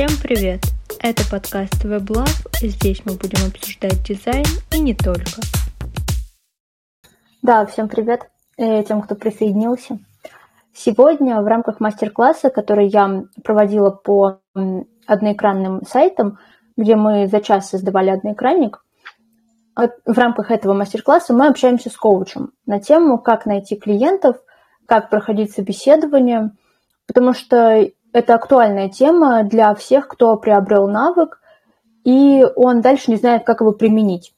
Всем 0.00 0.16
привет! 0.22 0.62
Это 1.00 1.22
подкаст 1.30 1.84
WebLab, 1.84 2.26
и 2.62 2.68
здесь 2.68 3.02
мы 3.04 3.18
будем 3.18 3.46
обсуждать 3.46 4.02
дизайн 4.02 4.46
и 4.72 4.80
не 4.80 4.94
только. 4.94 5.42
Да, 7.42 7.66
всем 7.66 7.86
привет 7.86 8.30
э, 8.56 8.82
тем, 8.84 9.02
кто 9.02 9.14
присоединился. 9.14 9.98
Сегодня 10.72 11.42
в 11.42 11.46
рамках 11.46 11.80
мастер-класса, 11.80 12.48
который 12.48 12.88
я 12.88 13.24
проводила 13.44 13.90
по 13.90 14.40
одноэкранным 15.06 15.82
сайтам, 15.84 16.38
где 16.78 16.96
мы 16.96 17.28
за 17.28 17.42
час 17.42 17.68
создавали 17.68 18.08
одноэкранник, 18.08 18.82
в 19.76 20.18
рамках 20.18 20.50
этого 20.50 20.72
мастер-класса 20.72 21.34
мы 21.34 21.46
общаемся 21.46 21.90
с 21.90 21.96
коучем 21.98 22.52
на 22.64 22.80
тему, 22.80 23.18
как 23.18 23.44
найти 23.44 23.76
клиентов, 23.76 24.38
как 24.86 25.10
проходить 25.10 25.52
собеседование, 25.52 26.52
потому 27.06 27.34
что 27.34 27.86
это 28.12 28.34
актуальная 28.34 28.88
тема 28.88 29.42
для 29.44 29.74
всех, 29.74 30.08
кто 30.08 30.36
приобрел 30.36 30.88
навык, 30.88 31.40
и 32.04 32.44
он 32.56 32.80
дальше 32.80 33.10
не 33.10 33.16
знает, 33.16 33.44
как 33.44 33.60
его 33.60 33.72
применить. 33.72 34.34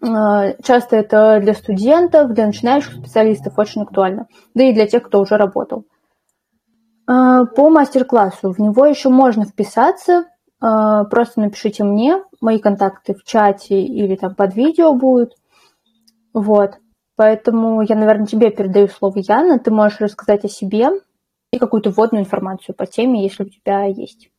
Э, 0.00 0.54
часто 0.62 0.96
это 0.96 1.40
для 1.40 1.54
студентов, 1.54 2.32
для 2.32 2.46
начинающих 2.46 2.94
специалистов 2.94 3.58
очень 3.58 3.82
актуально, 3.82 4.26
да 4.54 4.64
и 4.64 4.72
для 4.72 4.86
тех, 4.86 5.02
кто 5.02 5.20
уже 5.20 5.36
работал. 5.36 5.84
Э, 7.08 7.44
по 7.54 7.68
мастер-классу 7.68 8.52
в 8.52 8.58
него 8.58 8.86
еще 8.86 9.08
можно 9.08 9.44
вписаться, 9.44 10.24
э, 10.62 11.04
просто 11.10 11.40
напишите 11.40 11.84
мне, 11.84 12.22
мои 12.40 12.58
контакты 12.58 13.14
в 13.14 13.24
чате 13.24 13.82
или 13.82 14.14
там 14.14 14.34
под 14.34 14.54
видео 14.54 14.94
будут. 14.94 15.34
Вот. 16.32 16.78
Поэтому 17.16 17.82
я, 17.82 17.96
наверное, 17.96 18.26
тебе 18.26 18.50
передаю 18.50 18.86
слово, 18.86 19.14
Яна. 19.16 19.58
Ты 19.58 19.72
можешь 19.72 19.98
рассказать 19.98 20.44
о 20.44 20.48
себе 20.48 20.90
и 21.52 21.58
какую-то 21.58 21.90
вводную 21.90 22.24
информацию 22.24 22.74
по 22.74 22.86
теме, 22.86 23.22
если 23.22 23.44
у 23.44 23.48
тебя 23.48 23.84
есть. 23.84 24.30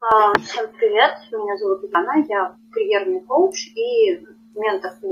А, 0.00 0.32
всем 0.38 0.70
привет, 0.78 1.14
меня 1.32 1.56
зовут 1.56 1.82
Яна, 1.92 2.24
я 2.28 2.56
карьерный 2.72 3.20
коуч 3.22 3.68
и 3.74 4.24
ментор 4.54 4.92
по 5.00 5.06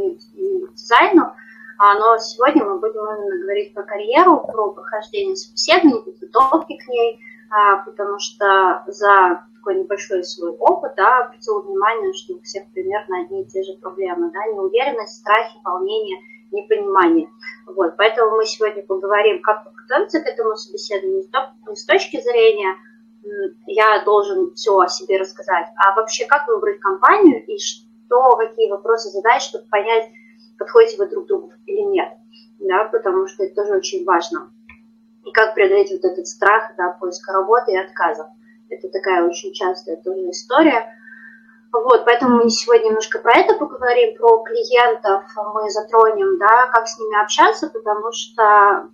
дизайну. 0.73 1.33
А, 1.79 1.95
но 1.95 2.19
сегодня 2.19 2.65
мы 2.65 2.79
будем 2.79 3.01
именно 3.01 3.43
говорить 3.43 3.75
про 3.75 3.83
карьеру, 3.83 4.47
про 4.47 4.73
прохождение 4.73 5.37
собеседований, 5.37 6.03
подготовки 6.03 6.77
к 6.77 6.89
ней, 6.89 7.21
а, 7.51 7.85
потому 7.85 8.19
что 8.19 8.85
за 8.87 9.47
такой 9.65 9.81
небольшой 9.81 10.23
свой 10.25 10.51
опыт, 10.51 10.93
да, 10.97 11.25
обратил 11.25 11.63
внимание, 11.63 12.13
что 12.13 12.35
у 12.35 12.41
всех 12.43 12.71
примерно 12.73 13.23
одни 13.23 13.43
и 13.43 13.47
те 13.47 13.63
же 13.63 13.73
проблемы, 13.81 14.31
да, 14.31 14.47
неуверенность, 14.53 15.21
страхи, 15.21 15.59
волнение, 15.65 16.19
непонимание. 16.53 17.29
Вот, 17.67 17.97
поэтому 17.97 18.37
мы 18.37 18.45
сегодня 18.45 18.83
поговорим, 18.85 19.41
как 19.41 19.65
подготовиться 19.65 20.21
к 20.21 20.27
этому 20.27 20.55
собеседованию 20.57 21.25
не 21.69 21.77
с 21.77 21.85
точки 21.87 22.21
зрения 22.21 22.77
я 23.67 24.05
должен 24.05 24.53
все 24.55 24.79
о 24.79 24.87
себе 24.87 25.17
рассказать, 25.17 25.67
а 25.77 25.95
вообще 25.97 26.27
как 26.27 26.47
выбрать 26.47 26.79
компанию 26.79 27.43
и 27.47 27.59
что, 27.59 28.37
какие 28.37 28.71
вопросы 28.71 29.09
задать, 29.09 29.41
чтобы 29.41 29.65
понять, 29.71 30.11
подходите 30.59 30.99
вы 30.99 31.09
друг 31.09 31.27
другу 31.27 31.53
или 31.65 31.81
нет, 31.81 32.13
да, 32.61 32.85
потому 32.85 33.27
что 33.27 33.45
это 33.45 33.55
тоже 33.55 33.79
очень 33.79 34.05
важно. 34.05 34.53
И 35.25 35.33
как 35.33 35.55
преодолеть 35.55 35.91
вот 35.91 36.05
этот 36.05 36.27
страх, 36.27 36.73
да, 36.77 36.99
поиска 37.01 37.33
работы 37.33 37.73
и 37.73 37.79
отказа. 37.79 38.29
Это 38.75 38.89
такая 38.89 39.27
очень 39.27 39.53
частая 39.53 39.97
тоже 39.97 40.31
история. 40.31 40.87
Вот, 41.73 42.05
поэтому 42.05 42.37
мы 42.45 42.51
сегодня 42.51 42.87
немножко 42.87 43.19
про 43.19 43.33
это 43.33 43.55
поговорим, 43.55 44.17
про 44.17 44.43
клиентов 44.45 45.25
мы 45.55 45.69
затронем, 45.71 46.39
да, 46.39 46.69
как 46.69 46.87
с 46.87 46.99
ними 46.99 47.21
общаться, 47.21 47.69
потому 47.69 48.13
что 48.13 48.91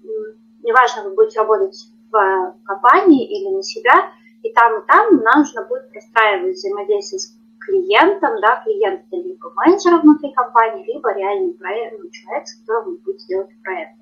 неважно, 0.63 1.05
вы 1.05 1.15
будете 1.15 1.41
работать 1.41 1.77
в 2.11 2.55
компании 2.65 3.27
или 3.27 3.55
на 3.55 3.63
себя, 3.63 4.11
и 4.43 4.51
там, 4.53 4.81
и 4.81 4.87
там 4.87 5.17
нам 5.23 5.37
нужно 5.43 5.67
будет 5.67 5.91
простраивать 5.93 6.55
взаимодействие 6.55 7.19
с 7.19 7.37
клиентом, 7.59 8.41
да, 8.41 8.63
клиент 8.65 9.03
это 9.11 9.17
либо 9.17 9.53
менеджер 9.55 10.01
внутри 10.01 10.33
компании, 10.33 10.93
либо 10.93 11.13
реальный 11.13 11.53
проект, 11.53 11.99
ну, 11.99 12.11
человек, 12.11 12.49
с 12.49 12.61
которым 12.61 12.93
вы 12.93 12.99
будете 13.05 13.27
делать 13.29 13.51
проект. 13.63 13.93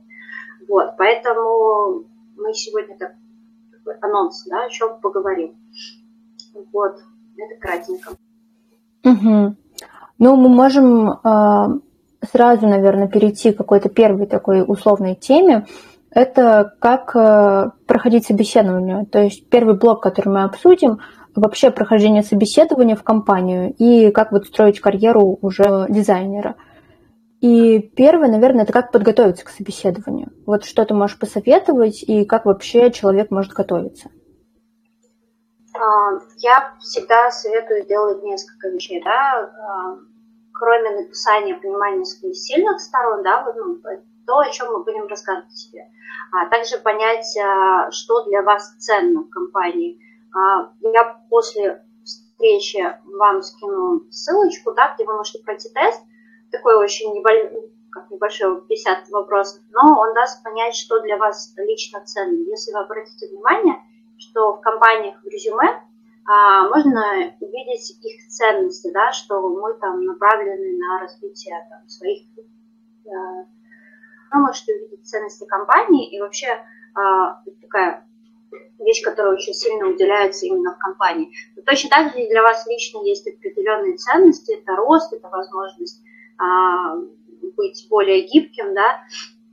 Вот, 0.68 0.94
поэтому 0.96 2.04
мы 2.36 2.54
сегодня 2.54 2.96
так, 2.96 3.14
анонс, 4.00 4.44
да, 4.48 4.68
чем 4.68 5.00
поговорим. 5.00 5.56
Вот, 6.72 6.96
это 7.36 7.60
кратенько. 7.60 8.12
Угу. 9.04 9.56
Ну, 10.18 10.36
мы 10.36 10.48
можем 10.48 11.10
э, 11.10 11.80
сразу, 12.30 12.66
наверное, 12.66 13.08
перейти 13.08 13.52
к 13.52 13.58
какой-то 13.58 13.88
первой 13.88 14.26
такой 14.26 14.64
условной 14.66 15.14
теме 15.14 15.66
это 16.10 16.72
как 16.80 17.14
э, 17.14 17.70
проходить 17.86 18.26
собеседование. 18.26 19.04
То 19.06 19.20
есть 19.20 19.48
первый 19.48 19.76
блок, 19.76 20.02
который 20.02 20.30
мы 20.30 20.44
обсудим, 20.44 20.98
вообще 21.34 21.70
прохождение 21.70 22.22
собеседования 22.22 22.96
в 22.96 23.02
компанию 23.02 23.72
и 23.78 24.10
как 24.10 24.32
вот 24.32 24.46
строить 24.46 24.80
карьеру 24.80 25.38
уже 25.40 25.86
дизайнера. 25.88 26.56
И 27.40 27.78
первое, 27.78 28.28
наверное, 28.28 28.64
это 28.64 28.72
как 28.72 28.90
подготовиться 28.90 29.44
к 29.44 29.50
собеседованию. 29.50 30.32
Вот 30.44 30.64
что 30.64 30.84
ты 30.84 30.94
можешь 30.94 31.18
посоветовать 31.18 32.02
и 32.02 32.24
как 32.24 32.46
вообще 32.46 32.90
человек 32.90 33.30
может 33.30 33.52
готовиться? 33.52 34.10
А, 35.74 36.18
я 36.38 36.74
всегда 36.80 37.30
советую 37.30 37.86
делать 37.86 38.22
несколько 38.24 38.68
вещей, 38.70 39.00
да, 39.04 39.42
а, 39.42 39.98
кроме 40.52 41.02
написания 41.02 41.54
понимания 41.54 42.04
своих 42.04 42.36
сильных 42.36 42.80
сторон, 42.80 43.22
да, 43.22 43.44
ну, 43.54 43.78
то, 44.26 44.38
о 44.40 44.50
чем 44.50 44.72
мы 44.72 44.82
будем 44.82 45.06
рассказывать 45.06 45.52
себе. 45.52 45.86
А 46.32 46.46
также 46.50 46.78
понять, 46.78 47.36
а, 47.38 47.92
что 47.92 48.24
для 48.24 48.42
вас 48.42 48.74
ценно 48.78 49.20
в 49.20 49.30
компании. 49.30 50.00
Я 50.80 51.22
после 51.30 51.82
встречи 52.04 52.84
вам 53.04 53.42
скину 53.42 54.02
ссылочку, 54.10 54.72
да, 54.72 54.94
где 54.94 55.04
вы 55.04 55.16
можете 55.16 55.42
пройти 55.42 55.70
тест, 55.70 56.02
такой 56.50 56.76
очень 56.76 57.12
небольшой, 57.14 57.70
как 57.90 58.10
небольшой, 58.10 58.60
50 58.62 59.08
вопросов, 59.10 59.62
но 59.70 59.98
он 59.98 60.14
даст 60.14 60.42
понять, 60.42 60.74
что 60.74 61.00
для 61.00 61.16
вас 61.16 61.54
лично 61.56 62.04
ценно. 62.04 62.42
Если 62.48 62.72
вы 62.72 62.80
обратите 62.80 63.28
внимание, 63.28 63.76
что 64.18 64.54
в 64.54 64.60
компаниях 64.60 65.22
в 65.22 65.26
резюме 65.26 65.82
а, 66.26 66.68
можно 66.68 67.02
увидеть 67.40 67.98
их 68.02 68.28
ценности, 68.28 68.90
да, 68.92 69.12
что 69.12 69.40
мы 69.40 69.74
там 69.74 70.04
направлены 70.04 70.78
на 70.78 71.00
развитие 71.00 71.66
там, 71.70 71.88
своих 71.88 72.22
вы 74.30 74.40
можете 74.40 74.74
увидеть 74.74 75.06
ценности 75.06 75.46
компании 75.46 76.14
и 76.14 76.20
вообще 76.20 76.48
а, 76.94 77.42
такая 77.62 78.06
вещь, 78.78 79.02
которая 79.02 79.34
очень 79.34 79.54
сильно 79.54 79.88
уделяется 79.88 80.46
именно 80.46 80.74
в 80.74 80.78
компании. 80.78 81.32
Но 81.56 81.62
точно 81.62 81.90
так 81.90 82.12
же 82.12 82.20
и 82.20 82.28
для 82.28 82.42
вас 82.42 82.66
лично 82.66 83.02
есть 83.04 83.26
определенные 83.26 83.96
ценности, 83.96 84.52
это 84.52 84.76
рост, 84.76 85.12
это 85.12 85.28
возможность 85.28 86.02
а, 86.02 86.08
быть 87.56 87.86
более 87.90 88.22
гибким, 88.22 88.74
да, 88.74 89.02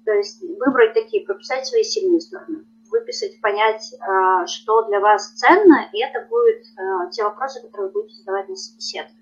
то 0.05 0.11
есть 0.11 0.41
выбрать 0.41 0.93
такие, 0.93 1.25
прописать 1.25 1.65
свои 1.65 1.83
сильные 1.83 2.21
стороны, 2.21 2.65
выписать, 2.91 3.41
понять, 3.41 3.93
а, 3.99 4.45
что 4.45 4.83
для 4.83 4.99
вас 4.99 5.33
ценно, 5.33 5.89
и 5.91 6.01
это 6.01 6.27
будут 6.29 6.61
а, 6.77 7.09
те 7.09 7.23
вопросы, 7.23 7.61
которые 7.61 7.91
вы 7.91 8.01
будете 8.01 8.19
задавать 8.19 8.47
на 8.47 8.55
собеседовании. 8.55 9.17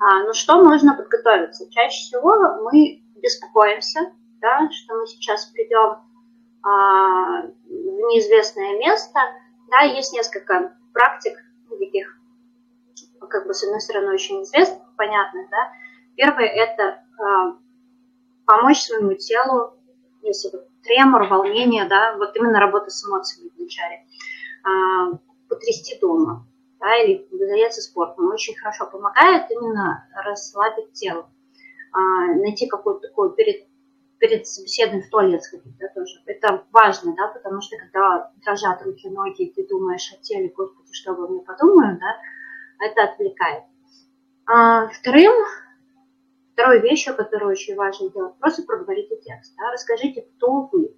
А, 0.00 0.24
но 0.24 0.32
что 0.32 0.62
можно 0.62 0.94
подготовиться? 0.94 1.70
Чаще 1.70 2.02
всего 2.02 2.34
мы 2.62 3.02
беспокоимся, 3.16 4.12
да, 4.40 4.68
что 4.70 4.94
мы 4.94 5.06
сейчас 5.06 5.46
придем 5.46 5.98
а, 6.62 7.42
в 7.42 7.68
неизвестное 7.68 8.78
место, 8.78 9.20
да, 9.70 9.80
есть 9.82 10.12
несколько 10.12 10.76
практик 10.92 11.36
таких, 11.78 12.18
как 13.28 13.46
бы 13.46 13.54
с 13.54 13.62
одной 13.64 13.80
стороны 13.80 14.14
очень 14.14 14.42
известных, 14.42 14.82
понятных, 14.96 15.48
да. 15.50 15.72
Первое 16.16 16.46
это 16.46 17.04
а, 17.18 17.56
помочь 18.46 18.80
своему 18.80 19.14
телу, 19.14 19.74
если 20.22 20.50
вот 20.50 20.66
тремор, 20.82 21.28
волнение, 21.28 21.86
да, 21.86 22.16
вот 22.16 22.34
именно 22.36 22.58
работа 22.58 22.90
с 22.90 23.06
эмоциями 23.06 23.50
вначале, 23.56 24.04
а, 24.64 25.18
потрясти 25.48 25.98
дома, 26.00 26.46
да, 26.80 26.96
или 26.96 27.26
заняться 27.30 27.82
спортом. 27.82 28.28
Очень 28.28 28.56
хорошо 28.56 28.86
помогает 28.86 29.50
именно 29.50 30.08
расслабить 30.24 30.92
тело, 30.92 31.30
а, 31.92 32.00
найти 32.34 32.66
какую-то 32.66 33.08
такую 33.08 33.30
перед 33.30 33.66
перед 34.18 34.46
собеседованием 34.46 35.06
в 35.06 35.10
туалет 35.10 35.42
сходить, 35.42 35.76
да, 35.78 35.88
тоже. 35.94 36.22
Это 36.24 36.64
важно, 36.72 37.14
да, 37.14 37.28
потому 37.28 37.60
что 37.60 37.76
когда 37.76 38.32
дрожат 38.42 38.82
руки, 38.82 39.10
ноги, 39.10 39.52
ты 39.54 39.66
думаешь 39.68 40.10
о 40.10 40.22
теле, 40.22 40.50
господи, 40.56 40.88
что 40.92 41.12
обо 41.12 41.28
мне 41.28 41.42
подумают, 41.42 42.00
да, 42.00 42.16
это 42.80 43.04
отвлекает. 43.04 43.64
А, 44.46 44.88
вторым, 44.88 45.34
второй 46.56 46.80
вещью, 46.80 47.14
которую 47.14 47.50
очень 47.50 47.76
важно 47.76 48.10
делать, 48.10 48.34
просто 48.40 48.62
проговорите 48.62 49.16
текст, 49.16 49.54
да, 49.58 49.70
расскажите, 49.72 50.22
кто 50.22 50.70
вы. 50.72 50.96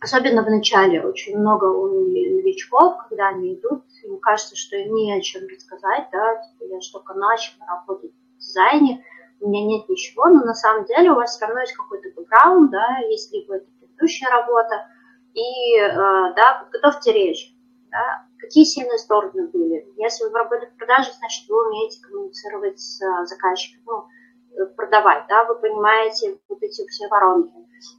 Особенно 0.00 0.44
в 0.44 0.50
начале 0.50 1.02
очень 1.02 1.38
много 1.38 1.64
у 1.64 1.86
новичков, 1.88 2.98
когда 3.08 3.28
они 3.28 3.54
идут, 3.54 3.84
им 4.02 4.20
кажется, 4.20 4.54
что 4.54 4.76
им 4.76 4.94
не 4.94 5.16
о 5.16 5.20
чем 5.22 5.48
рассказать, 5.48 6.08
да, 6.12 6.42
типа 6.42 6.70
я 6.70 6.80
что 6.82 6.98
только 6.98 7.14
начала 7.14 7.66
работать 7.66 8.12
в 8.12 8.38
дизайне, 8.38 9.02
у 9.40 9.48
меня 9.48 9.64
нет 9.64 9.88
ничего, 9.88 10.26
но 10.26 10.44
на 10.44 10.54
самом 10.54 10.84
деле 10.84 11.12
у 11.12 11.14
вас 11.14 11.34
все 11.34 11.46
равно 11.46 11.62
есть 11.62 11.72
какой-то 11.72 12.10
бэкграунд, 12.14 12.70
да, 12.70 12.98
есть 13.08 13.32
либо 13.32 13.56
это 13.56 13.66
предыдущая 13.80 14.28
работа, 14.28 14.86
и, 15.32 15.78
э, 15.78 15.90
да, 15.90 16.64
подготовьте 16.64 17.12
речь, 17.12 17.54
да, 17.90 18.26
какие 18.44 18.64
сильные 18.64 18.98
стороны 18.98 19.48
были. 19.48 19.86
Если 19.96 20.24
вы 20.24 20.30
работаете 20.30 20.72
в 20.72 20.76
продаже, 20.76 21.10
значит, 21.18 21.48
вы 21.48 21.66
умеете 21.66 22.00
коммуницировать 22.02 22.78
с 22.78 23.02
а, 23.02 23.24
заказчиком, 23.24 23.82
ну, 23.86 24.62
э, 24.62 24.66
продавать, 24.76 25.24
да, 25.28 25.44
вы 25.44 25.56
понимаете 25.56 26.38
вот 26.48 26.62
эти 26.62 26.86
все 26.88 27.08
воронки. 27.08 27.54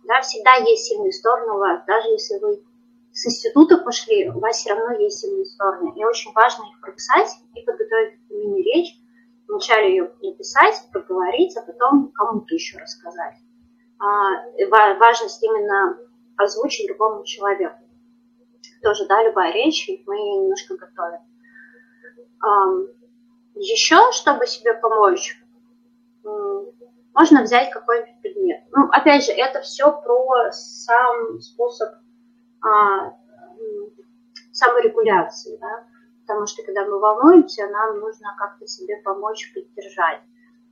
Да, 0.05 0.21
всегда 0.21 0.55
есть 0.55 0.85
сильные 0.85 1.11
стороны 1.11 1.53
у 1.53 1.57
вас, 1.57 1.83
даже 1.85 2.09
если 2.09 2.39
вы 2.39 2.63
с 3.11 3.25
института 3.25 3.77
пошли, 3.77 4.29
у 4.29 4.39
вас 4.39 4.57
все 4.57 4.73
равно 4.73 4.95
есть 4.99 5.19
сильные 5.19 5.45
стороны. 5.45 5.93
И 5.95 6.05
очень 6.05 6.31
важно 6.33 6.63
их 6.63 6.81
прописать 6.81 7.29
и 7.55 7.61
подготовить 7.61 8.19
мини-речь, 8.29 8.99
вначале 9.47 9.89
ее 9.89 10.11
написать, 10.21 10.75
проговорить, 10.91 11.55
а 11.57 11.61
потом 11.61 12.11
кому-то 12.11 12.53
еще 12.53 12.77
рассказать. 12.77 13.35
А, 13.99 14.97
важность 14.99 15.41
именно 15.41 15.97
озвучить 16.37 16.87
другому 16.87 17.23
человеку. 17.23 17.84
Тоже, 18.81 19.05
да, 19.07 19.23
любая 19.23 19.51
речь, 19.51 19.89
мы 20.05 20.15
ее 20.15 20.41
немножко 20.41 20.75
готовим. 20.75 21.19
Еще, 23.55 24.11
чтобы 24.11 24.45
себе 24.45 24.73
помочь, 24.73 25.37
можно 27.13 27.43
взять 27.43 27.71
какой-нибудь 27.71 28.21
предмет. 28.21 28.63
Ну, 28.71 28.89
опять 28.91 29.25
же, 29.25 29.31
это 29.31 29.61
все 29.61 29.91
про 30.01 30.51
сам 30.51 31.39
способ 31.39 31.89
а, 32.61 33.15
саморегуляции, 34.51 35.57
да, 35.57 35.85
потому 36.21 36.45
что 36.45 36.63
когда 36.63 36.85
мы 36.85 36.99
волнуемся, 36.99 37.67
нам 37.67 37.99
нужно 37.99 38.35
как-то 38.37 38.67
себе 38.67 38.97
помочь 38.97 39.53
поддержать. 39.53 40.21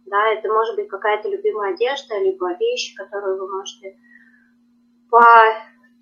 Да, 0.05 0.33
это 0.33 0.51
может 0.51 0.75
быть 0.75 0.89
какая-то 0.89 1.29
любимая 1.29 1.73
одежда, 1.73 2.19
либо 2.19 2.53
вещь, 2.57 2.93
которую 2.95 3.37
вы 3.37 3.49
можете 3.49 3.97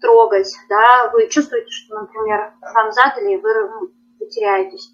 потрогать, 0.02 0.52
да, 0.68 1.12
вы 1.14 1.28
чувствуете, 1.30 1.70
что, 1.70 2.00
например, 2.00 2.54
вам 2.74 2.92
задали, 2.92 3.34
и 3.34 3.38
вы, 3.38 3.70
ну, 3.70 3.92
вы 4.20 4.28
теряетесь. 4.28 4.94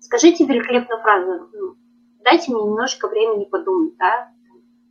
Скажите 0.00 0.46
великолепную 0.46 1.00
фразу, 1.02 1.50
ну, 1.52 1.76
дайте 2.24 2.52
мне 2.52 2.62
немножко 2.62 3.08
времени 3.08 3.44
подумать, 3.44 3.96
да, 3.98 4.32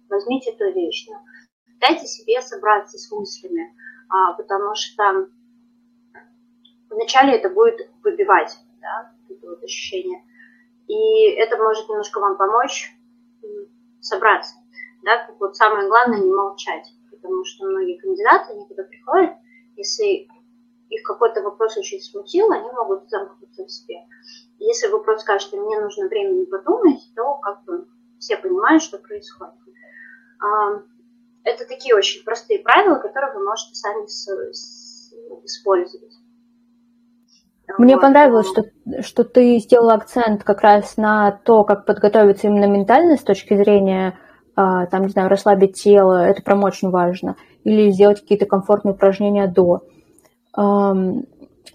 возьмите 0.09 0.51
эту 0.51 0.71
вещь, 0.71 1.07
ну, 1.09 1.15
дайте 1.80 2.06
себе 2.06 2.42
собраться 2.42 2.98
с 2.98 3.12
мыслями, 3.12 3.75
а, 4.09 4.33
потому 4.33 4.75
что 4.75 5.27
вначале 6.89 7.38
это 7.38 7.50
будет 7.50 7.89
выбивать, 8.04 8.57
да, 8.80 9.12
это 9.30 9.48
вот 9.48 9.63
ощущение. 9.63 10.24
И 10.88 11.31
это 11.31 11.57
может 11.57 11.89
немножко 11.89 12.19
вам 12.19 12.38
помочь 12.38 12.94
собраться. 14.00 14.56
Да, 15.04 15.30
вот 15.39 15.56
самое 15.56 15.88
главное 15.89 16.19
не 16.19 16.31
молчать, 16.31 16.88
потому 17.12 17.44
что 17.44 17.65
многие 17.65 17.98
кандидаты, 17.98 18.54
они 18.54 18.65
когда 18.68 18.83
приходят, 18.83 19.31
если 19.77 20.27
их 20.89 21.03
какой-то 21.03 21.41
вопрос 21.41 21.77
очень 21.77 22.01
смутил, 22.01 22.51
они 22.51 22.69
могут 22.71 23.09
замкнуться 23.09 23.65
в 23.65 23.71
себе. 23.71 24.06
Если 24.59 24.88
вы 24.88 25.03
просто 25.03 25.24
скажете, 25.24 25.57
мне 25.57 25.79
нужно 25.79 26.07
времени 26.07 26.45
подумать, 26.45 27.01
то 27.15 27.35
как 27.35 27.63
бы 27.65 27.88
все 28.19 28.38
понимают, 28.38 28.81
что 28.81 28.97
происходит. 28.97 29.53
Это 31.44 31.65
такие 31.65 31.95
очень 31.95 32.24
простые 32.24 32.59
правила, 32.59 32.95
которые 32.95 33.33
вы 33.33 33.44
можете 33.44 33.75
сами 33.75 34.06
использовать. 35.45 36.13
Мне 37.77 37.95
вот. 37.95 38.01
понравилось, 38.01 38.47
что, 38.47 38.63
что 39.01 39.23
ты 39.23 39.57
сделала 39.59 39.95
акцент 39.95 40.44
как 40.44 40.62
раз 40.62 40.95
на 40.97 41.31
то, 41.31 41.63
как 41.63 41.85
подготовиться 41.85 42.47
именно 42.47 42.65
ментально 42.65 43.18
с 43.18 43.23
точки 43.23 43.56
зрения, 43.56 44.18
а, 44.56 44.85
там, 44.88 45.03
не 45.03 45.09
знаю, 45.09 45.30
расслабить 45.30 45.75
тело, 45.75 46.25
это 46.25 46.41
прям 46.41 46.63
очень 46.63 46.89
важно, 46.89 47.35
или 47.68 47.92
сделать 47.92 48.22
какие-то 48.22 48.46
комфортные 48.46 48.94
упражнения 48.94 49.48
до. 49.48 49.84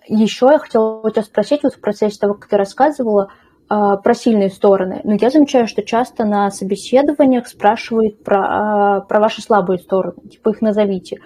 Еще 0.08 0.46
я 0.50 0.58
хотела 0.58 1.00
у 1.02 1.10
тебя 1.10 1.22
спросить, 1.22 1.62
вот 1.62 1.74
в 1.74 1.80
процессе 1.80 2.18
того, 2.18 2.34
как 2.34 2.48
ты 2.48 2.56
рассказывала, 2.56 3.30
а, 3.68 3.96
про 3.96 4.14
сильные 4.14 4.50
стороны. 4.50 5.00
Но 5.04 5.14
я 5.14 5.30
замечаю, 5.30 5.68
что 5.68 5.82
часто 5.82 6.24
на 6.24 6.50
собеседованиях 6.50 7.46
спрашивают 7.46 8.24
про, 8.24 8.40
а, 8.40 9.00
про 9.02 9.20
ваши 9.20 9.40
слабые 9.40 9.78
стороны, 9.78 10.28
типа 10.28 10.50
их 10.50 10.60
назовите. 10.60 11.20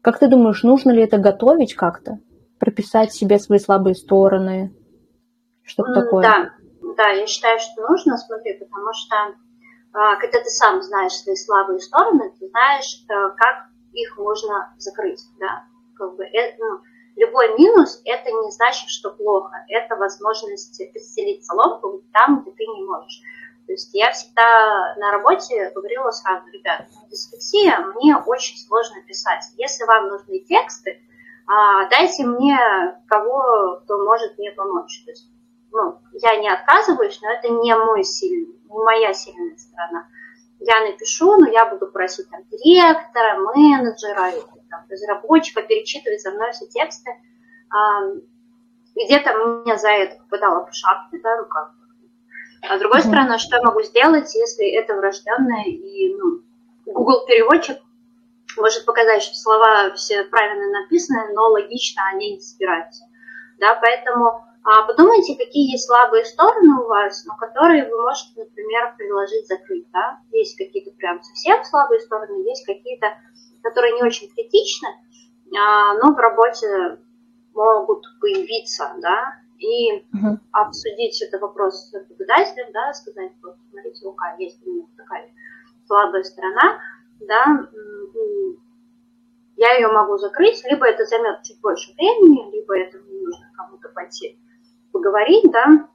Как 0.00 0.18
ты 0.18 0.28
думаешь, 0.28 0.62
нужно 0.62 0.92
ли 0.92 1.02
это 1.02 1.18
готовить 1.18 1.74
как-то? 1.74 2.20
прописать 2.60 3.12
себе 3.12 3.40
свои 3.40 3.58
слабые 3.58 3.96
стороны? 3.96 4.72
Что-то 5.64 6.02
такое? 6.02 6.22
Да, 6.22 6.50
да, 6.96 7.08
я 7.08 7.26
считаю, 7.26 7.58
что 7.58 7.88
нужно, 7.88 8.16
смотри, 8.18 8.58
потому 8.58 8.92
что 8.92 9.16
а, 9.92 10.16
когда 10.20 10.38
ты 10.38 10.50
сам 10.50 10.82
знаешь 10.82 11.12
свои 11.12 11.34
слабые 11.34 11.80
стороны, 11.80 12.30
ты 12.38 12.48
знаешь, 12.48 13.04
э, 13.08 13.36
как 13.36 13.70
их 13.92 14.18
можно 14.18 14.72
закрыть, 14.78 15.22
да, 15.38 15.64
как 15.96 16.16
бы 16.16 16.24
это, 16.24 16.56
ну, 16.58 16.80
любой 17.16 17.56
минус 17.58 18.00
это 18.04 18.30
не 18.30 18.50
значит, 18.50 18.88
что 18.88 19.10
плохо, 19.10 19.64
это 19.68 19.96
возможность 19.96 20.80
подстелить 20.92 21.44
соломку 21.44 22.02
там, 22.12 22.42
где 22.42 22.52
ты 22.52 22.66
не 22.66 22.84
можешь. 22.84 23.22
То 23.66 23.72
есть 23.72 23.90
я 23.92 24.10
всегда 24.10 24.96
на 24.96 25.12
работе 25.12 25.70
говорила 25.74 26.10
сразу, 26.10 26.44
ребят, 26.48 26.86
дислексия 27.08 27.78
мне 27.94 28.16
очень 28.16 28.58
сложно 28.58 29.00
писать. 29.02 29.44
Если 29.56 29.84
вам 29.84 30.08
нужны 30.08 30.40
тексты, 30.40 31.00
а, 31.46 31.88
дайте 31.88 32.24
мне 32.26 32.58
кого, 33.06 33.80
кто 33.84 34.04
может 34.04 34.38
мне 34.38 34.50
помочь. 34.52 35.02
То 35.04 35.10
есть, 35.12 35.28
ну, 35.70 35.98
я 36.14 36.36
не 36.36 36.48
отказываюсь, 36.48 37.20
но 37.22 37.30
это 37.30 37.48
не 37.48 37.76
мой 37.76 38.02
сильный, 38.02 38.58
не 38.64 38.78
моя 38.78 39.12
сильная 39.12 39.56
сторона. 39.56 40.08
Я 40.60 40.80
напишу, 40.80 41.36
но 41.36 41.48
я 41.48 41.66
буду 41.66 41.90
просить 41.90 42.28
там 42.30 42.42
директора, 42.50 43.38
менеджера, 43.40 44.32
там, 44.68 44.84
разработчика 44.90 45.62
перечитывать 45.62 46.20
за 46.20 46.32
мной 46.32 46.52
все 46.52 46.66
тексты. 46.66 47.10
А, 47.70 48.02
где-то 48.94 49.32
меня 49.64 49.76
за 49.76 49.88
это 49.88 50.16
попадало 50.18 50.64
по 50.66 50.72
шапке, 50.72 51.18
да, 51.22 51.36
ну 51.36 51.46
как. 51.46 51.72
А 52.68 52.76
с 52.76 52.80
другой 52.80 53.00
mm-hmm. 53.00 53.08
стороны, 53.08 53.38
что 53.38 53.56
я 53.56 53.62
могу 53.62 53.82
сделать, 53.82 54.34
если 54.34 54.70
это 54.70 54.94
врожденное 54.94 55.64
и 55.64 56.14
ну, 56.14 56.42
Google 56.84 57.24
переводчик 57.26 57.78
может 58.58 58.84
показать, 58.84 59.22
что 59.22 59.34
слова 59.34 59.94
все 59.94 60.24
правильно 60.24 60.80
написаны, 60.80 61.32
но 61.32 61.48
логично 61.48 62.02
они 62.12 62.34
не 62.34 62.40
собираются. 62.40 63.04
Да, 63.58 63.74
поэтому 63.80 64.44
а, 64.62 64.82
подумайте, 64.86 65.36
какие 65.36 65.72
есть 65.72 65.86
слабые 65.86 66.24
стороны 66.24 66.82
у 66.82 66.86
вас, 66.86 67.24
но 67.24 67.34
которые 67.36 67.88
вы 67.88 68.02
можете, 68.02 68.32
например, 68.36 68.94
предложить 68.96 69.46
закрыть. 69.46 69.90
Да? 69.90 70.20
Есть 70.32 70.56
какие-то 70.58 70.90
прям 70.96 71.22
совсем 71.22 71.64
слабые 71.64 72.00
стороны, 72.00 72.46
есть 72.46 72.66
какие-то, 72.66 73.06
которые 73.62 73.94
не 73.94 74.02
очень 74.02 74.28
критичны, 74.28 74.88
а, 75.56 75.94
но 75.94 76.12
в 76.14 76.18
работе 76.18 76.98
могут 77.54 78.04
появиться, 78.20 78.94
да, 78.98 79.34
и 79.58 79.98
uh-huh. 79.98 80.38
обсудить 80.52 81.20
этот 81.20 81.40
вопрос 81.40 81.90
с 81.90 81.94
работодателем, 81.94 82.72
да, 82.72 82.92
сказать, 82.92 83.32
вот, 83.42 83.56
смотрите, 83.70 84.06
у 84.06 84.12
К 84.12 84.36
есть 84.38 84.64
у 84.64 84.70
меня 84.70 84.86
такая 84.96 85.30
слабая 85.86 86.22
сторона, 86.22 86.80
да, 87.20 87.68
я 89.56 89.74
ее 89.74 89.88
могу 89.88 90.16
закрыть, 90.16 90.62
либо 90.64 90.86
это 90.86 91.04
займет 91.04 91.42
чуть 91.42 91.60
больше 91.60 91.92
времени, 91.94 92.52
либо 92.52 92.78
это 92.78 92.98
мне 92.98 93.20
нужно 93.20 93.50
кому-то 93.54 93.88
пойти 93.90 94.38
поговорить, 94.92 95.50
да, 95.50 95.88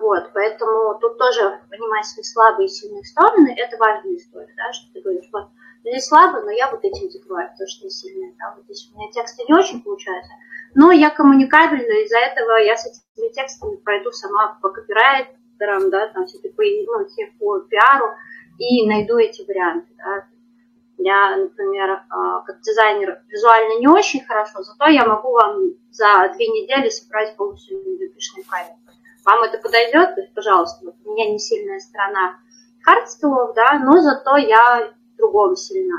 вот, 0.00 0.30
поэтому 0.32 0.98
тут 1.00 1.18
тоже 1.18 1.60
понимать 1.68 2.06
свои 2.06 2.22
слабые 2.22 2.66
и 2.66 2.70
сильные 2.70 3.04
стороны, 3.04 3.54
это 3.56 3.76
важная 3.76 4.16
история, 4.16 4.54
да, 4.56 4.72
что 4.72 4.92
ты 4.92 5.00
говоришь, 5.00 5.28
вот, 5.32 5.48
здесь 5.80 6.06
слабо, 6.06 6.40
но 6.42 6.50
я 6.50 6.70
вот 6.70 6.84
этим 6.84 7.10
закрываю, 7.10 7.50
потому 7.50 7.68
что 7.68 7.84
я 7.84 7.90
сильная, 7.90 8.34
да, 8.38 8.54
вот 8.56 8.64
здесь 8.64 8.90
у 8.92 8.98
меня 8.98 9.10
тексты 9.10 9.44
не 9.48 9.54
очень 9.54 9.82
получаются, 9.82 10.32
но 10.74 10.92
я 10.92 11.10
коммуникабельна, 11.10 12.04
из-за 12.04 12.18
этого 12.18 12.56
я 12.58 12.76
с 12.76 12.86
этими 12.86 13.32
текстами 13.32 13.76
пройду 13.76 14.10
сама 14.12 14.58
по 14.62 14.70
копирайтерам, 14.70 15.90
да, 15.90 16.08
там, 16.08 16.26
все 16.26 16.38
по, 16.38 16.62
ну, 16.62 17.06
по 17.38 17.60
пиару, 17.60 18.14
и 18.58 18.86
найду 18.86 19.16
эти 19.18 19.42
варианты, 19.46 19.92
да, 19.96 20.26
я, 20.98 21.36
например, 21.36 22.02
а, 22.08 22.40
как 22.42 22.60
дизайнер 22.60 23.20
визуально 23.28 23.78
не 23.78 23.88
очень 23.88 24.24
хорошо, 24.24 24.62
зато 24.62 24.90
я 24.90 25.04
могу 25.06 25.32
вам 25.32 25.72
за 25.90 26.32
две 26.34 26.46
недели 26.48 26.88
собрать 26.88 27.36
полностью 27.36 27.78
библиотечный 27.84 28.44
проект. 28.44 28.78
Вам 29.24 29.42
это 29.42 29.58
подойдет? 29.58 30.14
То 30.14 30.20
есть, 30.20 30.34
пожалуйста, 30.34 30.84
вот 30.84 30.94
у 31.04 31.12
меня 31.12 31.30
не 31.30 31.38
сильная 31.38 31.78
сторона 31.80 32.36
хардскиллов, 32.82 33.54
да, 33.54 33.78
но 33.78 34.00
зато 34.00 34.36
я 34.36 34.92
в 35.14 35.16
другом 35.16 35.56
сильна. 35.56 35.96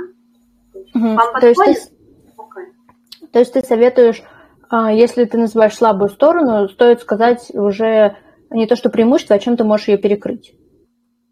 Угу. 0.74 1.16
Вам 1.16 1.34
подходит? 1.34 1.58
То 1.58 1.64
есть, 1.64 1.90
ты, 1.90 1.96
okay. 2.38 3.28
то 3.32 3.40
есть 3.40 3.54
ты 3.54 3.62
советуешь, 3.62 4.24
а, 4.70 4.92
если 4.92 5.26
ты 5.26 5.38
называешь 5.38 5.76
слабую 5.76 6.10
сторону, 6.10 6.70
стоит 6.70 7.02
сказать 7.02 7.50
уже 7.54 8.18
не 8.52 8.68
то, 8.68 8.76
что 8.76 8.90
преимущество, 8.90 9.36
а 9.36 9.40
чем 9.40 9.58
ты 9.58 9.64
можешь 9.64 9.88
ее 9.88 9.98
перекрыть. 9.98 10.56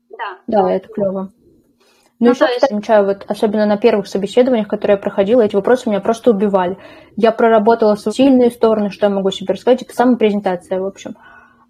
Да. 0.09 0.39
Да, 0.47 0.71
это 0.71 0.87
клево. 0.89 1.31
Ну, 2.23 2.31
еще, 2.31 2.45
есть... 2.45 2.69
замечаю, 2.69 3.05
вот, 3.05 3.25
особенно 3.27 3.65
на 3.65 3.77
первых 3.77 4.07
собеседованиях, 4.07 4.67
которые 4.67 4.95
я 4.95 5.01
проходила, 5.01 5.41
эти 5.41 5.55
вопросы 5.55 5.89
меня 5.89 5.99
просто 5.99 6.31
убивали. 6.31 6.77
Я 7.15 7.31
проработала 7.31 7.95
свои 7.95 8.13
сильные 8.13 8.49
стороны, 8.49 8.89
что 8.89 9.07
я 9.07 9.09
могу 9.09 9.29
себе 9.31 9.53
рассказать, 9.53 9.81
это 9.81 9.93
самая 9.93 10.17
презентация, 10.17 10.79
в 10.79 10.85
общем. 10.85 11.15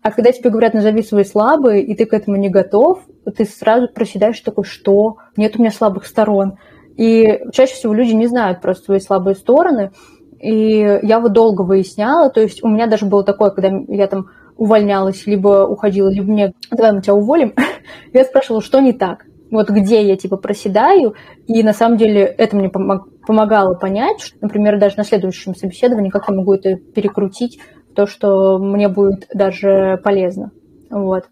А 0.03 0.12
когда 0.12 0.31
тебе 0.31 0.50
говорят, 0.50 0.74
назови 0.74 1.01
свои 1.01 1.24
слабые, 1.24 1.83
и 1.83 1.95
ты 1.95 2.05
к 2.05 2.13
этому 2.13 2.36
не 2.36 2.50
готов, 2.50 3.00
ты 3.38 3.45
сразу 3.45 3.88
проседаешь 3.88 4.39
такой, 4.41 4.65
что? 4.65 5.17
Нет 5.38 5.55
у 5.55 5.60
меня 5.60 5.72
слабых 5.72 6.05
сторон. 6.05 6.57
И 6.98 7.39
чаще 7.53 7.74
всего 7.74 7.93
люди 7.93 8.12
не 8.12 8.27
знают 8.27 8.62
просто 8.62 8.86
свои 8.86 9.00
слабые 9.00 9.36
стороны, 9.36 9.91
И 10.39 11.00
я 11.01 11.19
вот 11.19 11.31
долго 11.31 11.62
выясняла, 11.62 12.29
то 12.29 12.41
есть 12.41 12.63
у 12.63 12.67
меня 12.67 12.88
даже 12.88 13.05
было 13.05 13.24
такое, 13.24 13.50
когда 13.50 13.72
я 13.88 14.07
там 14.07 14.27
увольнялась, 14.57 15.25
либо 15.25 15.65
уходила, 15.65 16.10
либо 16.10 16.31
мне, 16.31 16.53
давай 16.69 16.91
мы 16.91 17.01
тебя 17.01 17.15
уволим, 17.15 17.53
я 18.13 18.25
спрашивала, 18.25 18.62
что 18.62 18.81
не 18.81 18.91
так, 18.93 19.25
вот 19.53 19.69
где 19.69 20.05
я 20.05 20.17
типа 20.17 20.38
проседаю, 20.38 21.13
и 21.48 21.63
на 21.63 21.74
самом 21.74 21.98
деле 21.98 22.22
это 22.24 22.55
мне 22.55 22.69
помогало 22.69 23.75
понять, 23.75 24.19
что, 24.19 24.38
например, 24.41 24.79
даже 24.79 24.98
на 24.98 25.03
следующем 25.03 25.55
собеседовании, 25.55 26.10
как 26.10 26.27
я 26.27 26.36
могу 26.36 26.53
это 26.53 26.75
перекрутить, 26.75 27.60
то, 27.95 28.07
что 28.07 28.57
мне 28.57 28.89
будет 28.89 29.27
даже 29.33 30.00
полезно, 30.03 30.51
вот. 30.89 31.25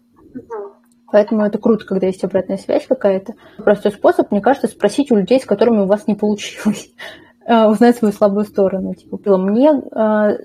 Поэтому 1.10 1.42
это 1.42 1.58
круто, 1.58 1.84
когда 1.84 2.06
есть 2.06 2.24
обратная 2.24 2.56
связь 2.56 2.86
какая-то. 2.86 3.34
Простой 3.58 3.92
способ, 3.92 4.30
мне 4.30 4.40
кажется, 4.40 4.68
спросить 4.68 5.10
у 5.10 5.16
людей, 5.16 5.40
с 5.40 5.44
которыми 5.44 5.80
у 5.80 5.86
вас 5.86 6.06
не 6.06 6.14
получилось, 6.14 6.90
э, 7.46 7.66
узнать 7.66 7.96
свою 7.96 8.14
слабую 8.14 8.44
сторону. 8.44 8.94
Типа, 8.94 9.36
мне 9.36 9.72
э, 9.72 10.38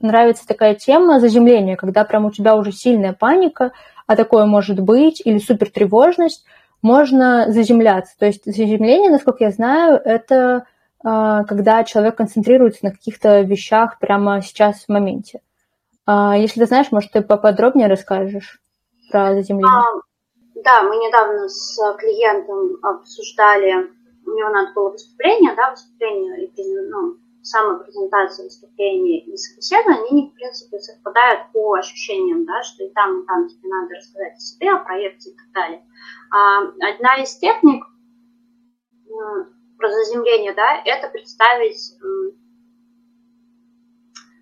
нравится 0.00 0.46
такая 0.46 0.76
тема 0.76 1.20
заземления, 1.20 1.76
когда 1.76 2.04
прям 2.04 2.24
у 2.24 2.30
тебя 2.30 2.56
уже 2.56 2.72
сильная 2.72 3.12
паника, 3.12 3.72
а 4.06 4.16
такое 4.16 4.46
может 4.46 4.80
быть, 4.80 5.20
или 5.22 5.38
супертревожность, 5.38 6.46
можно 6.82 7.50
заземляться. 7.50 8.16
То 8.18 8.26
есть 8.26 8.44
заземление, 8.44 9.10
насколько 9.10 9.44
я 9.44 9.50
знаю, 9.50 10.00
это 10.04 10.66
э, 11.04 11.44
когда 11.48 11.84
человек 11.84 12.16
концентрируется 12.16 12.84
на 12.84 12.90
каких-то 12.90 13.40
вещах 13.40 13.98
прямо 13.98 14.42
сейчас 14.42 14.84
в 14.84 14.88
моменте. 14.88 15.40
Если 16.10 16.60
ты 16.60 16.66
знаешь, 16.66 16.90
может, 16.90 17.12
ты 17.12 17.20
поподробнее 17.20 17.86
расскажешь? 17.86 18.62
про 19.10 19.34
заземление? 19.34 19.70
А, 19.70 20.62
да, 20.62 20.82
мы 20.82 20.96
недавно 20.96 21.48
с 21.48 21.76
клиентом 21.98 22.78
обсуждали, 22.82 23.90
у 24.26 24.30
него 24.30 24.50
надо 24.50 24.72
было 24.74 24.90
выступление, 24.90 25.54
да, 25.56 25.70
выступление, 25.70 26.50
ну, 26.90 27.16
самопрезентация, 27.48 28.44
выступление 28.44 29.24
и 29.24 29.36
собеседование, 29.36 30.06
они, 30.10 30.30
в 30.30 30.34
принципе, 30.34 30.78
совпадают 30.78 31.52
по 31.52 31.74
ощущениям, 31.74 32.44
да, 32.44 32.62
что 32.62 32.84
и 32.84 32.90
там, 32.90 33.22
и 33.22 33.26
там 33.26 33.48
тебе 33.48 33.68
надо 33.68 33.94
рассказать 33.94 34.34
о 34.34 34.40
себе, 34.40 34.70
о 34.70 34.84
проекте 34.84 35.30
и 35.30 35.36
так 35.36 35.50
далее. 35.52 35.84
А, 36.30 36.62
одна 36.62 37.22
из 37.22 37.36
техник 37.36 37.84
про 39.78 39.90
заземление, 39.90 40.54
да, 40.54 40.82
это 40.84 41.08
представить 41.08 41.96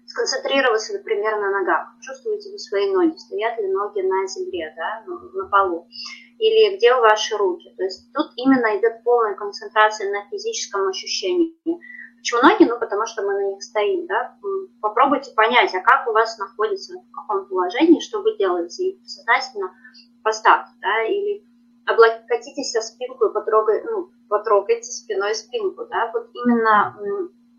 сконцентрироваться, 0.07 0.95
например, 0.95 1.39
на 1.39 1.51
ногах. 1.51 1.89
Чувствуете 2.01 2.51
вы 2.51 2.59
свои 2.59 2.91
ноги, 2.91 3.17
стоят 3.17 3.59
ли 3.59 3.69
ноги 3.69 4.01
на 4.01 4.27
земле, 4.27 4.75
да, 4.77 5.05
на 5.07 5.49
полу, 5.49 5.89
или 6.39 6.77
где 6.77 6.95
ваши 6.95 7.37
руки. 7.37 7.73
То 7.77 7.85
есть 7.85 8.11
тут 8.15 8.33
именно 8.37 8.79
идет 8.79 9.05
полная 9.05 9.35
концентрация 9.35 10.11
на 10.11 10.29
физическом 10.31 10.89
ощущении. 10.89 11.55
Почему 12.17 12.43
ноги? 12.43 12.65
Ну, 12.65 12.79
потому 12.79 13.07
что 13.07 13.23
мы 13.23 13.35
на 13.35 13.51
них 13.53 13.63
стоим, 13.63 14.07
да. 14.07 14.37
Попробуйте 14.81 15.33
понять, 15.35 15.75
а 15.75 15.81
как 15.81 16.07
у 16.09 16.13
вас 16.13 16.39
находится, 16.39 16.95
в 16.99 17.11
каком 17.13 17.47
положении, 17.47 18.01
что 18.01 18.23
вы 18.23 18.37
делаете, 18.37 18.91
и 18.91 19.01
сознательно 19.05 19.73
поставьте, 20.23 20.73
да, 20.81 21.03
или 21.05 21.45
облокотитесь 21.87 22.75
о 22.75 22.81
спинку 22.81 23.27
и 23.27 23.33
потрогайте, 23.33 23.87
ну, 23.89 24.11
потрогайте 24.29 24.91
спиной 24.91 25.35
спинку, 25.35 25.87
да, 25.87 26.11
вот 26.13 26.29
именно 26.35 26.97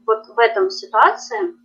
вот 0.06 0.28
в 0.28 0.38
этом 0.38 0.70
ситуации 0.70 1.56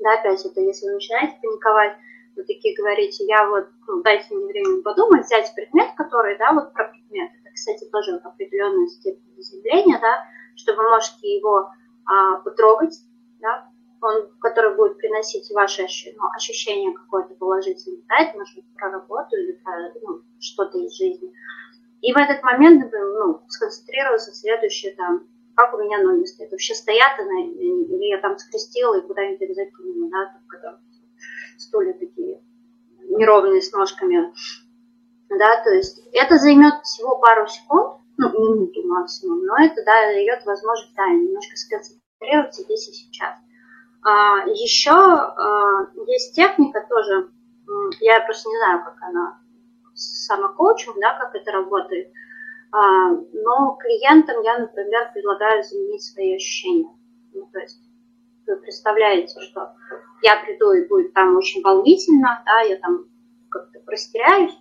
да, 0.00 0.14
опять 0.14 0.44
это, 0.44 0.60
если 0.60 0.86
вы 0.86 0.94
начинаете 0.94 1.38
паниковать, 1.40 1.96
вы 2.36 2.44
такие 2.44 2.74
говорите, 2.76 3.24
я 3.24 3.48
вот, 3.48 3.66
ну, 3.86 4.02
дайте 4.02 4.34
мне 4.34 4.46
время 4.46 4.82
подумать, 4.82 5.24
взять 5.24 5.52
предмет, 5.54 5.88
который, 5.96 6.36
да, 6.38 6.52
вот 6.52 6.72
про 6.72 6.84
предмет, 6.88 7.30
это, 7.40 7.54
кстати, 7.54 7.84
тоже 7.90 8.16
определенная 8.16 8.88
степень 8.88 9.34
заземления, 9.36 9.98
да, 10.00 10.26
что 10.54 10.74
вы 10.74 10.88
можете 10.90 11.36
его 11.36 11.70
а, 12.06 12.36
потрогать, 12.38 12.96
да, 13.40 13.68
он, 14.00 14.28
который 14.40 14.76
будет 14.76 14.98
приносить 14.98 15.50
ваши 15.52 15.82
ну, 16.16 16.28
ощущения 16.34 16.92
какое-то 16.92 17.34
положительное, 17.34 18.02
да, 18.08 18.16
это 18.18 18.38
может 18.38 18.54
быть 18.54 18.74
про 18.74 18.90
работу 18.90 19.36
или 19.36 19.52
про 19.52 19.92
ну, 20.02 20.22
что-то 20.38 20.78
из 20.78 20.96
жизни. 20.96 21.32
И 22.02 22.12
в 22.12 22.16
этот 22.16 22.42
момент, 22.42 22.92
ну, 22.92 23.42
сконцентрироваться 23.48 24.32
следующее, 24.32 24.94
там, 24.94 25.26
как 25.54 25.74
у 25.74 25.78
меня 25.78 26.02
ноги 26.02 26.24
стоят, 26.24 26.52
вообще 26.52 26.74
стоят 26.74 27.18
они, 27.18 27.54
или 27.54 28.10
я 28.10 28.20
там 28.20 28.38
скрестила 28.38 28.98
и 28.98 29.06
куда-нибудь 29.06 29.42
обязательно, 29.42 30.10
да, 30.10 30.26
там, 30.26 30.42
когда 30.46 30.78
стулья 31.58 31.94
такие 31.94 32.40
неровные 33.08 33.62
с 33.62 33.72
ножками, 33.72 34.32
да, 35.30 35.62
то 35.64 35.70
есть 35.70 36.06
это 36.12 36.36
займет 36.36 36.82
всего 36.84 37.18
пару 37.18 37.46
секунд, 37.48 37.95
ну, 38.18 38.28
минуту 38.30 38.86
максимум, 38.86 39.44
но 39.44 39.56
это, 39.58 39.84
да, 39.84 40.12
дает 40.12 40.44
возможность, 40.44 40.94
да, 40.94 41.08
немножко 41.08 41.56
сконцентрироваться 41.56 42.62
здесь 42.62 42.88
и 42.88 42.92
сейчас. 42.92 43.34
А, 44.02 44.46
еще 44.48 44.92
а, 44.92 45.88
есть 46.06 46.34
техника 46.34 46.86
тоже, 46.88 47.30
я 48.00 48.20
просто 48.20 48.48
не 48.48 48.58
знаю, 48.58 48.84
как 48.84 48.96
она, 49.02 49.40
самокоучинг, 49.94 50.96
да, 51.00 51.18
как 51.18 51.34
это 51.34 51.52
работает, 51.52 52.12
а, 52.72 53.10
но 53.10 53.76
клиентам 53.80 54.42
я, 54.42 54.58
например, 54.58 55.10
предлагаю 55.12 55.62
заменить 55.62 56.02
свои 56.02 56.36
ощущения. 56.36 56.90
Ну, 57.32 57.48
то 57.52 57.58
есть 57.58 57.80
вы 58.46 58.56
представляете, 58.56 59.40
что 59.40 59.74
я 60.22 60.42
приду 60.44 60.72
и 60.72 60.86
будет 60.86 61.12
там 61.12 61.36
очень 61.36 61.62
волнительно, 61.62 62.42
да, 62.46 62.60
я 62.60 62.76
там 62.76 63.06
как-то 63.50 63.80
растеряюсь. 63.86 64.56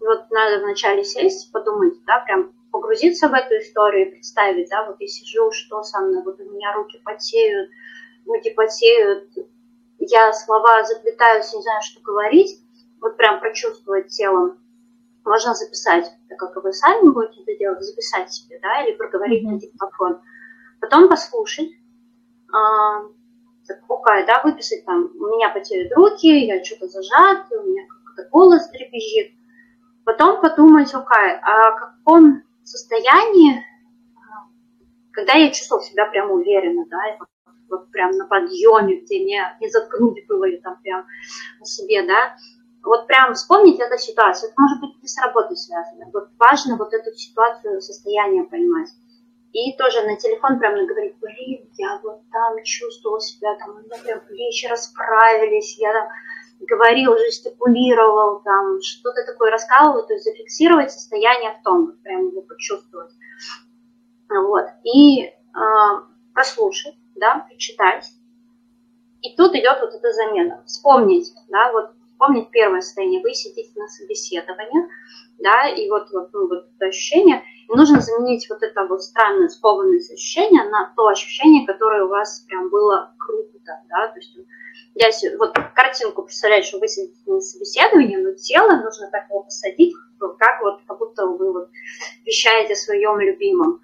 Вот 0.00 0.30
надо 0.30 0.62
вначале 0.62 1.04
сесть, 1.04 1.50
подумать, 1.52 1.94
да, 2.06 2.20
прям 2.20 2.52
погрузиться 2.76 3.28
в 3.28 3.32
эту 3.32 3.58
историю 3.58 4.08
и 4.08 4.10
представить, 4.10 4.68
да, 4.68 4.84
вот 4.86 4.96
я 5.00 5.06
сижу, 5.06 5.50
что 5.50 5.82
со 5.82 6.00
мной, 6.00 6.22
вот 6.22 6.38
у 6.38 6.44
меня 6.44 6.74
руки 6.74 7.00
потеют, 7.04 7.70
ноги 8.26 8.50
потеют, 8.50 9.30
я 9.98 10.32
слова 10.32 10.84
заплетаюсь, 10.84 11.52
не 11.54 11.62
знаю, 11.62 11.80
что 11.82 12.00
говорить, 12.02 12.60
вот 13.00 13.16
прям 13.16 13.40
прочувствовать 13.40 14.08
телом 14.08 14.58
можно 15.24 15.54
записать, 15.54 16.10
так 16.28 16.38
как 16.38 16.62
вы 16.62 16.72
сами 16.72 17.10
будете 17.10 17.42
это 17.42 17.58
делать, 17.58 17.82
записать 17.82 18.32
себе, 18.32 18.60
да, 18.62 18.84
или 18.84 18.94
проговорить 18.96 19.44
mm-hmm. 19.44 19.52
на 19.52 19.58
диктофон. 19.58 20.20
Потом 20.80 21.08
послушать, 21.08 21.70
а, 22.52 23.00
окей, 23.88 24.26
да, 24.26 24.40
выписать 24.44 24.84
там, 24.84 25.10
у 25.18 25.26
меня 25.34 25.48
потеют 25.48 25.92
руки, 25.94 26.46
я 26.46 26.62
что-то 26.62 26.88
зажат, 26.88 27.46
у 27.50 27.62
меня 27.62 27.86
как-то 27.88 28.28
голос 28.30 28.68
дребезжит. 28.68 29.32
Потом 30.04 30.40
подумать, 30.40 30.94
окей, 30.94 31.38
а 31.42 31.72
в 31.72 31.80
каком 31.80 32.45
состоянии, 32.68 33.64
а, 34.14 34.48
когда 35.12 35.34
я 35.34 35.50
чувствовал 35.50 35.82
себя 35.82 36.06
прям 36.06 36.30
уверенно, 36.30 36.84
да, 36.88 36.98
вот, 37.18 37.28
вот 37.68 37.90
прям 37.90 38.12
на 38.12 38.26
подъеме, 38.26 39.00
где 39.00 39.24
не, 39.24 39.40
не 39.60 39.68
заткнуть 39.68 40.26
было 40.26 40.44
и 40.44 40.60
там 40.60 40.80
прям 40.82 41.06
на 41.58 41.64
себе, 41.64 42.06
да, 42.06 42.36
вот 42.86 43.06
прям 43.06 43.34
вспомнить 43.34 43.80
эту 43.80 43.98
ситуацию. 43.98 44.50
Это 44.50 44.60
может 44.60 44.80
быть 44.80 45.02
и 45.02 45.06
с 45.06 45.18
работой 45.20 45.56
связано. 45.56 46.08
Вот 46.12 46.28
важно 46.38 46.76
вот 46.76 46.94
эту 46.94 47.12
ситуацию, 47.16 47.80
состояние 47.80 48.44
понимать. 48.44 48.88
И 49.52 49.76
тоже 49.76 50.02
на 50.02 50.16
телефон 50.16 50.58
прям 50.58 50.74
говорить, 50.86 51.16
блин, 51.18 51.68
я 51.78 51.98
вот 52.02 52.20
там 52.30 52.62
чувствовала 52.62 53.20
себя, 53.20 53.56
там 53.56 53.70
у 53.70 53.78
меня 53.80 53.96
прям 54.04 54.20
плечи 54.26 54.66
расправились, 54.66 55.78
я 55.78 55.92
там 55.92 56.08
говорил, 56.60 57.16
жестикулировал, 57.16 58.40
там 58.42 58.80
что-то 58.82 59.24
такое 59.24 59.50
рассказывал, 59.50 60.06
то 60.06 60.12
есть 60.12 60.24
зафиксировать 60.24 60.92
состояние 60.92 61.58
в 61.58 61.62
том, 61.62 61.92
прям 62.02 62.28
его 62.28 62.42
почувствовать. 62.42 63.12
Вот. 64.28 64.66
И 64.84 65.24
э, 65.24 65.32
прослушать, 66.34 66.96
да, 67.14 67.46
прочитать. 67.48 68.10
И 69.22 69.34
тут 69.36 69.54
идет 69.54 69.78
вот 69.80 69.94
эта 69.94 70.12
замена. 70.12 70.62
Вспомнить, 70.66 71.32
да, 71.48 71.72
вот 71.72 71.95
Помнить 72.18 72.50
первое 72.50 72.80
состояние, 72.80 73.22
вы 73.22 73.34
сидите 73.34 73.70
на 73.76 73.88
собеседовании, 73.88 74.88
да, 75.38 75.68
и 75.68 75.88
вот, 75.90 76.08
вот, 76.12 76.30
ну, 76.32 76.48
вот 76.48 76.66
это 76.76 76.86
ощущение, 76.86 77.42
и 77.68 77.76
нужно 77.76 78.00
заменить 78.00 78.48
вот 78.48 78.62
это 78.62 78.86
вот 78.86 79.02
странное 79.02 79.48
скованное 79.48 79.98
ощущение 79.98 80.64
на 80.70 80.92
то 80.96 81.08
ощущение, 81.08 81.66
которое 81.66 82.04
у 82.04 82.08
вас 82.08 82.44
прям 82.48 82.70
было 82.70 83.14
круто, 83.18 83.82
да, 83.88 84.08
то 84.08 84.18
есть 84.18 84.36
я 84.94 85.10
вот 85.38 85.54
картинку 85.74 86.22
представляю, 86.22 86.62
что 86.62 86.78
вы 86.78 86.88
сидите 86.88 87.20
на 87.26 87.40
собеседовании, 87.40 88.16
но 88.16 88.32
тело 88.32 88.76
нужно 88.82 89.10
так 89.10 89.28
его 89.28 89.42
посадить, 89.42 89.94
как 90.18 90.62
вот, 90.62 90.80
как 90.86 90.98
будто 90.98 91.26
вы 91.26 91.52
вот 91.52 91.68
вещаете 92.24 92.74
своем 92.74 93.20
любимом. 93.20 93.82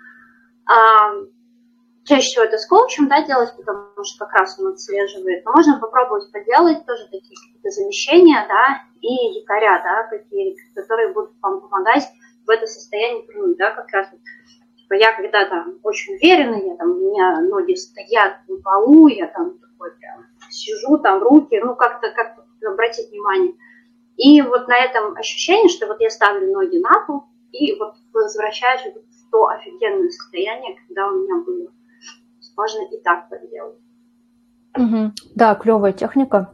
Чаще 2.05 2.27
всего 2.27 2.45
это 2.45 2.59
с 2.59 2.67
коучем, 2.67 3.09
да, 3.09 3.25
делать, 3.25 3.55
потому 3.57 4.05
что 4.05 4.27
как 4.27 4.35
раз 4.35 4.59
он 4.59 4.73
отслеживает. 4.73 5.45
Но 5.45 5.53
можно 5.53 5.79
попробовать 5.79 6.33
поделать 6.33 6.85
тоже 6.85 7.05
такие 7.05 7.37
какие-то 7.37 7.71
замещения, 7.71 8.45
да, 8.49 8.83
и 9.01 9.39
якоря, 9.39 9.81
да, 9.85 10.09
какие, 10.09 10.57
которые 10.75 11.13
будут 11.13 11.33
вам 11.41 11.61
помогать 11.61 12.05
в 12.45 12.51
это 12.51 12.67
состояние 12.67 13.25
вернуть, 13.27 13.57
да, 13.57 13.71
как 13.71 13.89
раз 13.93 14.09
вот, 14.11 14.21
типа 14.77 14.95
я 14.95 15.15
когда 15.15 15.49
там 15.49 15.79
очень 15.85 16.17
уверена, 16.17 16.57
я 16.57 16.77
там, 16.77 16.91
у 16.91 17.11
меня 17.11 17.41
ноги 17.41 17.75
стоят 17.75 18.39
на 18.49 18.61
полу, 18.61 19.07
я 19.07 19.29
там 19.29 19.59
такой 19.59 19.93
прям 19.99 20.27
сижу, 20.51 20.99
там 20.99 21.23
руки, 21.23 21.61
ну 21.63 21.77
как-то, 21.77 22.11
как-то 22.11 22.45
обратить 22.69 23.11
внимание. 23.11 23.55
И 24.17 24.43
вот 24.43 24.67
на 24.67 24.77
этом 24.77 25.17
ощущении, 25.17 25.69
что 25.69 25.87
вот 25.87 26.01
я 26.01 26.11
ставлю 26.11 26.53
ноги 26.53 26.79
на 26.79 27.07
пол, 27.07 27.25
и 27.53 27.79
вот 27.79 27.95
возвращаюсь 28.13 28.83
в 28.93 29.31
то 29.31 29.47
офигенное 29.47 30.11
состояние, 30.11 30.77
когда 30.87 31.09
у 31.09 31.23
меня 31.23 31.37
было 31.45 31.69
можно 32.57 32.85
и 32.91 33.01
так 33.03 33.29
поделать. 33.29 33.79
Угу. 34.77 35.13
Да, 35.35 35.55
клевая 35.55 35.93
техника. 35.93 36.53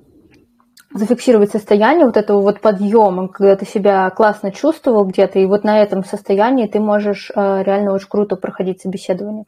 Зафиксировать 0.93 1.51
состояние 1.51 2.07
вот 2.07 2.17
этого 2.17 2.41
вот 2.41 2.61
подъема, 2.61 3.29
когда 3.29 3.57
ты 3.57 3.67
себя 3.67 4.09
классно 4.11 4.51
чувствовал 4.51 5.05
где-то, 5.05 5.39
и 5.39 5.47
вот 5.47 5.63
на 5.63 5.83
этом 5.83 6.03
состоянии 6.03 6.67
ты 6.67 6.81
можешь 6.81 7.31
э, 7.35 7.63
реально 7.63 7.93
очень 7.93 8.09
круто 8.09 8.37
проходить 8.37 8.81
собеседование. 8.81 9.45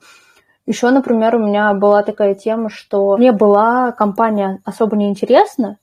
Еще, 0.66 0.90
например, 0.90 1.36
у 1.36 1.38
меня 1.38 1.72
была 1.72 2.02
такая 2.02 2.34
тема, 2.34 2.68
что 2.68 3.16
мне 3.16 3.32
была 3.32 3.92
компания 3.92 4.60
особо 4.64 4.96
не 4.96 5.08
интересна, 5.08 5.78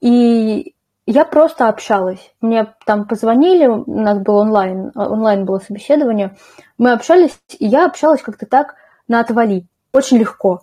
и 0.00 0.74
я 1.06 1.24
просто 1.26 1.68
общалась. 1.68 2.34
Мне 2.40 2.74
там 2.86 3.06
позвонили, 3.06 3.66
у 3.66 3.84
нас 3.86 4.18
был 4.18 4.36
онлайн, 4.36 4.90
онлайн 4.94 5.44
было 5.44 5.58
собеседование, 5.58 6.36
мы 6.78 6.92
общались, 6.92 7.38
и 7.58 7.66
я 7.66 7.84
общалась 7.84 8.22
как-то 8.22 8.46
так 8.46 8.76
на 9.08 9.20
отвали, 9.20 9.66
очень 9.92 10.18
легко. 10.18 10.60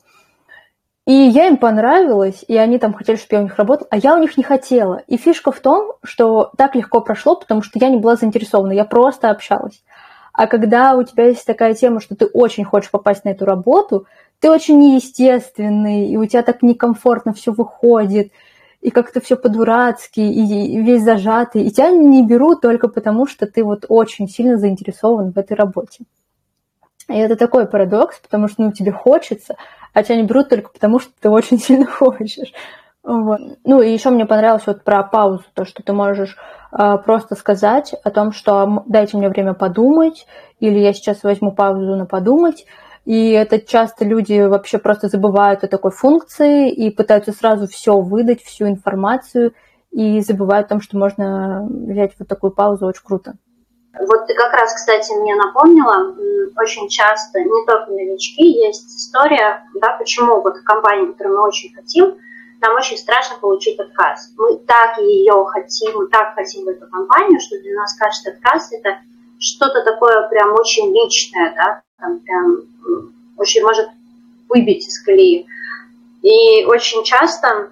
И 1.08 1.14
я 1.14 1.48
им 1.48 1.58
понравилась, 1.58 2.46
и 2.48 2.56
они 2.56 2.78
там 2.78 2.94
хотели, 2.94 3.16
чтобы 3.16 3.36
я 3.36 3.40
у 3.40 3.44
них 3.44 3.56
работала, 3.58 3.88
а 3.92 3.98
я 3.98 4.16
у 4.16 4.20
них 4.20 4.38
не 4.38 4.44
хотела. 4.44 5.02
И 5.08 5.18
фишка 5.18 5.52
в 5.52 5.60
том, 5.60 5.94
что 6.04 6.52
так 6.58 6.76
легко 6.76 7.02
прошло, 7.02 7.36
потому 7.36 7.64
что 7.64 7.80
я 7.80 7.90
не 7.90 7.98
была 7.98 8.16
заинтересована, 8.16 8.72
я 8.72 8.86
просто 8.86 9.32
общалась. 9.32 9.84
А 10.34 10.48
когда 10.48 10.96
у 10.96 11.04
тебя 11.04 11.26
есть 11.26 11.46
такая 11.46 11.74
тема, 11.74 12.00
что 12.00 12.16
ты 12.16 12.26
очень 12.28 12.64
хочешь 12.64 12.92
попасть 12.92 13.26
на 13.26 13.30
эту 13.30 13.46
работу, 13.46 14.06
ты 14.40 14.50
очень 14.50 14.80
неестественный, 14.80 16.08
и 16.08 16.18
у 16.18 16.26
тебя 16.26 16.44
так 16.44 16.62
некомфортно 16.62 17.34
все 17.34 17.52
выходит, 17.52 18.32
и 18.80 18.90
как-то 18.90 19.22
все 19.22 19.36
по-дурацки, 19.36 20.20
и 20.20 20.82
весь 20.82 21.04
зажатый, 21.04 21.64
и 21.64 21.72
тебя 21.72 21.92
не 21.92 22.26
берут 22.26 22.62
только 22.62 22.88
потому, 22.88 23.28
что 23.28 23.46
ты 23.46 23.64
вот 23.64 23.86
очень 23.90 24.28
сильно 24.28 24.58
заинтересован 24.58 25.32
в 25.32 25.38
этой 25.38 25.56
работе. 25.56 26.06
И 27.12 27.18
это 27.18 27.36
такой 27.36 27.68
парадокс, 27.68 28.20
потому 28.20 28.48
что 28.48 28.64
ну, 28.64 28.72
тебе 28.72 28.92
хочется, 28.92 29.56
а 29.94 30.04
тебя 30.04 30.16
не 30.18 30.24
берут 30.24 30.50
только 30.50 30.72
потому, 30.72 31.00
что 31.00 31.12
ты 31.20 31.30
очень 31.30 31.60
сильно 31.60 31.86
хочешь. 31.86 32.54
Вот. 33.04 33.40
Ну 33.64 33.82
и 33.82 33.92
еще 33.92 34.12
мне 34.12 34.26
понравилось 34.26 34.68
вот 34.68 34.84
про 34.84 35.04
паузу, 35.04 35.44
то, 35.54 35.66
что 35.66 35.82
ты 35.82 35.92
можешь 35.92 36.38
э, 36.72 36.98
просто 37.04 37.36
сказать 37.36 37.96
о 38.04 38.12
том, 38.12 38.32
что 38.32 38.84
дайте 38.86 39.18
мне 39.18 39.28
время 39.28 39.54
подумать, 39.54 40.28
или 40.60 40.78
я 40.78 40.94
сейчас 40.94 41.24
возьму 41.24 41.52
паузу 41.52 41.96
на 41.96 42.06
подумать, 42.06 42.66
и 43.06 43.32
это 43.32 43.60
часто 43.60 44.06
люди 44.06 44.40
вообще 44.42 44.78
просто 44.78 45.08
забывают 45.08 45.64
о 45.64 45.68
такой 45.68 45.92
функции 45.92 46.72
и 46.72 46.92
пытаются 46.92 47.32
сразу 47.32 47.68
все 47.68 48.00
выдать, 48.00 48.44
всю 48.44 48.68
информацию, 48.68 49.54
и 49.92 50.22
забывают 50.22 50.68
о 50.68 50.70
том, 50.70 50.82
что 50.82 50.98
можно 50.98 51.68
взять 51.70 52.14
вот 52.20 52.28
такую 52.28 52.52
паузу, 52.52 52.86
очень 52.86 53.04
круто. 53.04 53.34
Вот 54.00 54.26
ты 54.26 54.34
как 54.34 54.54
раз, 54.54 54.74
кстати, 54.74 55.12
мне 55.14 55.36
напомнила, 55.36 56.16
очень 56.56 56.88
часто, 56.88 57.40
не 57.40 57.66
только 57.66 57.92
новички, 57.92 58.44
есть 58.44 58.88
история, 58.98 59.66
да, 59.76 59.98
почему 59.98 60.42
вот 60.42 60.60
компания, 60.60 61.08
которую 61.08 61.38
мы 61.38 61.48
очень 61.48 61.74
хотим, 61.74 62.16
нам 62.62 62.76
очень 62.76 62.98
страшно 62.98 63.38
получить 63.40 63.80
отказ. 63.80 64.32
Мы 64.38 64.58
так 64.60 64.98
ее 65.00 65.46
хотим, 65.46 65.98
мы 65.98 66.08
так 66.08 66.36
хотим 66.36 66.70
эту 66.70 66.88
компанию, 66.88 67.40
что 67.42 67.60
для 67.60 67.76
нас 67.76 67.94
каждый 67.96 68.34
отказ 68.34 68.72
это 68.72 69.00
что-то 69.40 69.84
такое 69.84 70.28
прям 70.30 70.54
очень 70.54 70.94
личное, 70.94 71.54
да, 71.56 71.82
там 72.00 72.20
прям 72.20 72.62
очень 73.38 73.64
может 73.64 73.90
выбить 74.48 74.88
из 74.88 75.02
колеи. 75.04 75.48
И 76.22 76.64
очень 76.66 77.04
часто, 77.04 77.72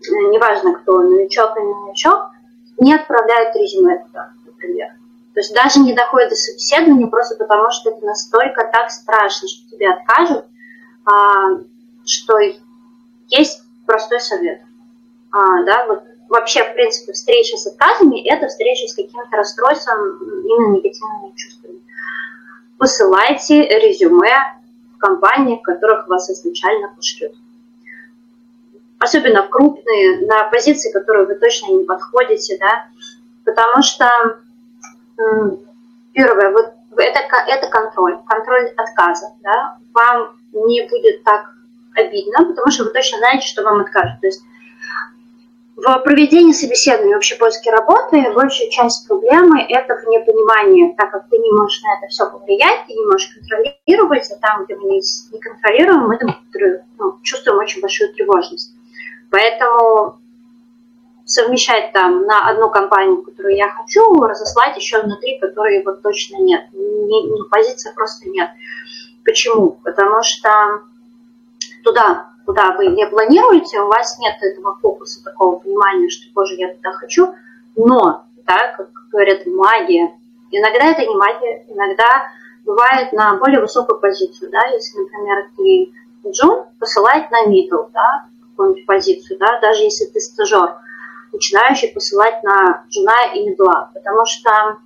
неважно 0.00 0.74
кто, 0.74 1.00
новичок 1.02 1.56
или 1.56 1.64
новичок, 1.64 2.30
не 2.78 2.94
отправляют 2.94 3.56
резюме 3.56 3.98
туда, 4.06 4.30
например. 4.46 4.92
То 5.34 5.40
есть 5.40 5.52
даже 5.52 5.80
не 5.80 5.94
доходит 5.94 6.30
до 6.30 6.36
собеседования 6.36 7.08
просто 7.08 7.34
потому, 7.34 7.68
что 7.72 7.90
это 7.90 8.06
настолько 8.06 8.70
так 8.72 8.90
страшно, 8.90 9.48
что 9.48 9.68
тебе 9.68 9.90
откажут, 9.90 10.46
а, 11.04 11.58
что 12.06 12.38
есть 13.28 13.62
простой 13.84 14.20
совет. 14.20 14.62
А, 15.32 15.64
да, 15.64 15.86
вот 15.86 16.04
вообще, 16.28 16.62
в 16.62 16.74
принципе, 16.74 17.12
встреча 17.12 17.56
с 17.56 17.66
отказами– 17.66 18.24
это 18.30 18.46
встреча 18.46 18.86
с 18.86 18.94
каким-то 18.94 19.36
расстройством, 19.36 20.18
именно 20.22 20.76
негативными 20.76 21.34
чувствами. 21.34 21.80
Посылайте 22.78 23.66
резюме 23.66 24.32
в 24.94 24.98
компании, 24.98 25.58
в 25.58 25.62
которых 25.62 26.06
вас 26.06 26.30
изначально 26.30 26.92
пошлют. 26.94 27.32
Особенно 29.00 29.42
крупные, 29.48 30.24
на 30.26 30.44
позиции, 30.44 30.92
которые 30.92 31.26
вы 31.26 31.34
точно 31.34 31.72
не 31.72 31.84
подходите, 31.84 32.56
да, 32.58 32.86
потому 33.44 33.82
что 33.82 34.08
Первое, 36.12 36.50
вот 36.50 36.72
это, 36.96 37.18
это 37.48 37.68
контроль, 37.68 38.18
контроль 38.26 38.68
отказа. 38.76 39.32
Да? 39.42 39.78
Вам 39.92 40.36
не 40.52 40.86
будет 40.88 41.24
так 41.24 41.50
обидно, 41.96 42.44
потому 42.46 42.70
что 42.70 42.84
вы 42.84 42.90
точно 42.90 43.18
знаете, 43.18 43.46
что 43.46 43.62
вам 43.62 43.80
откажут. 43.80 44.20
То 44.20 44.26
есть 44.26 44.42
в 45.76 45.98
проведении 46.04 46.52
собеседования 46.52 47.14
вообще 47.14 47.34
поиски 47.34 47.68
работы 47.68 48.32
большая 48.32 48.70
часть 48.70 49.08
проблемы– 49.08 49.60
это 49.68 49.96
в 49.96 50.06
непонимании, 50.06 50.94
так 50.96 51.10
как 51.10 51.28
ты 51.28 51.36
не 51.38 51.50
можешь 51.50 51.82
на 51.82 51.98
это 51.98 52.06
все 52.08 52.30
повлиять, 52.30 52.86
ты 52.86 52.94
не 52.94 53.04
можешь 53.04 53.34
контролировать, 53.34 54.30
а 54.30 54.36
там, 54.36 54.64
где 54.64 54.76
мы 54.76 55.00
не 55.00 55.40
контролируем, 55.40 56.06
мы 56.06 56.18
там, 56.18 56.40
ну, 56.98 57.18
чувствуем 57.22 57.58
очень 57.58 57.80
большую 57.80 58.14
тревожность. 58.14 58.72
Поэтому 59.30 60.20
совмещать 61.24 61.92
там 61.92 62.22
на 62.26 62.48
одну 62.48 62.70
компанию, 62.70 63.22
которую 63.22 63.56
я 63.56 63.70
хочу, 63.70 64.22
разослать 64.22 64.76
еще 64.76 65.02
на 65.02 65.16
три, 65.16 65.38
которые 65.38 65.82
вот 65.82 66.02
точно 66.02 66.36
нет. 66.36 66.66
Не, 66.72 67.22
не, 67.22 67.48
позиции 67.48 67.92
просто 67.94 68.28
нет. 68.28 68.50
Почему? 69.24 69.78
Потому 69.82 70.22
что 70.22 70.82
туда, 71.82 72.26
куда 72.44 72.72
вы 72.76 72.88
не 72.88 73.06
планируете, 73.06 73.80
у 73.80 73.86
вас 73.86 74.18
нет 74.18 74.36
этого 74.42 74.76
фокуса, 74.80 75.24
такого 75.24 75.58
понимания, 75.58 76.10
что, 76.10 76.26
боже, 76.34 76.54
я 76.56 76.74
туда 76.74 76.92
хочу, 76.92 77.34
но, 77.76 78.24
да, 78.46 78.74
как 78.76 78.90
говорят, 79.10 79.46
магия. 79.46 80.14
Иногда 80.50 80.86
это 80.86 81.06
не 81.06 81.14
магия, 81.14 81.64
иногда 81.68 82.28
бывает 82.64 83.12
на 83.12 83.36
более 83.36 83.60
высокую 83.60 83.98
позицию, 83.98 84.50
да, 84.50 84.66
если, 84.66 84.98
например, 84.98 85.50
ты 85.56 85.92
джун, 86.30 86.64
посылать 86.78 87.30
на 87.30 87.46
middle, 87.46 87.90
да, 87.92 88.26
какую-нибудь 88.50 88.86
позицию, 88.86 89.38
да, 89.38 89.58
даже 89.60 89.82
если 89.82 90.04
ты 90.06 90.20
стажер, 90.20 90.76
начинающих 91.34 91.92
посылать 91.92 92.42
на 92.42 92.84
жена 92.90 93.34
и 93.34 93.44
медла, 93.44 93.90
потому 93.92 94.24
что 94.24 94.78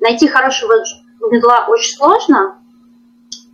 найти 0.00 0.26
хорошего 0.26 0.74
медла 1.30 1.66
очень 1.68 1.96
сложно, 1.96 2.58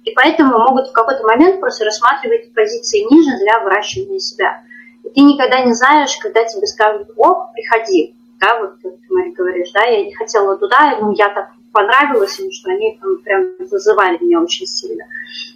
и 0.05 0.13
поэтому 0.13 0.59
могут 0.59 0.89
в 0.89 0.93
какой-то 0.93 1.27
момент 1.27 1.61
просто 1.61 1.85
рассматривать 1.85 2.53
позиции 2.55 3.07
ниже 3.11 3.39
для 3.39 3.61
выращивания 3.61 4.19
себя. 4.19 4.63
И 5.05 5.09
ты 5.11 5.21
никогда 5.21 5.61
не 5.63 5.75
знаешь, 5.75 6.17
когда 6.17 6.45
тебе 6.45 6.67
скажут, 6.67 7.11
о, 7.17 7.51
приходи, 7.53 8.15
да, 8.41 8.59
вот 8.61 8.75
как 8.83 8.93
ты, 8.93 9.15
Мария, 9.15 9.35
говоришь, 9.35 9.71
да, 9.73 9.85
я 9.85 10.05
не 10.05 10.15
хотела 10.15 10.57
туда, 10.57 10.97
ну, 11.01 11.13
я 11.13 11.29
так 11.29 11.51
понравилась 11.73 12.39
им, 12.41 12.51
что 12.51 12.71
они 12.71 12.99
там 13.01 13.19
прям 13.19 13.55
вызывали 13.59 14.19
меня 14.23 14.41
очень 14.41 14.67
сильно. 14.67 15.05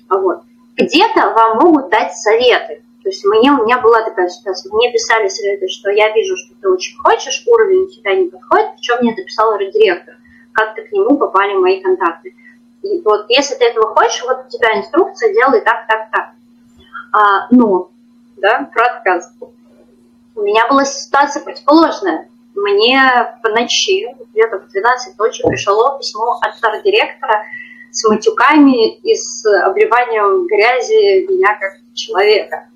Вот. 0.08 0.42
Где-то 0.76 1.30
вам 1.30 1.58
могут 1.58 1.88
дать 1.88 2.14
советы, 2.14 2.82
то 3.04 3.10
есть 3.10 3.22
мне, 3.26 3.52
у 3.52 3.64
меня 3.64 3.80
была 3.82 4.00
такая 4.00 4.30
ситуация, 4.30 4.72
мне 4.72 4.90
писали 4.90 5.28
советы, 5.28 5.68
что 5.68 5.90
я 5.90 6.10
вижу, 6.14 6.38
что 6.38 6.54
ты 6.58 6.70
очень 6.70 6.96
хочешь, 6.96 7.44
уровень 7.46 7.82
у 7.82 7.90
тебя 7.90 8.14
не 8.14 8.28
подходит, 8.28 8.76
причем 8.76 8.96
мне 9.02 9.12
это 9.12 9.22
писал 9.22 9.58
директор, 9.58 10.16
как 10.54 10.74
ты 10.74 10.82
к 10.82 10.90
нему 10.90 11.18
попали 11.18 11.52
мои 11.52 11.82
контакты. 11.82 12.34
И 12.82 13.02
вот 13.02 13.26
если 13.28 13.56
ты 13.56 13.66
этого 13.66 13.94
хочешь, 13.94 14.22
вот 14.22 14.46
у 14.46 14.48
тебя 14.48 14.78
инструкция, 14.78 15.34
делай 15.34 15.60
так, 15.60 15.86
так, 15.86 16.08
так. 16.10 16.30
А, 17.12 17.46
но, 17.50 17.90
да, 18.38 18.70
про 18.72 18.86
отказ. 18.86 19.30
У 20.34 20.40
меня 20.40 20.66
была 20.66 20.86
ситуация 20.86 21.42
противоположная. 21.44 22.30
Мне 22.54 23.02
по 23.42 23.50
ночи, 23.50 24.06
где-то 24.32 24.60
в 24.60 24.68
12 24.68 25.18
ночи, 25.18 25.46
пришло 25.46 25.98
письмо 25.98 26.40
от 26.40 26.82
директора 26.82 27.44
с 27.90 28.08
матюками 28.08 28.94
и 28.96 29.14
с 29.14 29.44
обливанием 29.44 30.46
грязи 30.46 31.26
меня 31.30 31.54
как 31.58 31.74
человека. 31.92 32.68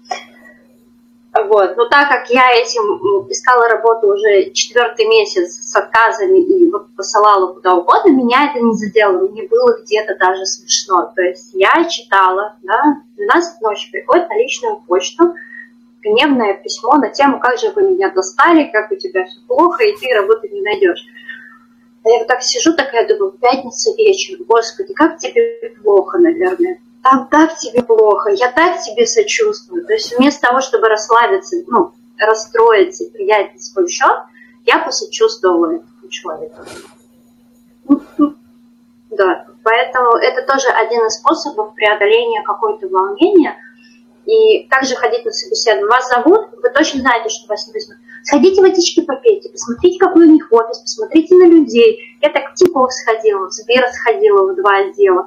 Вот. 1.46 1.76
Но 1.76 1.88
так 1.88 2.08
как 2.08 2.30
я 2.30 2.52
этим 2.52 3.28
искала 3.30 3.68
работу 3.68 4.08
уже 4.08 4.50
четвертый 4.50 5.06
месяц 5.06 5.54
с 5.54 5.76
отказами 5.76 6.38
и 6.38 6.70
посылала 6.96 7.52
куда 7.52 7.74
угодно, 7.74 8.10
меня 8.10 8.50
это 8.50 8.60
не 8.60 8.74
задело. 8.74 9.28
Мне 9.28 9.46
было 9.46 9.78
где-то 9.82 10.16
даже 10.16 10.44
смешно. 10.46 11.12
То 11.14 11.22
есть 11.22 11.50
я 11.52 11.84
читала, 11.88 12.56
да, 12.62 13.02
12 13.16 13.60
ночи 13.60 13.90
приходит 13.90 14.28
на 14.28 14.36
личную 14.36 14.76
почту 14.86 15.34
гневное 16.02 16.54
письмо 16.54 16.94
на 16.94 17.10
тему, 17.10 17.40
как 17.40 17.58
же 17.58 17.70
вы 17.74 17.82
меня 17.82 18.10
достали, 18.10 18.70
как 18.72 18.90
у 18.90 18.96
тебя 18.96 19.24
все 19.24 19.40
плохо, 19.46 19.84
и 19.84 19.96
ты 19.96 20.14
работы 20.14 20.48
не 20.48 20.60
найдешь. 20.60 21.04
А 22.04 22.08
я 22.08 22.18
вот 22.18 22.28
так 22.28 22.42
сижу, 22.42 22.74
такая 22.74 23.06
думаю, 23.06 23.32
пятница 23.32 23.90
вечер, 23.96 24.38
господи, 24.46 24.94
как 24.94 25.18
тебе 25.18 25.74
плохо, 25.82 26.18
наверное 26.18 26.78
там 27.10 27.28
так 27.28 27.56
тебе 27.56 27.82
плохо, 27.82 28.30
я 28.30 28.52
так 28.52 28.82
тебе 28.82 29.06
сочувствую. 29.06 29.86
То 29.86 29.94
есть 29.94 30.16
вместо 30.16 30.48
того, 30.48 30.60
чтобы 30.60 30.88
расслабиться, 30.88 31.56
ну, 31.66 31.92
расстроиться 32.18 33.04
и 33.04 33.10
принять 33.10 33.54
на 33.54 33.60
свой 33.60 33.88
счет, 33.88 34.18
я 34.66 34.78
посочувствовала 34.78 35.76
этому 35.76 36.08
человеку. 36.10 36.56
Да, 39.10 39.46
поэтому 39.64 40.16
это 40.16 40.42
тоже 40.42 40.68
один 40.68 41.06
из 41.06 41.14
способов 41.14 41.74
преодоления 41.74 42.42
какого-то 42.42 42.88
волнения. 42.88 43.56
И 44.26 44.64
как 44.68 44.84
же 44.84 44.94
ходить 44.94 45.24
на 45.24 45.32
собеседование? 45.32 45.88
Вас 45.88 46.08
зовут, 46.10 46.50
вы 46.62 46.68
точно 46.70 47.00
знаете, 47.00 47.30
что 47.30 47.48
вас 47.48 47.66
не 47.66 47.72
возьмут. 47.72 47.96
Сходите 48.24 48.60
водички 48.60 49.00
попейте, 49.00 49.48
посмотрите, 49.48 49.98
какой 49.98 50.26
у 50.26 50.32
них 50.32 50.48
офис, 50.50 50.78
посмотрите 50.80 51.34
на 51.34 51.46
людей. 51.46 52.18
Я 52.20 52.28
так 52.28 52.52
в 52.52 52.90
сходила, 52.90 53.48
в 53.48 53.52
Сбер 53.52 53.88
сходила 53.90 54.52
в 54.52 54.56
два 54.56 54.76
отдела. 54.76 55.26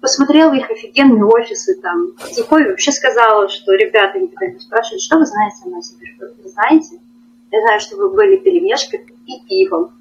Посмотрела 0.00 0.54
их 0.54 0.70
офигенные 0.70 1.24
офисы 1.24 1.78
там. 1.80 2.12
Тинькофф 2.34 2.68
вообще 2.68 2.90
сказала, 2.90 3.48
что 3.48 3.72
ребята 3.74 4.18
никогда 4.18 4.46
не 4.46 4.58
спрашивают, 4.58 5.02
что 5.02 5.18
вы 5.18 5.26
знаете 5.26 5.56
о 5.66 5.68
нас? 5.68 5.94
Вы 6.18 6.48
знаете? 6.48 6.98
Я 7.50 7.60
знаю, 7.60 7.80
что 7.80 7.96
вы 7.96 8.10
были 8.10 8.36
перемешкой 8.36 9.04
и 9.26 9.40
пивом. 9.46 9.92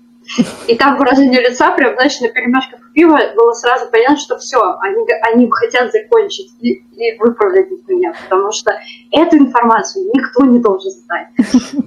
И 0.68 0.76
там 0.76 0.98
выражение 0.98 1.42
лица, 1.42 1.72
прям, 1.72 1.96
знаешь, 1.96 2.20
на 2.22 2.30
перемешках 2.30 2.80
пива 2.94 3.20
было 3.36 3.54
сразу 3.54 3.90
понятно, 3.90 4.18
что 4.18 4.38
все, 4.38 4.60
они, 4.80 5.06
они 5.32 5.50
хотят 5.50 5.92
закончить 5.92 6.54
и, 6.60 6.74
и 6.74 7.18
выправдать 7.18 7.70
меня, 7.88 8.14
потому 8.24 8.52
что 8.52 8.80
эту 9.12 9.38
информацию 9.38 10.06
никто 10.14 10.46
не 10.46 10.60
должен 10.60 10.92
знать. 10.92 11.30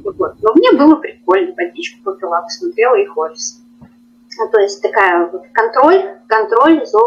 Вот. 0.03 0.35
Но 0.43 0.53
мне 0.55 0.73
было 0.73 0.97
прикольно, 0.97 1.55
водичку 1.57 2.01
попила, 2.03 2.43
посмотрела 2.43 2.97
их 2.97 3.17
офис. 3.17 3.61
Ну, 4.39 4.49
то 4.51 4.61
есть 4.61 4.83
такая 4.83 5.29
вот 5.29 5.45
контроль, 5.53 6.03
контроль 6.27 6.85
за, 6.87 6.99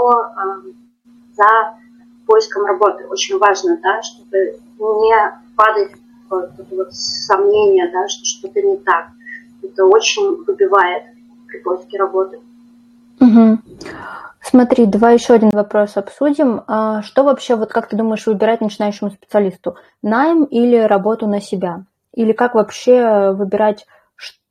за 1.35 1.77
поиском 2.25 2.65
работы. 2.65 3.05
Очень 3.07 3.37
важно, 3.37 3.77
да, 3.81 4.01
чтобы 4.01 4.59
не 4.79 5.15
падать 5.55 5.91
в 6.29 6.49
вот 6.71 6.93
сомнение, 6.93 7.91
да, 7.91 8.07
что 8.07 8.25
что-то 8.25 8.61
не 8.61 8.77
так. 8.77 9.07
Это 9.63 9.85
очень 9.85 10.43
выбивает 10.43 11.03
при 11.47 11.59
поиске 11.59 11.97
работы. 11.97 12.39
Угу. 13.19 13.59
Смотри, 14.41 14.85
давай 14.85 15.15
еще 15.15 15.33
один 15.33 15.49
вопрос 15.49 15.97
обсудим. 15.97 16.63
А 16.67 17.01
что 17.01 17.23
вообще, 17.23 17.55
вот 17.55 17.71
как 17.71 17.89
ты 17.89 17.95
думаешь, 17.95 18.27
выбирать 18.27 18.61
начинающему 18.61 19.09
специалисту? 19.09 19.75
Найм 20.03 20.43
или 20.43 20.77
работу 20.77 21.27
на 21.27 21.41
себя? 21.41 21.83
Или 22.13 22.31
как 22.31 22.53
вообще 22.53 23.31
выбирать, 23.31 23.87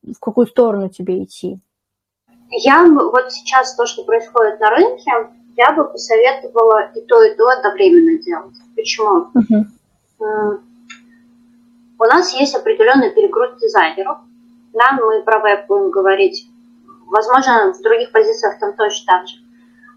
в 0.02 0.18
какую 0.20 0.46
сторону 0.46 0.88
тебе 0.88 1.22
идти? 1.22 1.60
Я 2.50 2.84
вот 2.84 3.32
сейчас 3.32 3.74
то, 3.74 3.86
что 3.86 4.04
происходит 4.04 4.60
на 4.60 4.70
рынке, 4.70 5.10
я 5.56 5.72
бы 5.72 5.84
посоветовала 5.84 6.90
и 6.94 7.00
то, 7.02 7.22
и 7.22 7.34
то 7.34 7.48
одновременно 7.48 8.18
делать. 8.22 8.56
Почему? 8.74 9.28
Угу. 9.34 10.60
У 11.98 12.04
нас 12.04 12.34
есть 12.34 12.54
определенный 12.54 13.10
перегруз 13.10 13.60
дизайнеров. 13.60 14.18
Да, 14.72 14.92
мы 14.92 15.22
про 15.22 15.38
веб 15.40 15.66
будем 15.68 15.90
говорить 15.90 16.48
Возможно, 17.06 17.72
в 17.72 17.82
других 17.82 18.10
позициях 18.12 18.58
там 18.58 18.72
точно 18.74 19.06
так 19.06 19.28
же. 19.28 19.36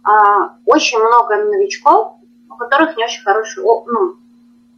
А, 0.03 0.55
очень 0.65 0.99
много 0.99 1.35
новичков, 1.35 2.17
у 2.49 2.55
которых 2.55 2.95
не 2.97 3.03
очень 3.03 3.23
хороший 3.23 3.63
ну, 3.63 4.15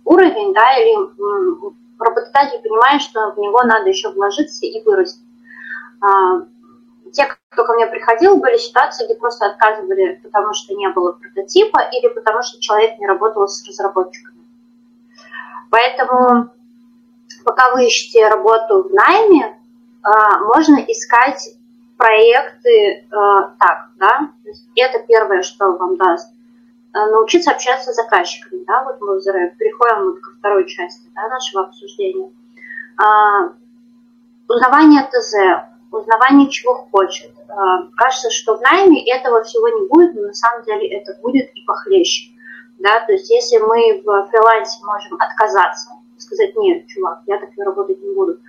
уровень, 0.06 0.54
да, 0.54 0.78
или 0.78 0.96
м, 0.96 1.76
работодатель 2.00 2.62
понимает, 2.62 3.02
что 3.02 3.32
в 3.32 3.38
него 3.40 3.62
надо 3.64 3.90
еще 3.90 4.10
вложиться 4.12 4.66
и 4.66 4.82
вырасти. 4.84 5.22
А, 6.02 6.46
те, 7.12 7.28
кто 7.50 7.64
ко 7.66 7.74
мне 7.74 7.88
приходил, 7.88 8.38
были 8.38 8.58
ситуации, 8.58 9.06
где 9.06 9.16
просто 9.16 9.48
отказывали, 9.48 10.20
потому 10.24 10.54
что 10.54 10.74
не 10.76 10.90
было 10.90 11.14
прототипа 11.14 11.80
или 11.92 12.08
потому 12.10 12.42
что 12.44 12.60
человек 12.62 13.00
не 13.00 13.08
работал 13.08 13.48
с 13.48 13.68
разработчиками. 13.68 14.40
Поэтому, 15.70 16.50
пока 17.44 17.72
вы 17.72 17.86
ищете 17.86 18.28
работу 18.28 18.84
в 18.84 18.94
найме, 18.94 19.60
а, 20.02 20.40
можно 20.40 20.78
искать 20.78 21.56
проекты 21.98 22.70
э, 22.70 23.06
так, 23.60 23.90
да, 23.98 24.32
это 24.78 25.00
первое, 25.00 25.44
что 25.44 25.74
вам 25.74 25.98
даст. 25.98 26.32
Э, 26.94 27.12
научиться 27.12 27.52
общаться 27.52 27.92
с 27.92 27.96
заказчиками, 27.96 28.64
да, 28.64 28.86
вот 28.86 29.02
мы 29.02 29.20
переходим 29.20 30.06
вот 30.06 30.22
ко 30.22 30.32
второй 30.40 30.66
части, 30.66 31.12
да, 31.14 31.28
нашего 31.28 31.64
обсуждения. 31.64 32.32
Узнавание 34.48 35.08
ТЗ, 35.12 35.70
узнавание 35.92 36.50
чего 36.50 36.88
хочет. 36.92 37.32
Э, 37.48 37.54
кажется, 37.96 38.30
что 38.30 38.58
в 38.58 38.62
найме 38.62 39.04
этого 39.06 39.44
всего 39.44 39.68
не 39.70 39.88
будет, 39.88 40.16
но 40.16 40.28
на 40.28 40.34
самом 40.34 40.64
деле 40.64 40.88
это 40.90 41.20
будет 41.22 41.50
и 41.54 41.64
похлеще. 41.66 42.32
Да, 42.80 43.02
то 43.06 43.12
есть 43.12 43.30
если 43.30 43.58
мы 43.58 44.02
в 44.06 44.28
фрилансе 44.30 44.84
можем 44.86 45.18
отказаться, 45.20 45.92
сказать, 46.18 46.56
нет, 46.56 46.88
чувак, 46.88 47.22
я 47.28 47.38
так 47.38 47.50
работать 47.58 48.02
не 48.02 48.14
буду, 48.14 48.40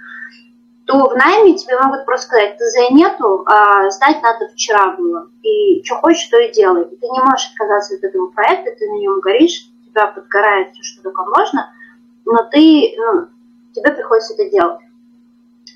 то 0.85 1.09
в 1.09 1.17
найме 1.17 1.57
тебе 1.57 1.79
могут 1.79 2.05
просто 2.05 2.27
сказать, 2.27 2.57
ТЗ 2.57 2.91
нету, 2.91 3.45
а 3.47 3.91
сдать 3.91 4.23
надо 4.23 4.49
вчера 4.49 4.93
было. 4.97 5.31
И 5.43 5.83
что 5.85 5.97
хочешь, 5.97 6.29
то 6.29 6.39
и 6.39 6.53
делай. 6.53 6.85
И 6.85 6.97
ты 6.97 7.07
не 7.09 7.21
можешь 7.21 7.51
отказаться 7.53 7.95
от 7.95 8.03
этого 8.03 8.27
проекта, 8.29 8.75
ты 8.77 8.89
на 8.89 8.99
нем 8.99 9.21
горишь, 9.21 9.71
тебя 9.87 10.07
подгорает 10.09 10.73
все, 10.73 10.83
что 10.83 11.03
только 11.03 11.25
можно, 11.25 11.73
но 12.25 12.39
ты, 12.51 12.95
ну, 12.97 13.29
тебе 13.73 13.93
приходится 13.93 14.35
это 14.35 14.51
делать. 14.51 14.81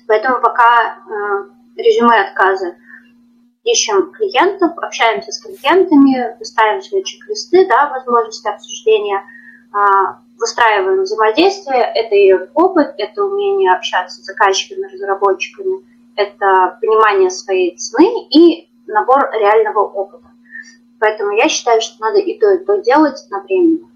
Поэтому 0.07 0.41
пока 0.41 0.97
э, 1.09 1.45
резюме 1.75 2.21
отказа 2.21 2.75
ищем 3.63 4.11
клиентов, 4.11 4.77
общаемся 4.77 5.31
с 5.31 5.41
клиентами, 5.41 6.41
ставим 6.43 6.81
свои 6.81 7.03
чек-листы, 7.03 7.67
да, 7.67 7.89
возможности 7.89 8.47
обсуждения, 8.47 9.23
э, 9.73 9.77
выстраиваем 10.37 11.01
взаимодействие, 11.01 11.81
это 11.81 12.15
ее 12.15 12.49
опыт, 12.53 12.93
это 12.97 13.23
умение 13.23 13.71
общаться 13.71 14.21
с 14.21 14.25
заказчиками, 14.25 14.91
разработчиками, 14.91 15.83
это 16.15 16.77
понимание 16.79 17.31
своей 17.31 17.75
цены 17.75 18.27
и 18.29 18.69
набор 18.85 19.31
реального 19.33 19.79
опыта. 19.79 20.27
Поэтому 20.99 21.31
я 21.31 21.49
считаю, 21.49 21.81
что 21.81 22.01
надо 22.01 22.19
и 22.19 22.37
то, 22.39 22.51
и 22.51 22.63
то 22.63 22.77
делать 22.77 23.19
одновременно. 23.25 23.89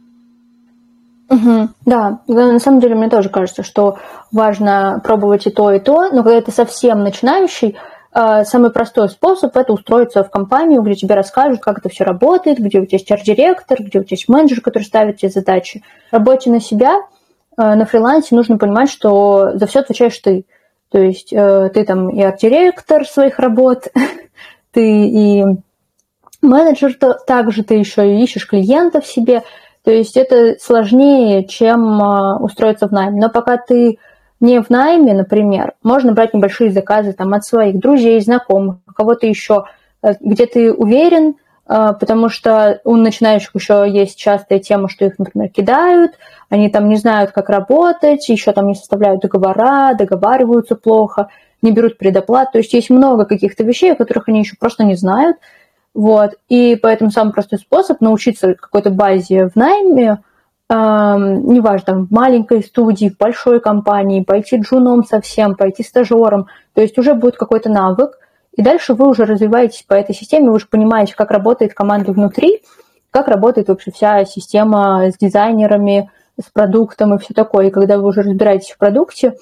Угу, 1.30 1.70
да, 1.86 2.22
на 2.28 2.60
самом 2.60 2.80
деле 2.80 2.96
мне 2.96 3.10
тоже 3.10 3.30
кажется, 3.30 3.64
что 3.64 3.98
важно 4.32 5.00
пробовать 5.04 5.46
и 5.46 5.52
то, 5.52 5.72
и 5.72 5.80
то, 5.80 6.10
но 6.12 6.24
когда 6.24 6.42
ты 6.42 6.52
совсем 6.52 7.04
начинающий, 7.04 7.78
а, 8.12 8.44
самый 8.44 8.72
простой 8.72 9.08
способ– 9.10 9.56
это 9.56 9.72
устроиться 9.72 10.24
в 10.24 10.32
компанию, 10.32 10.82
где 10.82 10.96
тебе 10.96 11.14
расскажут, 11.14 11.62
как 11.62 11.78
это 11.78 11.90
все 11.90 12.04
работает, 12.04 12.58
где 12.58 12.80
у 12.80 12.86
тебя 12.86 12.98
есть 12.98 13.12
арт-директор, 13.12 13.78
где 13.80 14.00
у 14.00 14.04
тебя 14.04 14.16
есть 14.16 14.28
менеджер, 14.28 14.62
который 14.62 14.84
ставит 14.84 15.18
тебе 15.18 15.30
задачи. 15.30 15.84
В 16.10 16.14
работе 16.14 16.50
на 16.50 16.60
себя, 16.60 16.98
а, 17.56 17.76
на 17.76 17.86
фрилансе 17.86 18.36
нужно 18.36 18.58
понимать, 18.58 18.90
что 18.90 19.52
за 19.54 19.68
все 19.68 19.82
отвечаешь 19.82 20.18
ты. 20.18 20.46
То 20.90 20.98
есть 20.98 21.32
э, 21.32 21.70
ты 21.72 21.86
там 21.86 22.10
и 22.10 22.20
арт-директор 22.20 23.06
своих 23.06 23.38
работ, 23.38 23.90
ты 24.72 25.06
и 25.06 25.44
менеджер 26.42 26.98
также, 27.28 27.64
ты 27.64 27.76
еще 27.76 28.12
и 28.12 28.24
ищешь 28.24 28.48
клиентов 28.48 29.06
себе. 29.06 29.44
То 29.90 29.96
есть 29.96 30.18
это 30.18 30.56
сложнее, 30.62 31.48
чем 31.48 32.00
а, 32.00 32.38
устроиться 32.38 32.88
в 32.88 32.92
найм. 32.92 33.16
Но 33.16 33.28
пока 33.28 33.58
ты 33.58 33.98
не 34.40 34.62
в 34.62 34.70
найме, 34.70 35.16
например, 35.16 35.74
можно 35.82 36.14
брать 36.14 36.36
небольшие 36.36 36.70
заказы 36.70 37.14
там, 37.14 37.34
от 37.34 37.44
своих 37.44 37.80
друзей, 37.80 38.22
знакомых, 38.22 38.76
кого-то 38.96 39.26
еще, 39.26 39.64
э, 40.04 40.14
где 40.20 40.46
ты 40.46 40.72
уверен, 40.72 41.38
э, 41.68 41.94
потому 42.00 42.30
что 42.30 42.80
у 42.84 42.98
начинающих 42.98 43.50
еще 43.56 43.84
есть 43.90 44.16
частая 44.16 44.60
тема, 44.60 44.90
что 44.90 45.06
их, 45.06 45.18
например, 45.18 45.50
кидают, 45.50 46.12
они 46.50 46.70
там 46.70 46.88
не 46.88 46.98
знают, 46.98 47.32
как 47.32 47.50
работать, 47.50 48.30
еще 48.30 48.52
там 48.52 48.68
не 48.68 48.76
составляют 48.76 49.22
договора, 49.22 49.96
договариваются 49.96 50.76
плохо, 50.76 51.30
не 51.64 51.72
берут 51.72 51.98
предоплат. 51.98 52.52
То 52.52 52.60
есть 52.60 52.74
есть 52.74 52.92
много 52.92 53.26
каких-то 53.26 53.64
вещей, 53.64 53.94
о 53.94 53.96
которых 53.96 54.30
они 54.30 54.42
еще 54.42 54.56
просто 54.60 54.84
не 54.84 54.94
знают. 54.94 55.38
Вот. 55.94 56.36
И 56.48 56.78
поэтому 56.82 57.12
самый 57.12 57.34
простой 57.34 57.60
способ 57.60 58.02
научиться 58.02 58.54
какой-то 58.54 58.90
базе 58.90 59.50
в 59.50 59.56
найме 59.56 60.20
неважно, 60.72 61.86
там, 61.86 62.06
в 62.06 62.12
маленькой 62.12 62.62
студии, 62.62 63.10
в 63.10 63.18
большой 63.18 63.60
компании, 63.60 64.22
пойти 64.22 64.58
джуном 64.58 65.04
совсем, 65.04 65.56
пойти 65.56 65.82
стажером, 65.82 66.46
то 66.74 66.82
есть 66.82 66.98
уже 67.00 67.16
будет 67.16 67.38
какой-то 67.38 67.70
навык, 67.70 68.20
и 68.56 68.62
дальше 68.62 68.94
вы 68.94 69.10
уже 69.10 69.26
развиваетесь 69.26 69.84
по 69.84 69.96
этой 69.96 70.14
системе, 70.14 70.50
вы 70.50 70.58
уже 70.58 70.68
понимаете, 70.68 71.16
как 71.16 71.32
работает 71.32 71.74
команда 71.74 72.12
внутри, 72.12 72.62
как 73.10 73.28
работает 73.28 73.70
вообще 73.70 73.92
вся 73.92 74.26
система 74.26 75.10
с 75.10 75.18
дизайнерами, 75.18 76.12
с 76.40 76.50
продуктом 76.52 77.16
и 77.16 77.18
все 77.18 77.34
такое. 77.34 77.68
И 77.68 77.72
когда 77.72 77.98
вы 77.98 78.08
уже 78.08 78.22
разбираетесь 78.22 78.72
в 78.72 78.78
продукте, 78.78 79.34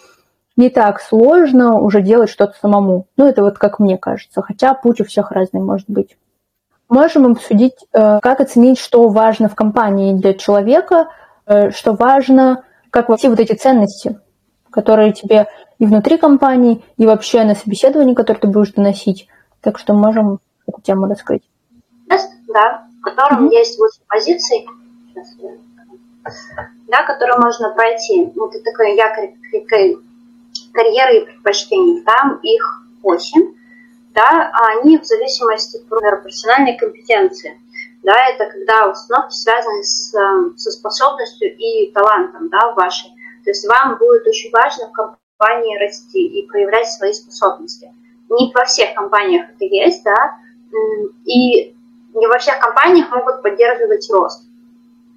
не 0.55 0.69
так 0.69 1.01
сложно 1.01 1.77
уже 1.79 2.01
делать 2.01 2.29
что-то 2.29 2.53
самому. 2.59 3.07
Ну, 3.17 3.27
это 3.27 3.43
вот 3.43 3.57
как 3.57 3.79
мне 3.79 3.97
кажется. 3.97 4.41
Хотя 4.41 4.73
путь 4.73 5.01
у 5.01 5.05
всех 5.05 5.31
разный 5.31 5.61
может 5.61 5.89
быть. 5.89 6.17
Можем 6.89 7.31
обсудить, 7.31 7.75
э, 7.91 8.19
как 8.21 8.39
оценить, 8.39 8.79
что 8.79 9.09
важно 9.09 9.49
в 9.49 9.55
компании 9.55 10.13
для 10.13 10.33
человека, 10.33 11.09
э, 11.45 11.71
что 11.71 11.93
важно, 11.93 12.63
как 12.91 13.09
вообще 13.09 13.29
вот 13.29 13.39
эти 13.39 13.53
ценности, 13.53 14.19
которые 14.69 15.11
тебе 15.11 15.47
и 15.79 15.85
внутри 15.85 16.17
компании, 16.17 16.83
и 16.97 17.05
вообще 17.05 17.43
на 17.43 17.55
собеседовании, 17.55 18.13
которое 18.13 18.39
ты 18.39 18.47
будешь 18.47 18.71
доносить. 18.71 19.27
Так 19.61 19.77
что 19.77 19.93
можем 19.93 20.39
эту 20.65 20.81
тему 20.81 21.07
раскрыть. 21.07 21.43
Тест, 22.09 22.31
да, 22.47 22.85
в 22.99 23.01
котором 23.01 23.47
mm-hmm. 23.47 23.53
есть 23.53 23.77
8 23.77 24.01
позиций, 24.07 24.67
да, 26.87 27.03
которые 27.03 27.37
можно 27.37 27.69
пройти. 27.69 28.31
Ну, 28.33 28.47
это 28.47 28.63
такой 28.63 28.95
якорь 28.95 29.33
карьеры 30.73 31.17
и 31.17 31.25
предпочтений. 31.25 32.01
Там 32.03 32.39
их 32.41 32.81
8 33.03 33.56
да, 34.17 34.49
а 34.51 34.79
они 34.79 34.97
в 34.97 35.05
зависимости 35.05 35.77
от 35.77 35.87
профессиональной 36.23 36.75
компетенции. 36.75 37.59
да, 38.03 38.15
это 38.29 38.45
когда 38.51 38.89
установки 38.89 39.33
связаны 39.33 39.83
с, 39.83 40.11
со 40.57 40.71
способностью 40.71 41.55
и 41.55 41.91
талантом, 41.91 42.49
да, 42.49 42.71
вашей. 42.73 43.11
То 43.43 43.51
есть 43.51 43.67
вам 43.67 43.97
будет 43.97 44.25
очень 44.25 44.49
важно 44.51 44.89
в 44.89 44.91
компании 44.91 45.77
расти 45.77 46.25
и 46.25 46.47
проявлять 46.47 46.89
свои 46.89 47.13
способности. 47.13 47.93
Не 48.29 48.51
во 48.53 48.65
всех 48.65 48.95
компаниях 48.95 49.49
это 49.49 49.65
есть, 49.65 50.03
да, 50.03 50.37
и 51.25 51.75
не 52.13 52.27
во 52.27 52.39
всех 52.39 52.59
компаниях 52.59 53.11
могут 53.11 53.43
поддерживать 53.43 54.09
рост. 54.11 54.43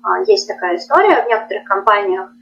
А, 0.02 0.20
есть 0.26 0.46
такая 0.46 0.76
история 0.76 1.22
в 1.22 1.28
некоторых 1.28 1.64
компаниях, 1.64 2.32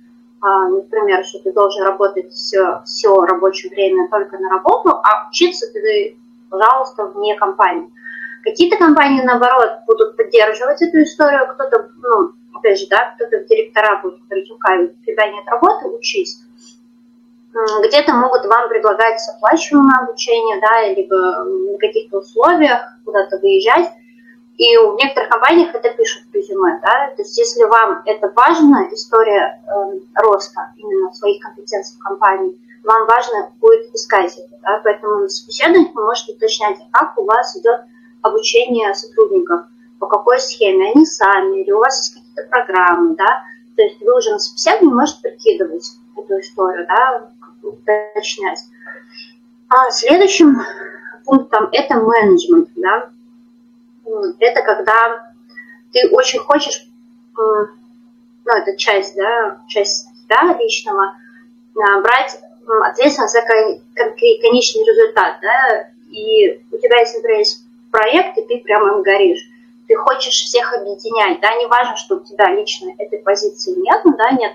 а, 0.40 0.68
например, 0.68 1.24
что 1.24 1.38
ты 1.40 1.52
должен 1.52 1.84
работать 1.84 2.32
все, 2.32 2.82
все 2.84 3.14
рабочее 3.24 3.70
время 3.70 4.08
только 4.08 4.38
на 4.38 4.48
работу, 4.48 4.90
а 4.90 5.28
учиться 5.28 5.66
ты, 5.72 6.16
пожалуйста, 6.50 7.06
вне 7.06 7.34
компании. 7.37 7.90
Какие-то 8.42 8.76
компании, 8.76 9.22
наоборот, 9.22 9.80
будут 9.87 10.16
поддерживать 10.16 10.80
эту 10.82 11.02
историю, 11.02 11.46
кто-то, 11.52 11.90
ну, 11.96 12.32
опять 12.54 12.78
же, 12.78 12.87
да, 12.88 13.14
кто-то 13.14 13.38
в 13.38 13.46
директора 13.46 14.00
будет 14.02 14.20
окей, 14.30 14.84
у 14.84 15.04
тебя 15.04 15.30
нет 15.30 15.44
работы, 15.46 15.87
учись. 15.88 16.40
Где-то 17.84 18.14
могут 18.14 18.44
вам 18.44 18.68
предлагать 18.68 19.20
оплачиваемое 19.34 19.98
обучение, 20.00 20.61
да, 20.61 20.88
либо 20.88 21.16
на 21.72 21.78
каких-то 21.78 22.18
условиях 22.18 22.80
куда-то 23.04 23.38
выезжать. 23.38 23.90
И 24.58 24.76
в 24.76 24.96
некоторых 24.96 25.30
компаниях 25.30 25.74
это 25.74 25.90
пишут 25.90 26.24
в 26.30 26.34
резюме, 26.34 26.80
да, 26.82 27.12
то 27.14 27.22
есть 27.22 27.38
если 27.38 27.62
вам 27.62 28.02
это 28.04 28.28
важно, 28.34 28.88
история 28.92 29.62
э, 29.64 29.98
роста 30.16 30.72
именно 30.76 31.12
своих 31.12 31.40
компетенций 31.40 31.96
в 31.96 32.02
компании, 32.02 32.58
вам 32.84 33.06
важно 33.06 33.50
будет 33.60 33.94
искать 33.94 34.36
это, 34.38 34.58
да, 34.62 34.80
поэтому 34.82 35.26
вы 35.26 36.04
можете 36.04 36.32
уточнять, 36.32 36.78
как 36.92 37.18
у 37.18 37.24
вас 37.24 37.56
идет 37.56 37.82
обучение 38.22 38.94
сотрудников, 38.94 39.66
по 39.98 40.06
какой 40.06 40.38
схеме, 40.38 40.92
они 40.92 41.04
сами, 41.04 41.62
или 41.62 41.72
у 41.72 41.78
вас 41.78 41.98
есть 41.98 42.14
какие-то 42.14 42.48
программы, 42.50 43.16
да, 43.16 43.44
то 43.76 43.82
есть 43.82 44.00
вы 44.00 44.16
уже 44.16 44.30
на 44.30 44.38
собеседовании 44.38 44.94
можете 44.94 45.20
прикидывать 45.22 45.92
эту 46.16 46.40
историю, 46.40 46.86
да, 46.86 47.30
уточнять. 47.62 48.64
А 49.68 49.90
следующим 49.90 50.60
пунктом 51.24 51.68
это 51.72 51.96
менеджмент, 51.96 52.70
да, 52.76 53.10
это 54.38 54.62
когда 54.62 55.32
ты 55.92 56.08
очень 56.10 56.38
хочешь, 56.38 56.88
ну, 57.36 57.68
это 58.44 58.76
часть, 58.76 59.16
да, 59.16 59.60
часть 59.68 60.08
себя 60.28 60.56
личного, 60.58 61.14
а, 61.76 62.00
брать 62.00 62.40
ответственность 62.68 63.35
за 63.35 63.42
конечный 63.42 64.85
результат, 64.85 65.37
да, 65.42 65.90
и 66.11 66.61
у 66.70 66.76
тебя, 66.78 66.98
если, 67.00 67.18
например, 67.18 67.38
есть 67.38 67.64
проект, 67.90 68.38
и 68.38 68.42
ты 68.42 68.59
прямо 68.59 68.96
им 68.96 69.02
горишь, 69.02 69.48
ты 69.87 69.94
хочешь 69.96 70.35
всех 70.35 70.72
объединять, 70.74 71.40
да, 71.40 71.54
не 71.57 71.66
важно, 71.66 71.96
что 71.96 72.16
у 72.16 72.20
тебя 72.20 72.50
лично 72.50 72.90
этой 72.98 73.18
позиции 73.18 73.72
нет, 73.72 74.02
да, 74.16 74.31
нет 74.33 74.54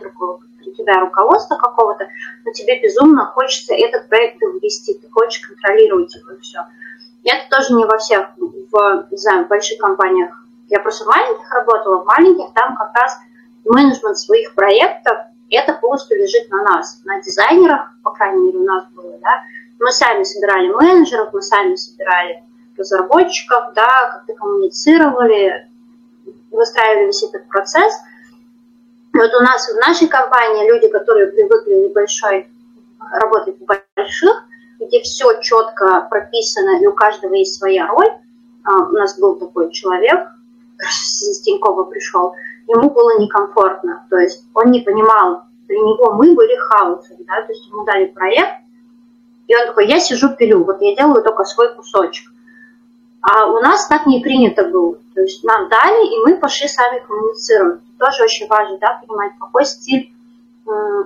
у 0.65 0.71
тебя 0.76 0.99
руководства 0.99 1.56
какого-то, 1.56 2.08
но 2.45 2.52
тебе 2.52 2.80
безумно 2.80 3.26
хочется 3.28 3.73
этот 3.73 4.10
проект 4.10 4.41
ввести, 4.41 4.93
ты 4.95 5.10
хочешь 5.10 5.45
контролировать 5.45 6.13
его 6.15 6.32
и 6.32 6.39
все. 6.39 6.60
Это 7.23 7.49
тоже 7.49 7.73
не 7.73 7.86
во 7.86 7.97
всех, 7.97 8.30
в, 8.38 9.08
не 9.12 9.17
знаю, 9.17 9.45
в 9.45 9.47
больших 9.47 9.78
компаниях. 9.78 10.45
Я 10.69 10.80
просто 10.80 11.06
в 11.06 11.08
маленьких 11.08 11.49
работала, 11.52 12.02
в 12.02 12.06
маленьких 12.06 12.54
там 12.54 12.76
как 12.76 12.93
раз 12.95 13.17
менеджмент 13.65 14.17
своих 14.17 14.56
проектов, 14.56 15.17
это 15.49 15.73
полностью 15.73 16.17
лежит 16.17 16.49
на 16.49 16.63
нас, 16.63 17.01
на 17.06 17.21
дизайнерах, 17.21 17.93
по 18.03 18.12
крайней 18.12 18.41
мере, 18.47 18.60
у 18.60 18.63
нас 18.63 18.86
было, 18.95 19.17
да. 19.21 19.43
Мы 19.79 19.91
сами 19.91 20.23
собирали 20.23 20.69
менеджеров, 20.69 21.34
мы 21.34 21.41
сами 21.41 21.75
собирали 21.75 22.43
разработчиков, 22.77 23.73
да, 23.75 24.12
как-то 24.13 24.34
коммуницировали, 24.34 25.67
выстраивали 26.51 27.08
весь 27.08 27.23
этот 27.23 27.47
процесс. 27.47 27.93
Вот 29.13 29.34
у 29.34 29.43
нас 29.43 29.67
в 29.67 29.75
нашей 29.77 30.08
компании 30.08 30.67
люди, 30.67 30.88
которые 30.88 31.27
привыкли 31.27 31.73
небольшой 31.73 32.47
работать 33.12 33.60
в 33.60 33.65
больших, 33.65 34.45
где 34.79 35.01
все 35.01 35.39
четко 35.41 36.08
прописано, 36.10 36.82
и 36.82 36.88
у 36.88 36.93
каждого 36.93 37.34
есть 37.34 37.58
своя 37.58 37.88
роль. 37.88 38.12
А, 38.63 38.88
у 38.88 38.91
нас 38.91 39.19
был 39.19 39.36
такой 39.36 39.71
человек, 39.71 40.27
с 40.79 41.41
Тинькова 41.41 41.84
пришел, 41.84 42.34
ему 42.67 42.89
было 42.89 43.19
некомфортно, 43.19 44.06
то 44.10 44.17
есть 44.17 44.45
он 44.54 44.71
не 44.71 44.82
понимал, 44.82 45.43
для 45.67 45.78
него 45.78 46.13
мы 46.13 46.34
были 46.34 46.56
хаосом, 46.56 47.17
да, 47.28 47.41
то 47.41 47.52
есть 47.52 47.67
ему 47.67 47.84
дали 47.86 48.06
проект, 48.06 48.62
и 49.47 49.56
он 49.56 49.67
такой, 49.67 49.88
я 49.88 49.99
сижу 49.99 50.36
пилю, 50.36 50.63
вот 50.63 50.82
я 50.82 50.95
делаю 50.95 51.23
только 51.23 51.43
свой 51.43 51.73
кусочек. 51.76 52.32
А 53.21 53.45
у 53.47 53.60
нас 53.60 53.88
так 53.88 54.06
не 54.06 54.19
принято 54.21 54.65
было, 54.65 54.97
то 55.13 55.21
есть 55.21 55.43
нам 55.43 55.69
дали, 55.69 56.13
и 56.13 56.26
мы 56.26 56.38
пошли 56.38 56.67
сами 56.67 56.99
коммуницировать. 56.99 57.82
Тоже 57.97 58.23
очень 58.23 58.47
важно, 58.47 58.78
да, 58.80 59.02
понимать, 59.06 59.32
какой 59.39 59.65
стиль 59.65 60.12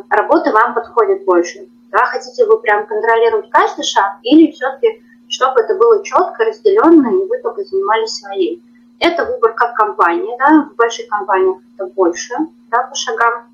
работы 0.09 0.51
вам 0.51 0.73
подходит 0.73 1.25
больше. 1.25 1.67
Да, 1.91 2.05
хотите 2.05 2.45
вы 2.45 2.59
прям 2.59 2.85
контролировать 2.85 3.49
каждый 3.49 3.83
шаг 3.83 4.17
или 4.21 4.51
все-таки, 4.51 5.01
чтобы 5.29 5.61
это 5.61 5.75
было 5.75 6.03
четко 6.03 6.43
разделенно 6.43 7.07
и 7.07 7.27
вы 7.27 7.39
только 7.41 7.63
занимались 7.63 8.15
своей. 8.15 8.61
Это 8.99 9.25
выбор 9.25 9.53
как 9.53 9.75
компании, 9.75 10.35
да, 10.39 10.69
в 10.71 10.75
больших 10.75 11.07
компаниях 11.07 11.57
это 11.75 11.85
больше, 11.87 12.33
да, 12.71 12.83
по 12.83 12.95
шагам. 12.95 13.45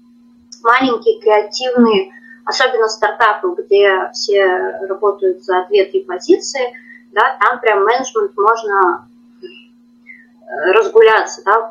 Маленькие, 0.63 1.19
креативные, 1.19 2.13
особенно 2.45 2.87
стартапы, 2.87 3.53
где 3.57 4.09
все 4.13 4.45
работают 4.87 5.43
за 5.43 5.65
две-три 5.67 6.03
позиции, 6.03 6.73
да, 7.11 7.37
там 7.39 7.59
прям 7.59 7.83
менеджмент 7.83 8.31
можно 8.37 9.07
э, 9.41 10.71
разгуляться, 10.71 11.43
да, 11.43 11.69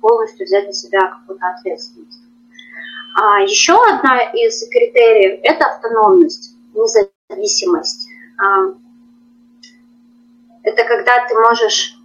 полностью 0.00 0.46
взять 0.46 0.66
на 0.66 0.72
себя 0.72 1.06
какую-то 1.08 1.46
ответственность. 1.48 2.20
А 3.18 3.40
еще 3.40 3.74
одна 3.74 4.18
из 4.18 4.60
критериев– 4.68 5.40
это 5.42 5.64
автономность, 5.66 6.54
независимость. 6.74 8.08
А, 8.38 8.74
это 10.62 10.84
когда 10.84 11.26
ты 11.26 11.34
можешь 11.34 11.95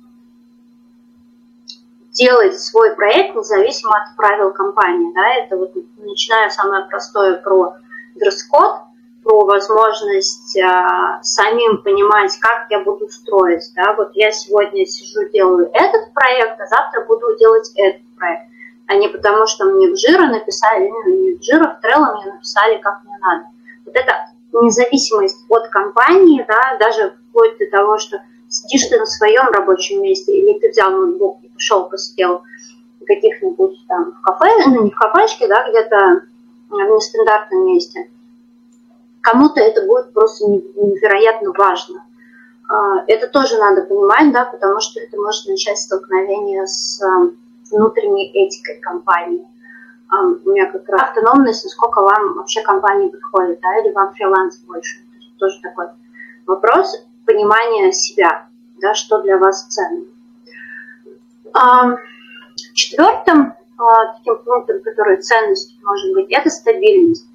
делать 2.12 2.60
свой 2.60 2.96
проект 2.96 3.36
независимо 3.36 3.96
от 3.96 4.16
правил 4.16 4.52
компании. 4.52 5.14
Да? 5.14 5.28
Это 5.36 5.58
вот 5.58 5.74
начиная 5.98 6.50
самое 6.50 6.86
простое 6.86 7.36
про 7.36 7.76
дресс-код, 8.16 8.82
про 9.24 9.46
возможность 9.46 10.60
а, 10.60 11.22
самим 11.22 11.84
понимать, 11.84 12.38
как 12.40 12.68
я 12.70 12.80
буду 12.80 13.08
строить. 13.10 13.72
Да? 13.76 13.94
Вот 13.94 14.12
я 14.14 14.32
сегодня 14.32 14.86
сижу, 14.86 15.30
делаю 15.30 15.70
этот 15.74 16.14
проект, 16.14 16.60
а 16.60 16.68
завтра 16.68 17.06
буду 17.06 17.38
делать 17.38 17.72
этот 17.76 18.02
проект 18.18 18.52
а 18.92 18.96
не 18.96 19.08
потому, 19.08 19.48
что 19.48 19.66
мне 19.66 19.88
в 19.90 19.96
жира 19.96 20.28
написали, 20.28 20.92
не 21.06 21.38
в 21.38 21.44
жира, 21.44 21.80
в 21.80 21.86
Trello 21.86 22.14
мне 22.14 22.34
написали, 22.34 22.78
как 22.78 23.02
мне 23.06 23.18
надо. 23.22 23.46
Вот 23.86 23.96
эта 23.96 24.12
независимость 24.52 25.46
от 25.48 25.70
компании, 25.70 26.46
да, 26.46 26.78
даже 26.78 27.16
вплоть 27.30 27.58
до 27.58 27.68
того, 27.68 27.98
что 27.98 28.22
сидишь 28.52 28.88
ты 28.90 29.00
на 29.00 29.06
своем 29.06 29.48
рабочем 29.48 30.04
месте, 30.04 30.38
или 30.38 30.60
ты 30.60 30.70
взял 30.70 30.92
ноутбук 30.92 31.40
и 31.42 31.48
пошел 31.48 31.90
посидел 31.90 32.44
каких-нибудь 33.08 33.86
там 33.88 34.14
в 34.14 34.22
кафе, 34.22 34.52
ну 34.68 34.84
не 34.84 34.92
в 34.92 34.96
кафешке, 34.96 35.48
да, 35.48 35.68
где-то 35.68 36.24
в 36.70 36.76
нестандартном 36.76 37.66
месте. 37.66 38.10
Кому-то 39.22 39.60
это 39.60 39.86
будет 39.86 40.14
просто 40.14 40.46
невероятно 40.46 41.52
важно. 41.58 42.04
А, 42.70 43.04
это 43.08 43.28
тоже 43.28 43.58
надо 43.58 43.84
понимать, 43.84 44.32
да, 44.32 44.46
потому 44.46 44.80
что 44.80 45.00
это 45.00 45.18
может 45.18 45.48
начать 45.48 45.80
столкновение 45.80 46.68
с 46.68 47.02
внутренней 47.72 48.32
этикой 48.34 48.80
компании. 48.80 49.48
У 50.12 50.50
меня 50.50 50.70
как 50.70 50.88
раз 50.90 51.04
автономность, 51.04 51.64
насколько 51.64 52.02
вам 52.02 52.34
вообще 52.34 52.62
компания 52.62 53.10
подходит, 53.10 53.62
да, 53.62 53.80
или 53.80 53.94
вам 53.94 54.14
фриланс 54.14 54.58
больше. 54.58 55.00
То 55.00 55.16
есть 55.18 55.38
тоже 55.38 55.62
такой 55.62 55.86
вопрос 56.46 57.06
понимания 57.26 57.92
себя, 57.92 58.48
да, 58.82 58.94
что 58.94 59.22
для 59.22 59.38
вас 59.38 59.68
ценно. 59.68 60.06
Четвертым 62.74 63.54
а, 63.78 64.14
таким 64.18 64.38
пунктом, 64.44 64.82
который 64.82 65.22
ценность 65.22 65.72
может 65.84 66.14
быть, 66.14 66.32
это 66.32 66.50
стабильность. 66.50 67.26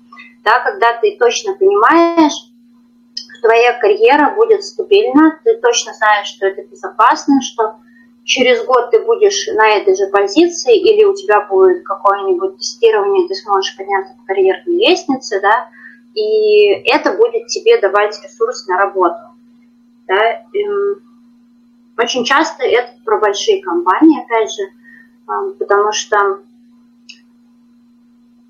Да, 0.44 0.60
когда 0.60 0.98
ты 1.00 1.16
точно 1.18 1.54
понимаешь, 1.54 2.32
что 2.32 3.40
твоя 3.42 3.72
карьера 3.78 4.34
будет 4.34 4.62
стабильна, 4.64 5.38
ты 5.44 5.56
точно 5.56 5.92
знаешь, 5.94 6.28
что 6.28 6.46
это 6.46 6.62
безопасно, 6.62 7.42
что 7.42 7.76
через 8.24 8.64
год 8.64 8.90
ты 8.90 9.00
будешь 9.00 9.46
на 9.54 9.68
этой 9.68 9.96
же 9.96 10.06
позиции, 10.08 10.76
или 10.76 11.04
у 11.04 11.14
тебя 11.14 11.40
будет 11.42 11.84
какое-нибудь 11.84 12.58
тестирование, 12.58 13.28
ты 13.28 13.34
сможешь 13.34 13.76
подняться 13.76 14.14
по 14.18 14.24
карьерной 14.26 14.76
лестнице, 14.76 15.40
да, 15.40 15.68
и 16.14 16.70
это 16.88 17.12
будет 17.12 17.46
тебе 17.48 17.80
давать 17.80 18.20
ресурс 18.22 18.66
на 18.66 18.78
работу. 18.78 19.18
Да. 20.06 20.42
Эм, 20.54 21.02
очень 21.98 22.24
часто 22.24 22.64
это 22.64 22.92
про 23.04 23.18
большие 23.18 23.62
компании, 23.62 24.22
опять 24.22 24.52
же, 24.52 24.62
эм, 25.28 25.54
потому 25.54 25.92
что 25.92 26.40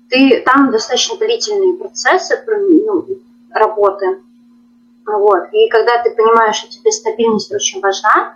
ты, 0.09 0.41
там 0.45 0.71
достаточно 0.71 1.17
длительные 1.17 1.73
процессы 1.77 2.43
ну, 2.47 3.05
работы. 3.51 4.21
Вот. 5.05 5.49
И 5.53 5.69
когда 5.69 6.01
ты 6.03 6.11
понимаешь, 6.11 6.55
что 6.57 6.69
тебе 6.69 6.91
стабильность 6.91 7.51
очень 7.51 7.81
важна, 7.81 8.35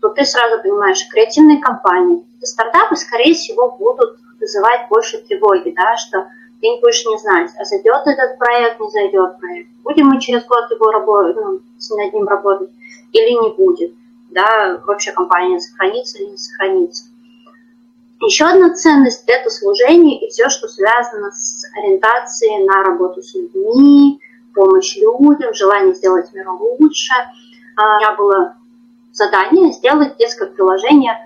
то 0.00 0.08
ты 0.08 0.24
сразу 0.24 0.60
понимаешь, 0.62 1.06
креативные 1.08 1.58
компании, 1.58 2.24
стартапы, 2.42 2.96
скорее 2.96 3.34
всего, 3.34 3.70
будут 3.70 4.18
вызывать 4.40 4.88
больше 4.88 5.18
тревоги, 5.18 5.72
да, 5.76 5.96
что 5.96 6.28
ты 6.62 6.68
не 6.68 6.80
будешь 6.80 7.04
не 7.04 7.18
знать, 7.18 7.50
а 7.58 7.64
зайдет 7.64 8.06
этот 8.06 8.38
проект, 8.38 8.78
не 8.78 8.88
зайдет 8.88 9.38
проект, 9.40 9.68
будем 9.82 10.06
мы 10.06 10.20
через 10.20 10.44
год 10.46 10.70
его 10.70 10.92
работать, 10.92 11.36
ну, 11.36 11.60
над 11.96 12.14
ним 12.14 12.28
работать 12.28 12.70
или 13.10 13.30
не 13.30 13.50
будет, 13.50 13.92
да, 14.30 14.80
вообще 14.86 15.10
компания 15.10 15.58
сохранится 15.58 16.18
или 16.18 16.30
не 16.30 16.36
сохранится. 16.36 17.04
Еще 18.20 18.44
одна 18.44 18.72
ценность– 18.72 19.24
это 19.26 19.50
служение 19.50 20.20
и 20.20 20.30
все, 20.30 20.48
что 20.48 20.68
связано 20.68 21.32
с 21.32 21.64
ориентацией 21.76 22.64
на 22.64 22.84
работу 22.84 23.20
с 23.20 23.34
людьми, 23.34 24.20
помощь 24.54 24.96
людям, 24.96 25.52
желание 25.54 25.94
сделать 25.94 26.32
мир 26.32 26.48
лучше. 26.48 27.12
А, 27.74 27.96
у 27.96 27.98
меня 27.98 28.14
было 28.14 28.54
задание 29.12 29.72
сделать 29.72 30.16
детское 30.16 30.46
приложение 30.46 31.16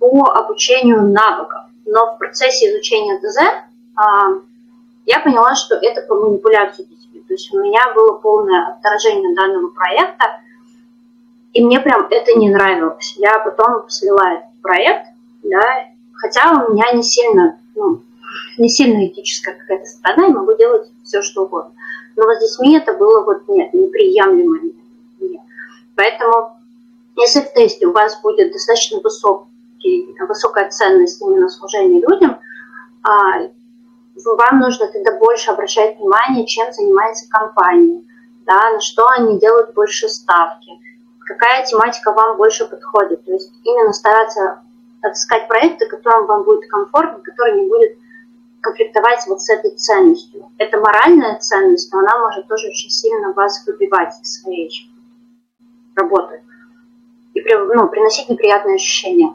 по 0.00 0.24
обучению 0.24 1.06
навыков. 1.06 1.60
Но 1.86 2.14
в 2.14 2.18
процессе 2.18 2.72
изучения 2.72 3.20
ДЗ 3.20 3.69
я 5.06 5.20
поняла, 5.20 5.54
что 5.54 5.74
это 5.76 6.02
по 6.02 6.14
манипуляции 6.14 6.84
детьми. 6.84 7.20
То 7.26 7.34
есть 7.34 7.52
у 7.52 7.60
меня 7.60 7.92
было 7.94 8.12
полное 8.14 8.68
отторжение 8.68 9.34
данного 9.34 9.68
проекта, 9.68 10.40
и 11.52 11.64
мне 11.64 11.80
прям 11.80 12.06
это 12.10 12.32
не 12.38 12.48
нравилось. 12.48 13.14
Я 13.16 13.38
потом 13.40 13.88
слила 13.88 14.34
этот 14.34 14.60
проект, 14.62 15.06
да, 15.42 15.62
хотя 16.14 16.64
у 16.64 16.72
меня 16.72 16.92
не 16.92 17.02
сильно, 17.02 17.58
ну, 17.74 18.02
не 18.58 18.68
сильно 18.68 19.06
этическая 19.06 19.54
какая-то 19.54 19.86
сторона, 19.86 20.26
я 20.26 20.32
могу 20.32 20.54
делать 20.56 20.90
все, 21.02 21.22
что 21.22 21.44
угодно. 21.44 21.72
Но 22.16 22.24
вот 22.24 22.36
с 22.36 22.56
детьми 22.56 22.76
это 22.76 22.92
было 22.92 23.24
вот 23.24 23.48
нет, 23.48 23.72
неприемлемо. 23.72 24.72
Нет. 25.18 25.40
Поэтому, 25.96 26.52
если 27.16 27.40
в 27.40 27.52
тесте 27.52 27.86
у 27.86 27.92
вас 27.92 28.20
будет 28.20 28.52
достаточно 28.52 29.00
высокий, 29.00 30.14
высокая 30.28 30.68
ценность 30.68 31.20
именно 31.22 31.48
служения 31.48 32.00
людям, 32.00 32.38
а, 33.02 33.48
вам 34.24 34.60
нужно 34.60 34.86
тогда 34.86 35.16
больше 35.18 35.50
обращать 35.50 35.98
внимание, 35.98 36.46
чем 36.46 36.72
занимается 36.72 37.28
компания, 37.28 38.02
да, 38.46 38.70
на 38.70 38.80
что 38.80 39.06
они 39.08 39.38
делают 39.38 39.74
больше 39.74 40.08
ставки, 40.08 40.70
какая 41.20 41.64
тематика 41.64 42.12
вам 42.12 42.36
больше 42.36 42.66
подходит. 42.66 43.24
То 43.24 43.32
есть 43.32 43.52
именно 43.64 43.92
стараться 43.92 44.60
отыскать 45.02 45.48
проекты, 45.48 45.86
которым 45.86 46.26
вам 46.26 46.42
будет 46.44 46.68
комфортно, 46.68 47.20
которые 47.20 47.62
не 47.62 47.68
будет 47.68 47.96
конфликтовать 48.60 49.26
вот 49.26 49.40
с 49.40 49.48
этой 49.48 49.70
ценностью. 49.70 50.50
Это 50.58 50.78
моральная 50.78 51.38
ценность, 51.38 51.92
но 51.92 52.00
она 52.00 52.18
может 52.18 52.46
тоже 52.46 52.68
очень 52.68 52.90
сильно 52.90 53.32
вас 53.32 53.64
выбивать 53.66 54.14
из 54.20 54.42
своей 54.42 54.70
работы 55.94 56.42
и 57.34 57.54
ну, 57.54 57.88
приносить 57.88 58.28
неприятные 58.28 58.76
ощущения. 58.76 59.34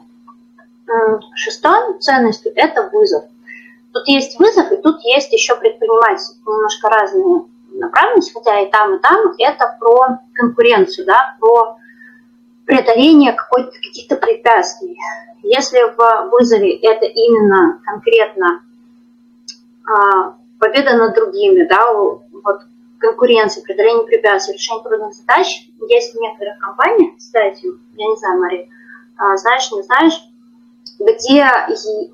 Шестой 1.34 1.98
ценностью– 1.98 2.52
это 2.54 2.88
вызов. 2.92 3.24
Тут 3.96 4.08
есть 4.08 4.38
вызов, 4.38 4.70
и 4.72 4.76
тут 4.76 5.02
есть 5.04 5.32
еще 5.32 5.56
предпринимательство. 5.56 6.52
Немножко 6.52 6.90
разные 6.90 7.44
направленности, 7.70 8.34
хотя 8.34 8.60
и 8.60 8.70
там, 8.70 8.94
и 8.94 8.98
там. 8.98 9.32
Это 9.38 9.74
про 9.80 10.18
конкуренцию, 10.34 11.06
да, 11.06 11.34
про 11.40 11.78
преодоление 12.66 13.32
каких-то 13.32 14.16
препятствий. 14.16 14.98
Если 15.42 15.78
в 15.96 16.28
вызове 16.30 16.76
это 16.76 17.06
именно 17.06 17.80
конкретно 17.86 18.60
а, 19.88 20.34
победа 20.58 20.94
над 20.98 21.14
другими, 21.14 21.64
да, 21.64 21.90
вот 21.94 22.60
конкуренция, 22.98 23.62
преодоление 23.62 24.04
препятствий, 24.04 24.56
решение 24.56 24.84
трудных 24.84 25.14
задач, 25.14 25.70
есть 25.88 26.14
в 26.14 26.20
некоторых 26.20 26.58
компаниях, 26.58 27.16
кстати, 27.16 27.66
я 27.96 28.06
не 28.06 28.16
знаю, 28.16 28.40
Мария, 28.40 28.68
а, 29.16 29.38
знаешь, 29.38 29.72
не 29.72 29.82
знаешь, 29.84 30.20
где 30.98 31.46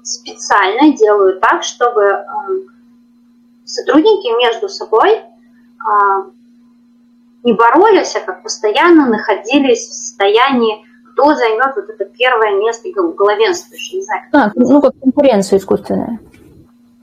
специально 0.02 0.96
делают 0.96 1.40
так, 1.40 1.62
чтобы 1.62 2.10
а, 2.10 2.24
сотрудники 3.64 4.36
между 4.42 4.68
собой 4.68 5.22
не 7.42 7.52
боролись, 7.52 8.14
а 8.16 8.20
как 8.20 8.42
постоянно 8.42 9.06
находились 9.06 9.88
в 9.88 9.92
состоянии, 9.92 10.84
кто 11.12 11.34
займет 11.34 11.74
вот 11.76 11.88
это 11.88 12.04
первое 12.04 12.56
место 12.56 12.88
главенствующее. 12.92 14.00
Не 14.00 14.04
знаю, 14.04 14.22
а, 14.32 14.50
ну, 14.54 14.80
как 14.80 14.94
конкуренция 15.00 15.58
искусственная. 15.58 16.20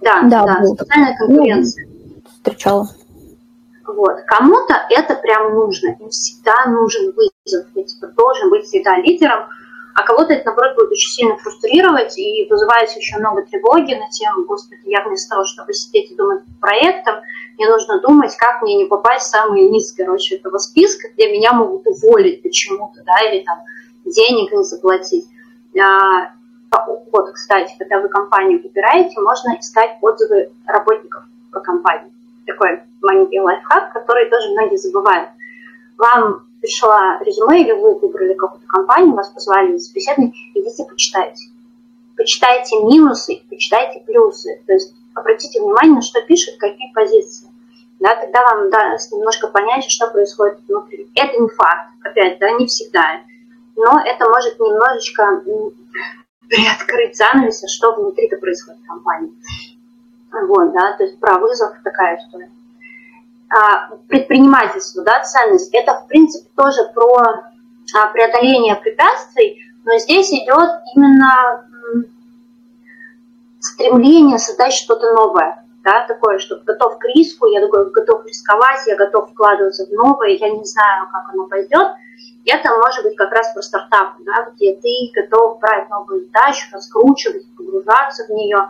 Да, 0.01 0.21
да, 0.23 0.45
да 0.45 0.63
социальная 0.63 1.17
конкуренция. 1.17 1.87
Ну, 1.87 2.21
встречала. 2.31 2.87
Вот. 3.85 4.21
Кому-то 4.27 4.75
это 4.89 5.15
прям 5.15 5.53
нужно, 5.53 5.89
им 5.99 6.09
всегда 6.09 6.65
нужен 6.67 7.11
вызов, 7.11 7.65
ведь 7.75 7.93
должен 8.15 8.49
быть 8.49 8.65
всегда 8.65 8.97
лидером, 8.97 9.49
а 9.99 10.03
кого-то 10.05 10.33
это, 10.33 10.45
наоборот, 10.45 10.75
будет 10.75 10.91
очень 10.91 11.11
сильно 11.11 11.35
фрустрировать 11.35 12.17
и 12.17 12.47
вызывает 12.49 12.89
еще 12.91 13.17
много 13.17 13.41
тревоги 13.41 13.95
на 13.95 14.09
тему, 14.09 14.45
господи, 14.45 14.79
я 14.85 15.03
вместо 15.03 15.31
того, 15.31 15.43
чтобы 15.43 15.73
сидеть 15.73 16.11
и 16.11 16.15
думать 16.15 16.41
проектом, 16.61 17.15
мне 17.57 17.67
нужно 17.67 17.99
думать, 17.99 18.33
как 18.37 18.61
мне 18.61 18.77
не 18.77 18.85
попасть 18.85 19.25
в 19.25 19.29
самый 19.29 19.67
низ, 19.67 19.91
короче, 19.91 20.37
этого 20.37 20.57
списка, 20.57 21.09
где 21.13 21.29
меня 21.29 21.51
могут 21.51 21.85
уволить 21.85 22.41
почему-то, 22.41 23.03
да, 23.03 23.29
или 23.29 23.43
там 23.43 23.59
денег 24.05 24.53
не 24.53 24.63
заплатить. 24.63 25.25
А, 25.77 26.31
вот, 27.11 27.33
кстати, 27.33 27.75
когда 27.77 27.99
вы 27.99 28.07
компанию 28.07 28.61
выбираете, 28.63 29.19
можно 29.19 29.57
искать 29.59 29.97
отзывы 30.01 30.49
работников 30.65 31.25
по 31.51 31.59
компании. 31.59 32.13
Такой 32.45 32.83
маленький 33.01 33.41
лайфхак, 33.41 33.91
который 33.91 34.29
тоже 34.29 34.49
многие 34.51 34.77
забывают. 34.77 35.29
Вам 35.97 36.48
пришло 36.61 36.93
резюме, 37.21 37.61
или 37.61 37.71
вы 37.71 37.95
выбрали 37.95 38.33
какую-то 38.33 38.67
компанию, 38.67 39.15
вас 39.15 39.29
позвали 39.29 39.73
на 39.73 39.79
собеседование, 39.79 40.33
идите 40.53 40.85
почитайте. 40.85 41.45
Почитайте 42.15 42.83
минусы, 42.83 43.41
почитайте 43.49 44.01
плюсы. 44.01 44.61
То 44.67 44.73
есть 44.73 44.93
обратите 45.13 45.61
внимание, 45.61 45.95
на 45.95 46.01
что 46.01 46.21
пишут, 46.21 46.57
какие 46.57 46.91
позиции. 46.93 47.47
Да, 47.99 48.15
тогда 48.15 48.43
вам 48.43 48.69
даст 48.69 49.11
немножко 49.11 49.47
понять, 49.47 49.89
что 49.89 50.07
происходит 50.07 50.59
внутри. 50.67 51.09
Это 51.15 51.37
не 51.37 51.49
факт, 51.49 51.89
опять, 52.03 52.39
да, 52.39 52.51
не 52.51 52.65
всегда. 52.65 53.21
Но 53.75 53.99
это 54.05 54.27
может 54.27 54.59
немножечко 54.59 55.43
приоткрыть 56.47 57.17
занавес, 57.17 57.63
что 57.69 57.93
внутри-то 57.93 58.37
происходит 58.37 58.81
в 58.81 58.87
компании. 58.87 59.33
Вот, 60.31 60.71
да, 60.73 60.93
то 60.93 61.03
есть 61.03 61.19
про 61.19 61.39
вызов 61.39 61.71
такая 61.83 62.17
история. 62.17 62.49
А, 63.51 63.95
предпринимательство, 64.07 65.03
да, 65.03 65.23
ценность, 65.23 65.73
это, 65.73 66.01
в 66.01 66.07
принципе, 66.07 66.47
тоже 66.55 66.83
про 66.93 67.17
а, 67.17 68.07
преодоление 68.13 68.75
препятствий, 68.75 69.59
но 69.85 69.97
здесь 69.97 70.31
идет 70.31 70.69
именно 70.95 71.65
стремление 73.59 74.37
создать 74.37 74.73
что-то 74.73 75.13
новое, 75.13 75.65
да, 75.83 76.05
такое, 76.07 76.37
что 76.37 76.57
готов 76.57 76.99
к 76.99 77.05
риску, 77.05 77.47
я 77.47 77.61
такой, 77.61 77.89
готов 77.89 78.23
рисковать, 78.27 78.85
я 78.85 78.95
готов 78.95 79.31
вкладываться 79.31 79.87
в 79.87 79.91
новое, 79.93 80.29
я 80.29 80.49
не 80.49 80.63
знаю, 80.65 81.07
как 81.11 81.29
оно 81.33 81.47
пойдет. 81.47 81.87
Это 82.45 82.69
может 82.77 83.03
быть 83.03 83.15
как 83.15 83.31
раз 83.31 83.51
про 83.53 83.63
стартап, 83.63 84.13
да, 84.19 84.51
где 84.53 84.75
ты 84.75 85.11
готов 85.13 85.59
брать 85.59 85.89
новую 85.89 86.25
задачу, 86.25 86.67
раскручивать, 86.71 87.45
погружаться 87.57 88.25
в 88.25 88.29
нее 88.29 88.69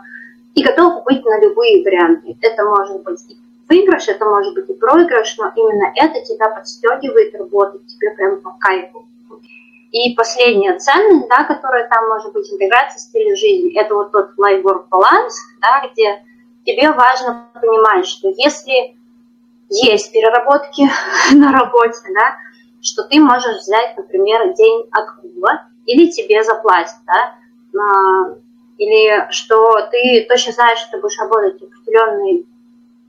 и 0.54 0.62
готов 0.62 1.04
быть 1.04 1.24
на 1.24 1.38
любые 1.40 1.84
варианты. 1.84 2.36
Это 2.40 2.64
может 2.64 3.02
быть 3.02 3.20
и 3.28 3.36
выигрыш, 3.70 4.08
это 4.08 4.24
может 4.24 4.52
быть 4.54 4.68
и 4.68 4.74
проигрыш, 4.74 5.36
но 5.38 5.52
именно 5.54 5.92
это 5.94 6.20
тебя 6.22 6.50
подстегивает 6.50 7.34
работать 7.34 7.86
тебе 7.86 8.10
прям 8.10 8.40
по 8.40 8.50
кайфу. 8.58 9.06
И 9.92 10.14
последняя 10.14 10.78
ценность, 10.78 11.28
да, 11.28 11.44
которая 11.44 11.88
там 11.88 12.08
может 12.08 12.32
быть 12.32 12.52
интеграция 12.52 12.98
стиля 12.98 13.34
жизни, 13.36 13.78
это 13.78 13.94
вот 13.94 14.12
тот 14.12 14.30
life-work 14.38 14.86
баланс, 14.88 15.36
да, 15.60 15.88
где 15.88 16.22
тебе 16.64 16.90
важно 16.92 17.48
понимать, 17.54 18.06
что 18.06 18.28
если 18.28 18.96
есть 19.68 20.12
переработки 20.12 20.88
на 21.34 21.52
работе, 21.52 22.00
да, 22.12 22.36
что 22.82 23.04
ты 23.04 23.20
можешь 23.20 23.58
взять, 23.58 23.96
например, 23.96 24.52
день 24.54 24.86
отгула, 24.90 25.66
или 25.86 26.10
тебе 26.10 26.42
заплатят, 26.42 26.96
да, 27.06 27.36
или 28.78 29.30
что 29.30 29.80
ты 29.90 30.26
точно 30.28 30.52
знаешь, 30.52 30.78
что 30.78 30.92
ты 30.92 31.00
будешь 31.00 31.18
работать 31.18 31.62
определенный 31.62 32.46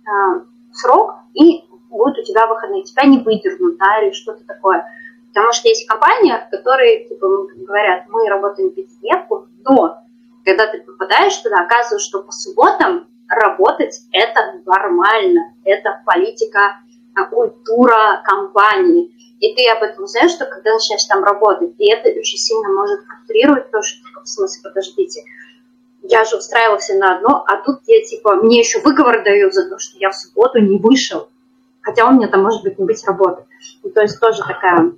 а, 0.06 0.42
срок, 0.74 1.16
и 1.34 1.64
будут 1.90 2.20
у 2.20 2.24
тебя 2.24 2.48
выходные, 2.48 2.84
тебя 2.84 3.04
не 3.04 3.20
выдернут, 3.20 3.78
да, 3.78 4.02
или 4.02 4.12
что-то 4.12 4.44
такое. 4.46 4.86
Потому 5.34 5.54
что 5.54 5.68
есть 5.68 5.88
компания, 5.88 6.48
которые 6.52 7.08
типа, 7.08 7.28
говорят, 7.56 8.06
мы 8.10 8.28
работаем 8.28 8.72
пятидневку, 8.72 9.48
но 9.66 9.98
когда 10.44 10.68
ты 10.68 10.82
попадаешь 10.82 11.36
туда, 11.38 11.64
оказывается, 11.64 12.00
что 12.00 12.24
по 12.24 12.32
субботам 12.32 13.08
работать 13.30 14.02
это 14.12 14.62
нормально, 14.66 15.54
это 15.64 16.02
политика, 16.06 16.82
а, 17.16 17.26
культура 17.26 18.22
компании. 18.24 19.12
И 19.40 19.56
ты 19.56 19.68
об 19.70 19.84
этом 19.84 20.06
знаешь, 20.06 20.32
что 20.32 20.46
когда 20.46 20.74
начинаешь 20.74 21.04
там 21.06 21.24
работать, 21.24 21.74
и 21.78 21.92
это 21.92 22.10
очень 22.10 22.38
сильно 22.38 22.70
может 22.70 23.00
фрустрировать, 23.06 23.66
потому 23.66 23.84
что, 23.84 24.04
в 24.24 24.28
смысле, 24.28 24.70
подождите, 24.70 25.24
я 26.04 26.24
же 26.26 26.38
устраивался 26.38 26.96
на 26.96 27.18
одно, 27.18 27.44
а 27.48 27.58
тут 27.64 27.80
я, 27.88 28.04
типа, 28.04 28.36
мне 28.36 28.60
еще 28.60 28.80
выговор 28.82 29.24
дают 29.24 29.54
за 29.54 29.70
то, 29.70 29.78
что 29.78 29.98
я 30.00 30.10
в 30.10 30.16
субботу 30.16 30.60
не 30.60 30.78
вышел, 30.78 31.30
хотя 31.82 32.08
у 32.08 32.14
меня 32.14 32.28
там 32.28 32.44
может 32.44 32.64
быть 32.64 32.80
не 32.80 32.86
быть 32.86 33.06
работы. 33.06 33.44
И 33.84 33.90
то 33.90 34.02
есть 34.02 34.20
тоже 34.20 34.44
такая 34.44 34.94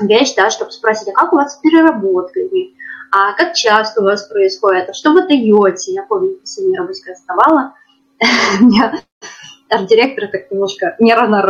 вещь, 0.00 0.34
да, 0.36 0.50
чтобы 0.50 0.70
спросить, 0.70 1.08
а 1.08 1.12
как 1.12 1.32
у 1.32 1.36
вас 1.36 1.54
с 1.54 1.60
переработками, 1.60 2.74
а 3.10 3.32
как 3.32 3.54
часто 3.54 4.00
у 4.00 4.04
вас 4.04 4.28
происходит, 4.28 4.88
а 4.88 4.92
что 4.92 5.12
вы 5.12 5.26
даете? 5.26 5.92
Я 5.92 6.02
помню, 6.04 6.36
последний 6.40 6.76
работе, 6.76 7.02
когда 7.02 7.14
вставала, 7.18 7.74
меня 8.60 9.00
арт-директор 9.68 10.28
так 10.28 10.50
немножко 10.50 10.94
нервно 10.98 11.42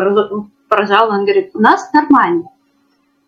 поражал, 0.68 1.11
он 1.11 1.24
говорит, 1.24 1.51
у 1.55 1.61
нас 1.61 1.93
нормально. 1.93 2.49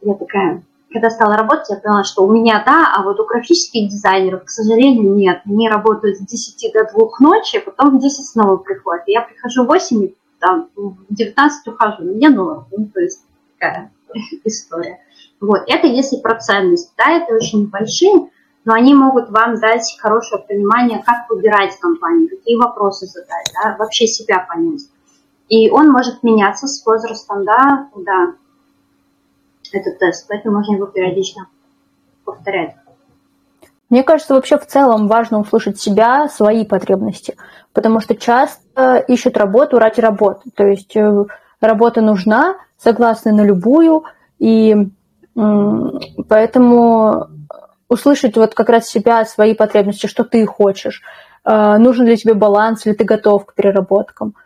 Я 0.03 0.15
такая, 0.15 0.63
когда 0.93 1.11
стала 1.11 1.37
работать, 1.37 1.71
я 1.71 1.77
поняла, 1.77 2.05
что 2.05 2.25
у 2.25 2.33
меня 2.33 2.63
да, 2.67 2.93
а 2.95 3.03
вот 3.03 3.21
у 3.21 3.25
графических 3.25 3.89
дизайнеров, 3.89 4.45
к 4.45 4.51
сожалению, 4.51 5.15
нет. 5.15 5.43
Они 5.47 5.69
работают 5.69 6.17
с 6.17 6.21
10 6.21 6.73
до 6.73 6.85
2 6.93 7.09
ночи, 7.21 7.59
а 7.59 7.71
потом 7.71 7.99
в 7.99 8.01
10 8.03 8.27
снова 8.27 8.57
приходят. 8.57 9.05
я 9.07 9.23
прихожу 9.23 9.65
в 9.65 9.69
8, 9.69 10.09
там, 10.41 10.69
в 10.75 10.97
19 11.11 11.69
ухожу, 11.69 12.03
мне 12.03 12.29
норм. 12.29 12.67
Ну, 12.77 12.87
то 12.93 13.01
есть 13.01 13.25
такая 13.59 13.93
история. 14.45 14.99
Вот, 15.41 15.63
это 15.69 15.87
если 15.87 16.19
про 16.21 16.39
ценность, 16.39 16.93
да, 16.99 17.13
это 17.13 17.35
очень 17.35 17.63
небольшие, 17.63 18.31
но 18.65 18.75
они 18.75 18.95
могут 18.95 19.31
вам 19.31 19.59
дать 19.59 19.97
хорошее 20.01 20.45
понимание, 20.47 21.03
как 21.05 21.31
выбирать 21.31 21.79
компанию, 21.79 22.29
какие 22.29 22.57
вопросы 22.57 23.07
задать, 23.07 23.51
да, 23.55 23.77
вообще 23.79 24.07
себя 24.07 24.47
понять. 24.49 24.83
И 25.49 25.71
он 25.71 25.91
может 25.91 26.23
меняться 26.23 26.67
с 26.67 26.85
возрастом, 26.85 27.45
да, 27.45 27.89
да, 27.97 28.35
этот 29.79 29.99
тест, 29.99 30.27
поэтому 30.29 30.57
можно 30.57 30.75
его 30.75 30.87
периодично 30.87 31.47
повторять. 32.25 32.75
Мне 33.89 34.03
кажется, 34.05 34.35
вообще 34.35 34.57
в 34.57 34.67
целом 34.67 35.09
важно 35.09 35.41
услышать 35.41 35.81
себя, 35.81 36.29
свои 36.29 36.65
потребности, 36.65 37.37
потому 37.73 38.01
что 38.01 38.15
часто 38.15 38.99
ищут 39.09 39.37
работу 39.37 39.79
ради 39.79 40.01
работы. 40.01 40.51
То 40.55 40.65
есть 40.65 40.95
э, 40.97 41.25
работа 41.61 42.01
нужна, 42.01 42.57
согласны 42.79 43.33
на 43.33 43.43
любую, 43.43 44.05
и 44.39 44.77
поэтому 46.29 47.29
услышать 47.89 48.37
вот 48.37 48.55
как 48.55 48.69
раз 48.69 48.89
себя, 48.89 49.25
свои 49.25 49.55
потребности, 49.55 50.07
что 50.07 50.25
ты 50.25 50.47
хочешь, 50.47 51.03
э, 51.45 51.77
нужен 51.79 52.07
ли 52.07 52.17
тебе 52.17 52.35
баланс, 52.35 52.87
или 52.87 52.95
ты 52.95 53.05
готов 53.05 53.47
к 53.47 53.55
переработкам– 53.55 54.35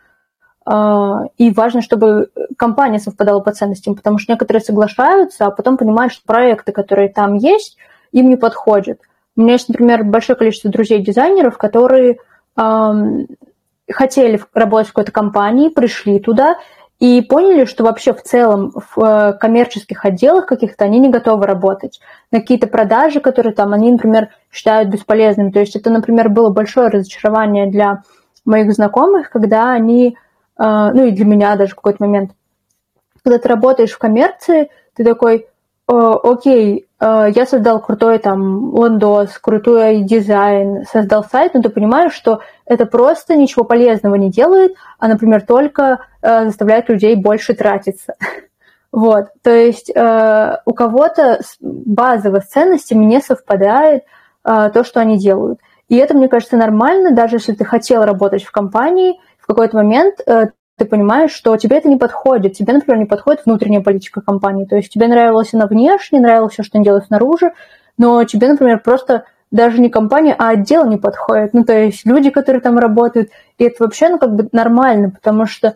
и 0.67 1.51
важно, 1.51 1.81
чтобы 1.83 2.29
компания 2.57 2.97
совпадала 2.97 3.39
по 3.39 3.51
ценностям, 3.51 3.95
потому 3.95 4.17
что 4.17 4.33
некоторые 4.33 4.63
соглашаются, 4.63 5.45
а 5.45 5.51
потом 5.51 5.77
понимают, 5.77 6.11
что 6.11 6.25
проекты, 6.25 6.71
которые 6.71 7.09
там 7.09 7.35
есть, 7.35 7.77
им 8.11 8.29
не 8.29 8.35
подходят. 8.35 8.99
У 9.35 9.41
меня 9.41 9.53
есть, 9.53 9.69
например, 9.69 10.03
большое 10.03 10.37
количество 10.37 10.71
друзей-дизайнеров, 10.71 11.57
которые 11.57 12.17
эм, 12.57 13.27
хотели 13.91 14.41
работать 14.53 14.87
в 14.87 14.93
какой-то 14.93 15.11
компании, 15.11 15.69
пришли 15.69 16.19
туда 16.19 16.55
и 16.99 17.21
поняли, 17.21 17.65
что 17.65 17.83
вообще 17.83 18.13
в 18.13 18.23
целом 18.23 18.71
в 18.73 19.03
э, 19.03 19.33
коммерческих 19.33 20.05
отделах 20.05 20.45
каких-то 20.45 20.85
они 20.85 20.99
не 20.99 21.09
готовы 21.09 21.45
работать. 21.45 21.99
На 22.31 22.39
какие-то 22.39 22.67
продажи, 22.67 23.19
которые 23.19 23.53
там 23.53 23.73
они, 23.73 23.91
например, 23.91 24.29
считают 24.51 24.89
бесполезными. 24.89 25.51
То 25.51 25.59
есть 25.59 25.75
это, 25.75 25.89
например, 25.89 26.29
было 26.29 26.49
большое 26.49 26.87
разочарование 26.87 27.69
для 27.69 28.03
моих 28.45 28.71
знакомых, 28.71 29.29
когда 29.29 29.71
они 29.71 30.17
а, 30.17 30.24
ну 30.57 31.05
и 31.05 31.11
для 31.11 31.25
меня 31.25 31.55
даже 31.55 31.73
в 31.73 31.75
какой-то 31.75 32.03
момент, 32.03 32.31
когда 33.23 33.39
ты 33.39 33.49
работаешь 33.49 33.91
в 33.91 33.97
коммерции, 33.97 34.69
ты 34.95 35.03
такой, 35.03 35.47
окей, 35.87 36.87
а, 37.05 37.27
я 37.27 37.45
создал 37.45 37.79
крутой 37.81 38.17
там 38.17 38.73
лендос, 38.75 39.37
крутой 39.37 40.01
дизайн, 40.01 40.85
создал 40.91 41.23
сайт, 41.23 41.53
но 41.53 41.61
ты 41.61 41.69
понимаешь, 41.69 42.13
что 42.13 42.41
это 42.65 42.85
просто 42.85 43.35
ничего 43.35 43.63
полезного 43.63 44.15
не 44.15 44.31
делает, 44.31 44.73
а, 44.97 45.07
например, 45.07 45.41
только 45.45 45.99
а, 46.21 46.45
заставляет 46.45 46.89
людей 46.89 47.15
больше 47.15 47.53
тратиться. 47.53 48.15
Вот, 48.91 49.25
то 49.41 49.51
есть 49.53 49.89
у 49.89 50.73
кого-то 50.73 51.41
базово 51.59 52.39
с 52.39 52.45
ценностями 52.45 53.03
не 53.03 53.19
совпадает 53.19 54.05
то, 54.41 54.83
что 54.85 55.01
они 55.01 55.17
делают. 55.17 55.59
И 55.89 55.97
это, 55.97 56.13
мне 56.13 56.29
кажется, 56.29 56.55
нормально, 56.55 57.11
даже 57.11 57.35
если 57.35 57.51
ты 57.51 57.65
хотел 57.65 58.05
работать 58.05 58.45
в 58.45 58.51
компании, 58.53 59.19
в 59.45 59.47
какой-то 59.47 59.77
момент 59.77 60.21
э, 60.25 60.47
ты 60.75 60.85
понимаешь, 60.85 61.31
что 61.31 61.55
тебе 61.55 61.77
это 61.77 61.87
не 61.87 61.97
подходит. 61.97 62.53
Тебе, 62.53 62.73
например, 62.73 62.97
не 62.99 63.05
подходит 63.05 63.45
внутренняя 63.45 63.81
политика 63.81 64.21
компании. 64.21 64.65
То 64.65 64.75
есть 64.75 64.91
тебе 64.91 65.07
нравилось 65.07 65.53
она 65.53 65.67
внешне, 65.67 66.19
нравилось 66.19 66.53
все, 66.53 66.63
что 66.63 66.79
они 66.79 66.85
делают 66.85 67.05
снаружи, 67.05 67.53
но 67.99 68.23
тебе, 68.23 68.47
например, 68.47 68.79
просто 68.79 69.25
даже 69.51 69.79
не 69.79 69.89
компания, 69.89 70.35
а 70.35 70.49
отдел 70.49 70.87
не 70.87 70.97
подходит. 70.97 71.53
Ну, 71.53 71.63
то 71.63 71.77
есть 71.77 72.07
люди, 72.07 72.31
которые 72.31 72.59
там 72.59 72.79
работают, 72.79 73.29
и 73.59 73.65
это 73.65 73.83
вообще, 73.83 74.09
ну, 74.09 74.17
как 74.17 74.33
бы 74.33 74.49
нормально, 74.51 75.11
потому 75.11 75.45
что 75.45 75.75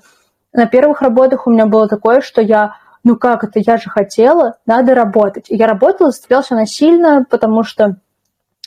на 0.52 0.66
первых 0.66 1.04
работах 1.04 1.46
у 1.46 1.52
меня 1.52 1.68
было 1.68 1.88
такое, 1.88 2.22
что 2.22 2.42
я, 2.42 2.78
ну 3.04 3.18
как 3.18 3.44
это, 3.44 3.60
я 3.60 3.78
же 3.78 3.92
хотела, 3.92 4.58
надо 4.66 4.96
работать. 4.96 5.46
И 5.50 5.56
я 5.56 5.68
работала, 5.68 6.10
заставлялся 6.10 6.56
насильно, 6.56 7.24
потому 7.30 7.64
что 7.64 7.98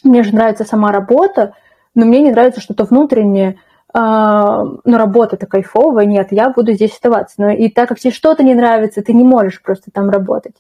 мне 0.05 0.23
же 0.23 0.33
нравится 0.33 0.65
сама 0.65 0.93
работа, 0.93 1.55
но 1.97 2.07
мне 2.07 2.21
не 2.21 2.31
нравится 2.31 2.61
что-то 2.61 2.85
внутреннее, 2.85 3.59
а, 3.95 4.65
ну, 4.85 4.97
работа-то 4.97 5.47
кайфовая, 5.47 6.07
нет, 6.07 6.29
я 6.31 6.51
буду 6.51 6.73
здесь 6.73 6.93
оставаться. 6.93 7.37
Но 7.39 7.51
и 7.51 7.69
так 7.69 7.89
как 7.89 8.01
тебе 8.01 8.13
что-то 8.13 8.43
не 8.43 8.55
нравится, 8.55 9.03
ты 9.03 9.13
не 9.13 9.25
можешь 9.25 9.63
просто 9.63 9.91
там 9.91 10.09
работать. 10.09 10.57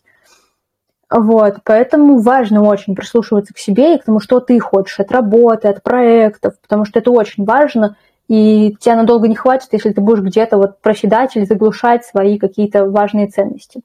Вот, 1.10 1.56
поэтому 1.64 2.18
важно 2.20 2.62
очень 2.62 2.94
прислушиваться 2.94 3.52
к 3.52 3.58
себе 3.58 3.96
и 3.96 3.98
к 3.98 4.04
тому, 4.04 4.18
что 4.18 4.40
ты 4.40 4.58
хочешь 4.58 4.98
от 4.98 5.12
работы, 5.12 5.68
от 5.68 5.82
проектов, 5.82 6.54
потому 6.60 6.86
что 6.86 7.00
это 7.00 7.10
очень 7.10 7.44
важно, 7.44 7.96
и 8.28 8.74
тебя 8.80 8.96
надолго 8.96 9.28
не 9.28 9.34
хватит, 9.34 9.68
если 9.72 9.92
ты 9.92 10.00
будешь 10.00 10.22
где-то 10.22 10.56
вот 10.56 10.80
проседать 10.80 11.36
или 11.36 11.44
заглушать 11.44 12.06
свои 12.06 12.38
какие-то 12.38 12.86
важные 12.86 13.26
ценности. 13.26 13.82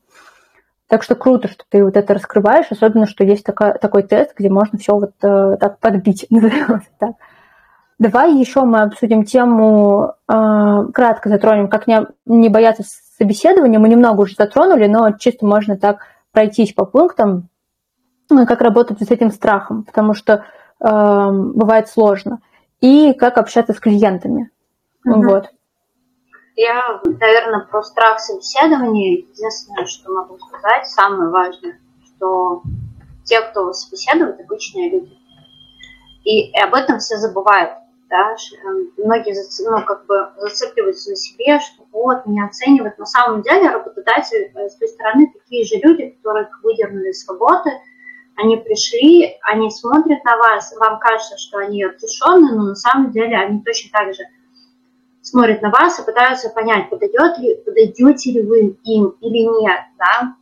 Так 0.88 1.04
что 1.04 1.16
круто, 1.16 1.50
что 1.50 1.66
ты 1.68 1.84
вот 1.84 1.98
это 1.98 2.14
раскрываешь, 2.14 2.68
особенно, 2.70 3.06
что 3.06 3.26
есть 3.26 3.44
такая, 3.44 3.74
такой 3.74 4.04
тест, 4.04 4.32
где 4.38 4.50
можно 4.50 4.80
все 4.80 4.94
вот 4.94 5.12
э, 5.22 5.58
так 5.60 5.80
подбить. 5.80 6.28
Давай 8.00 8.36
еще 8.36 8.62
мы 8.62 8.82
обсудим 8.82 9.24
тему, 9.26 10.14
э, 10.28 10.34
кратко 10.94 11.30
затронем, 11.30 11.68
как 11.68 11.88
не, 11.88 12.06
не 12.26 12.50
бояться 12.50 12.84
собеседования. 13.18 13.80
Мы 13.80 13.90
немного 13.90 14.22
уже 14.22 14.36
затронули, 14.36 14.86
но 14.86 15.12
чисто 15.18 15.48
можно 15.48 15.78
так 15.78 16.02
пройтись 16.32 16.74
по 16.74 16.86
пунктам, 16.86 17.50
э, 18.30 18.46
как 18.46 18.62
работать 18.62 19.02
с 19.02 19.10
этим 19.10 19.32
страхом, 19.32 19.84
потому 19.84 20.14
что 20.14 20.46
э, 20.80 20.86
бывает 20.90 21.90
сложно. 21.90 22.40
И 22.82 23.14
как 23.14 23.40
общаться 23.40 23.74
с 23.74 23.80
клиентами. 23.80 24.52
Угу. 25.04 25.24
Вот. 25.24 25.50
Я, 26.56 27.02
наверное, 27.04 27.66
про 27.66 27.82
страх 27.82 28.20
собеседования. 28.20 29.18
Единственное, 29.18 29.88
что 29.88 30.14
могу 30.14 30.38
сказать, 30.38 30.88
самое 30.88 31.32
важное, 31.32 31.80
что 32.06 32.62
те, 33.24 33.42
кто 33.42 33.74
собеседует, 33.74 34.40
обычные 34.40 34.92
люди. 34.92 35.18
И 36.24 36.52
об 36.60 36.76
этом 36.76 37.00
все 37.00 37.18
забывают 37.18 37.72
да, 38.10 38.36
эм, 38.64 38.92
многие 38.98 39.36
ну, 39.70 39.86
как 39.86 40.06
бы 40.06 40.30
зацикливаются 40.38 41.10
на 41.12 41.16
себе, 41.16 41.60
что 41.60 41.84
вот, 41.92 42.26
меня 42.26 42.46
оценивают. 42.46 42.98
На 42.98 43.06
самом 43.06 43.42
деле 43.42 43.70
работодатели 43.70 44.52
э, 44.54 44.70
с 44.70 44.76
той 44.76 44.88
стороны 44.88 45.34
такие 45.34 45.66
же 45.66 45.76
люди, 45.76 46.18
которые 46.22 46.50
выдернули 46.64 47.12
с 47.12 47.28
работы, 47.28 47.72
они 48.36 48.58
пришли, 48.58 49.38
они 49.42 49.72
смотрят 49.72 50.24
на 50.24 50.38
вас, 50.38 50.74
вам 50.80 51.00
кажется, 51.00 51.38
что 51.38 51.58
они 51.58 51.84
отрешенные, 51.84 52.54
но 52.54 52.64
на 52.64 52.76
самом 52.76 53.12
деле 53.12 53.36
они 53.36 53.62
точно 53.62 53.90
так 53.92 54.14
же 54.14 54.24
смотрят 55.22 55.62
на 55.62 55.70
вас 55.70 56.00
и 56.00 56.06
пытаются 56.06 56.50
понять, 56.50 56.90
подойдет 56.90 57.38
ли, 57.40 57.56
подойдете 57.56 58.32
ли 58.32 58.42
вы 58.42 58.78
им 58.84 59.16
или 59.22 59.62
нет, 59.62 59.82
да, 59.98 60.36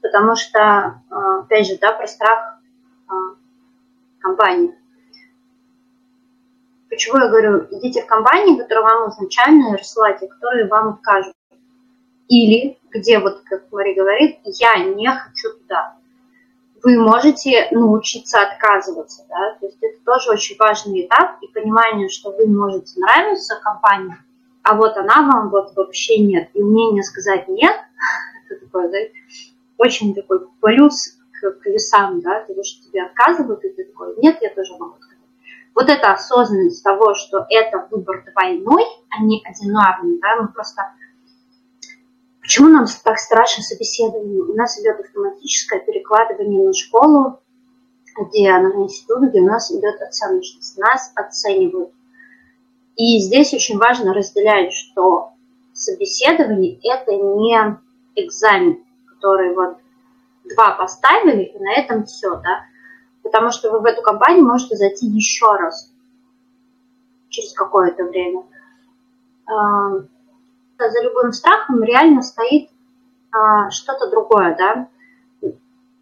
потому 0.00 0.36
что, 0.36 1.02
э, 1.10 1.40
опять 1.42 1.66
же, 1.66 1.78
да, 1.80 1.92
про 1.92 2.06
страх 2.06 2.58
э, 3.10 3.12
компании. 4.20 4.74
Почему 6.96 7.18
я 7.18 7.28
говорю, 7.28 7.66
идите 7.72 8.02
в 8.02 8.06
компании, 8.06 8.56
которые 8.56 8.84
вам 8.84 9.10
изначально 9.10 9.76
рассылайте, 9.76 10.28
которые 10.28 10.66
вам 10.66 10.94
откажут. 10.94 11.34
Или, 12.26 12.78
где, 12.90 13.18
вот 13.18 13.42
как 13.44 13.70
Мари 13.70 13.92
говорит, 13.92 14.38
я 14.44 14.82
не 14.82 15.06
хочу 15.10 15.50
туда. 15.58 15.98
Вы 16.82 16.98
можете 16.98 17.68
научиться 17.70 18.40
отказываться, 18.40 19.26
да, 19.28 19.58
то 19.60 19.66
есть 19.66 19.76
это 19.82 19.98
тоже 20.06 20.30
очень 20.30 20.56
важный 20.58 21.04
этап 21.04 21.36
и 21.42 21.48
понимание, 21.48 22.08
что 22.08 22.30
вы 22.30 22.46
можете 22.46 22.98
нравиться 22.98 23.60
компании, 23.62 24.16
а 24.62 24.74
вот 24.74 24.96
она 24.96 25.20
вам 25.20 25.50
вот 25.50 25.76
вообще 25.76 26.18
нет. 26.18 26.48
И 26.54 26.62
умение 26.62 27.02
сказать 27.02 27.46
нет, 27.48 27.76
это 28.48 28.64
такое, 28.64 28.88
да, 28.88 28.98
очень 29.76 30.14
такой 30.14 30.48
плюс 30.62 31.18
к, 31.42 31.66
весам, 31.66 32.22
да, 32.22 32.42
того, 32.44 32.62
что 32.62 32.88
тебе 32.88 33.02
отказывают, 33.02 33.62
и 33.64 33.68
ты 33.68 33.84
такой, 33.84 34.14
нет, 34.16 34.38
я 34.40 34.48
тоже 34.48 34.72
могу 34.78 34.96
вот 35.76 35.90
эта 35.90 36.12
осознанность 36.12 36.82
того, 36.82 37.14
что 37.14 37.46
это 37.50 37.86
выбор 37.90 38.24
двойной, 38.32 38.82
а 39.10 39.22
не 39.22 39.42
одинарный, 39.44 40.18
да, 40.20 40.36
мы 40.40 40.48
просто... 40.48 40.82
Почему 42.40 42.68
нам 42.68 42.86
так 43.04 43.18
страшно 43.18 43.62
собеседование? 43.62 44.42
У 44.42 44.54
нас 44.54 44.80
идет 44.80 44.98
автоматическое 44.98 45.80
перекладывание 45.80 46.66
на 46.66 46.72
школу, 46.72 47.40
где 48.16 48.56
на 48.56 48.68
институт, 48.84 49.28
где 49.28 49.40
у 49.40 49.46
нас 49.46 49.70
идет 49.70 50.00
оценочность, 50.00 50.78
нас 50.78 51.12
оценивают. 51.14 51.90
И 52.96 53.18
здесь 53.18 53.52
очень 53.52 53.76
важно 53.76 54.14
разделять, 54.14 54.72
что 54.72 55.32
собеседование– 55.74 56.78
это 56.82 57.12
не 57.12 57.78
экзамен, 58.14 58.82
который 59.08 59.54
вот 59.54 59.76
два 60.44 60.70
поставили, 60.70 61.42
и 61.42 61.58
на 61.58 61.74
этом 61.74 62.06
все, 62.06 62.36
да. 62.36 62.64
Потому 63.26 63.50
что 63.50 63.72
вы 63.72 63.80
в 63.80 63.84
эту 63.84 64.02
компанию 64.02 64.44
можете 64.44 64.76
зайти 64.76 65.06
еще 65.06 65.52
раз 65.56 65.92
через 67.28 67.52
какое-то 67.54 68.04
время. 68.04 68.44
А, 69.46 69.90
за 70.78 71.02
любым 71.02 71.32
страхом 71.32 71.82
реально 71.82 72.22
стоит 72.22 72.70
а, 73.32 73.68
что-то 73.70 74.10
другое, 74.10 74.54
да. 74.56 74.88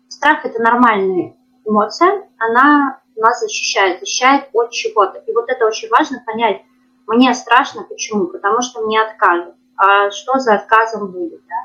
Страх– 0.08 0.40
это 0.44 0.62
нормальная 0.62 1.34
эмоция, 1.64 2.28
она 2.36 3.00
нас 3.16 3.40
защищает, 3.40 4.00
защищает 4.00 4.50
от 4.52 4.70
чего-то. 4.70 5.20
И 5.20 5.32
вот 5.32 5.48
это 5.48 5.66
очень 5.66 5.88
важно 5.88 6.22
понять. 6.26 6.62
Мне 7.06 7.32
страшно, 7.32 7.84
почему? 7.84 8.26
Потому 8.26 8.60
что 8.60 8.82
мне 8.82 9.00
откажут. 9.00 9.54
А 9.76 10.10
что 10.10 10.38
за 10.38 10.56
отказом 10.56 11.10
будет, 11.10 11.40
да? 11.48 11.56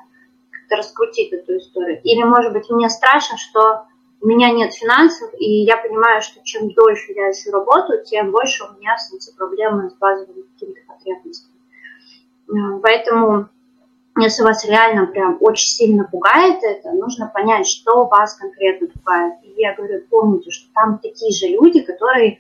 Как-то 0.51 0.77
раскрутить 0.77 1.33
эту 1.33 1.57
историю. 1.57 2.01
Или, 2.03 2.23
может 2.23 2.53
быть, 2.53 2.69
мне 2.69 2.89
страшно, 2.89 3.37
что 3.37 3.87
у 4.21 4.27
меня 4.27 4.51
нет 4.51 4.73
финансов, 4.73 5.31
и 5.37 5.63
я 5.63 5.77
понимаю, 5.77 6.21
что 6.21 6.43
чем 6.43 6.71
дольше 6.73 7.13
я 7.13 7.31
ищу 7.31 7.51
работу, 7.51 7.93
тем 8.03 8.31
больше 8.31 8.65
у 8.65 8.77
меня 8.77 8.97
становятся 8.97 9.35
проблемы 9.35 9.89
с 9.89 9.93
базовыми 9.95 10.43
какими-то 10.53 10.81
потребностями. 10.87 11.55
Э, 12.49 12.79
поэтому, 12.81 13.49
если 14.17 14.43
вас 14.43 14.67
реально 14.67 15.05
прям 15.05 15.37
очень 15.39 15.67
сильно 15.67 16.03
пугает 16.03 16.61
это, 16.63 16.91
нужно 16.91 17.31
понять, 17.33 17.67
что 17.67 18.05
вас 18.05 18.35
конкретно 18.35 18.87
пугает. 18.87 19.35
И 19.43 19.53
я 19.55 19.73
говорю, 19.75 20.03
помните, 20.09 20.51
что 20.51 20.71
там 20.73 20.99
такие 20.99 21.31
же 21.31 21.47
люди, 21.47 21.81
которые 21.81 22.39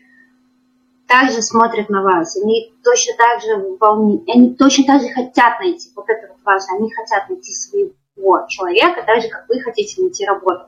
также 1.07 1.41
смотрят 1.41 1.89
на 1.89 2.03
вас, 2.03 2.37
они 2.37 2.73
точно 2.83 3.13
так 3.17 3.41
же 3.41 3.77
волне, 3.79 4.21
они 4.27 4.53
точно 4.53 4.85
так 4.85 5.01
же 5.01 5.07
хотят 5.09 5.59
найти 5.59 5.89
вот 5.95 6.05
это 6.07 6.27
вот 6.27 6.37
ваше, 6.43 6.67
они 6.77 6.91
хотят 6.91 7.29
найти 7.29 7.51
своего 7.51 8.45
человека, 8.47 9.03
так 9.05 9.21
же, 9.21 9.29
как 9.29 9.47
вы 9.47 9.59
хотите 9.61 10.01
найти 10.01 10.25
работу. 10.25 10.65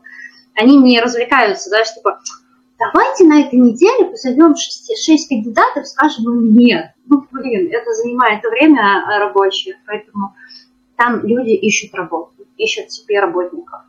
Они 0.56 0.78
не 0.78 1.00
развлекаются, 1.00 1.70
да, 1.70 1.84
что 1.86 1.96
типа, 1.96 2.20
давайте 2.78 3.26
на 3.26 3.42
этой 3.42 3.60
неделе 3.60 4.10
позовем 4.10 4.56
6, 4.56 5.06
6 5.06 5.30
кандидатов, 5.30 5.88
скажем 5.88 6.26
им 6.26 6.56
нет. 6.56 6.92
Ну, 7.06 7.24
блин, 7.32 7.70
это 7.72 7.94
занимает 7.94 8.44
время 8.44 9.04
рабочее, 9.20 9.76
поэтому 9.86 10.36
там 10.98 11.26
люди 11.26 11.52
ищут 11.52 11.94
работу, 11.96 12.34
ищут 12.58 12.92
себе 12.92 13.20
работников. 13.20 13.82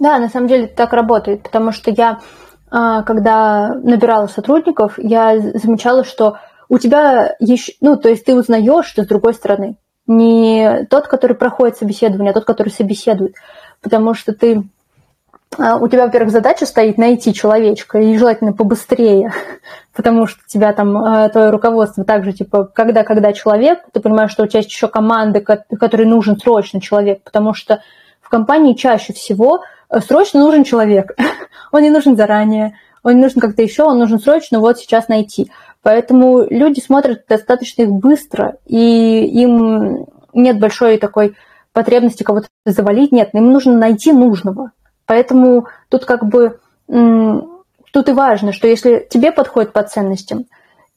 Да, 0.00 0.18
на 0.18 0.28
самом 0.28 0.48
деле 0.48 0.66
так 0.66 0.92
работает, 0.92 1.42
потому 1.42 1.72
что 1.72 1.90
я 1.90 2.20
а, 2.74 3.02
когда 3.02 3.74
набирала 3.74 4.28
сотрудников, 4.28 4.94
я 4.96 5.38
замечала, 5.38 6.04
что 6.04 6.38
у 6.70 6.78
тебя 6.78 7.36
еще, 7.38 7.74
ну, 7.82 7.98
то 7.98 8.08
есть 8.08 8.24
ты 8.24 8.34
узнаешь, 8.34 8.86
что 8.86 9.04
с 9.04 9.06
другой 9.06 9.34
стороны. 9.34 9.76
Не 10.06 10.86
тот, 10.86 11.06
который 11.06 11.36
проходит 11.36 11.76
собеседование, 11.76 12.30
а 12.30 12.34
тот, 12.34 12.46
который 12.46 12.70
собеседует. 12.70 13.34
Потому 13.82 14.14
что 14.14 14.32
ты 14.32 14.62
у 15.58 15.88
тебя, 15.88 16.06
во-первых, 16.06 16.32
задача 16.32 16.64
стоит 16.64 16.96
найти 16.96 17.34
человечка, 17.34 17.98
и 17.98 18.16
желательно 18.16 18.52
побыстрее, 18.52 19.32
потому 19.94 20.26
что 20.26 20.40
тебя 20.46 20.72
там, 20.72 20.96
а, 20.96 21.28
твое 21.28 21.50
руководство 21.50 22.04
также, 22.04 22.32
типа, 22.32 22.64
когда-когда 22.64 23.32
человек, 23.32 23.80
ты 23.92 24.00
понимаешь, 24.00 24.30
что 24.30 24.44
у 24.44 24.46
тебя 24.46 24.60
есть 24.60 24.70
еще 24.70 24.88
команды, 24.88 25.40
которой 25.40 26.06
нужен 26.06 26.38
срочно 26.38 26.80
человек, 26.80 27.22
потому 27.22 27.52
что 27.52 27.82
в 28.20 28.28
компании 28.30 28.74
чаще 28.74 29.12
всего 29.12 29.62
срочно 30.06 30.40
нужен 30.40 30.64
человек. 30.64 31.14
он 31.72 31.82
не 31.82 31.90
нужен 31.90 32.16
заранее, 32.16 32.78
он 33.02 33.16
не 33.16 33.22
нужен 33.22 33.40
как-то 33.40 33.62
еще, 33.62 33.82
он 33.84 33.98
нужен 33.98 34.20
срочно 34.20 34.58
вот 34.58 34.78
сейчас 34.78 35.08
найти. 35.08 35.50
Поэтому 35.82 36.46
люди 36.48 36.80
смотрят 36.80 37.24
достаточно 37.28 37.82
их 37.82 37.90
быстро, 37.90 38.56
и 38.66 39.26
им 39.26 40.06
нет 40.32 40.58
большой 40.58 40.98
такой 40.98 41.36
потребности 41.72 42.22
кого-то 42.22 42.48
завалить, 42.64 43.12
нет, 43.12 43.30
им 43.34 43.52
нужно 43.52 43.76
найти 43.76 44.12
нужного. 44.12 44.70
Поэтому 45.06 45.66
тут 45.88 46.04
как 46.04 46.24
бы 46.24 46.58
тут 46.86 48.08
и 48.08 48.12
важно, 48.12 48.52
что 48.52 48.66
если 48.66 49.06
тебе 49.08 49.32
подходит 49.32 49.72
по 49.72 49.82
ценностям, 49.82 50.46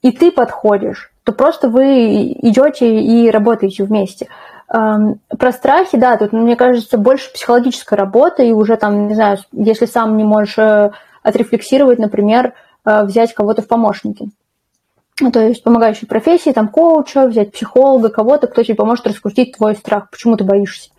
и 0.02 0.12
ты 0.12 0.32
подходишь, 0.32 1.12
то 1.24 1.32
просто 1.32 1.70
вы 1.70 2.34
идете 2.42 3.00
и 3.00 3.30
работаете 3.30 3.84
вместе. 3.84 4.28
Про 4.68 5.52
страхи, 5.52 5.98
да, 5.98 6.18
тут, 6.18 6.34
мне 6.34 6.56
кажется, 6.56 6.98
больше 6.98 7.32
психологическая 7.34 7.98
работа, 7.98 8.44
и 8.44 8.52
уже 8.52 8.78
там, 8.78 9.08
не 9.08 9.16
знаю, 9.16 9.38
если 9.52 9.86
сам 9.86 10.18
не 10.18 10.24
можешь 10.24 10.58
э, 10.58 10.90
отрефлексировать, 11.22 12.00
например, 12.00 12.54
э, 12.84 13.04
взять 13.04 13.36
кого-то 13.36 13.62
в 13.62 13.68
помощники. 13.68 14.30
Ну, 15.20 15.32
то 15.32 15.40
есть 15.40 15.64
помогающие 15.64 16.08
профессии, 16.08 16.50
там 16.50 16.68
коуча, 16.68 17.28
взять 17.28 17.52
психолога, 17.52 18.10
кого-то, 18.10 18.48
кто 18.48 18.64
тебе 18.64 18.74
поможет 18.74 19.06
раскрутить 19.08 19.56
твой 19.56 19.76
страх, 19.76 20.10
почему 20.10 20.36
ты 20.36 20.44
боишься. 20.44 20.90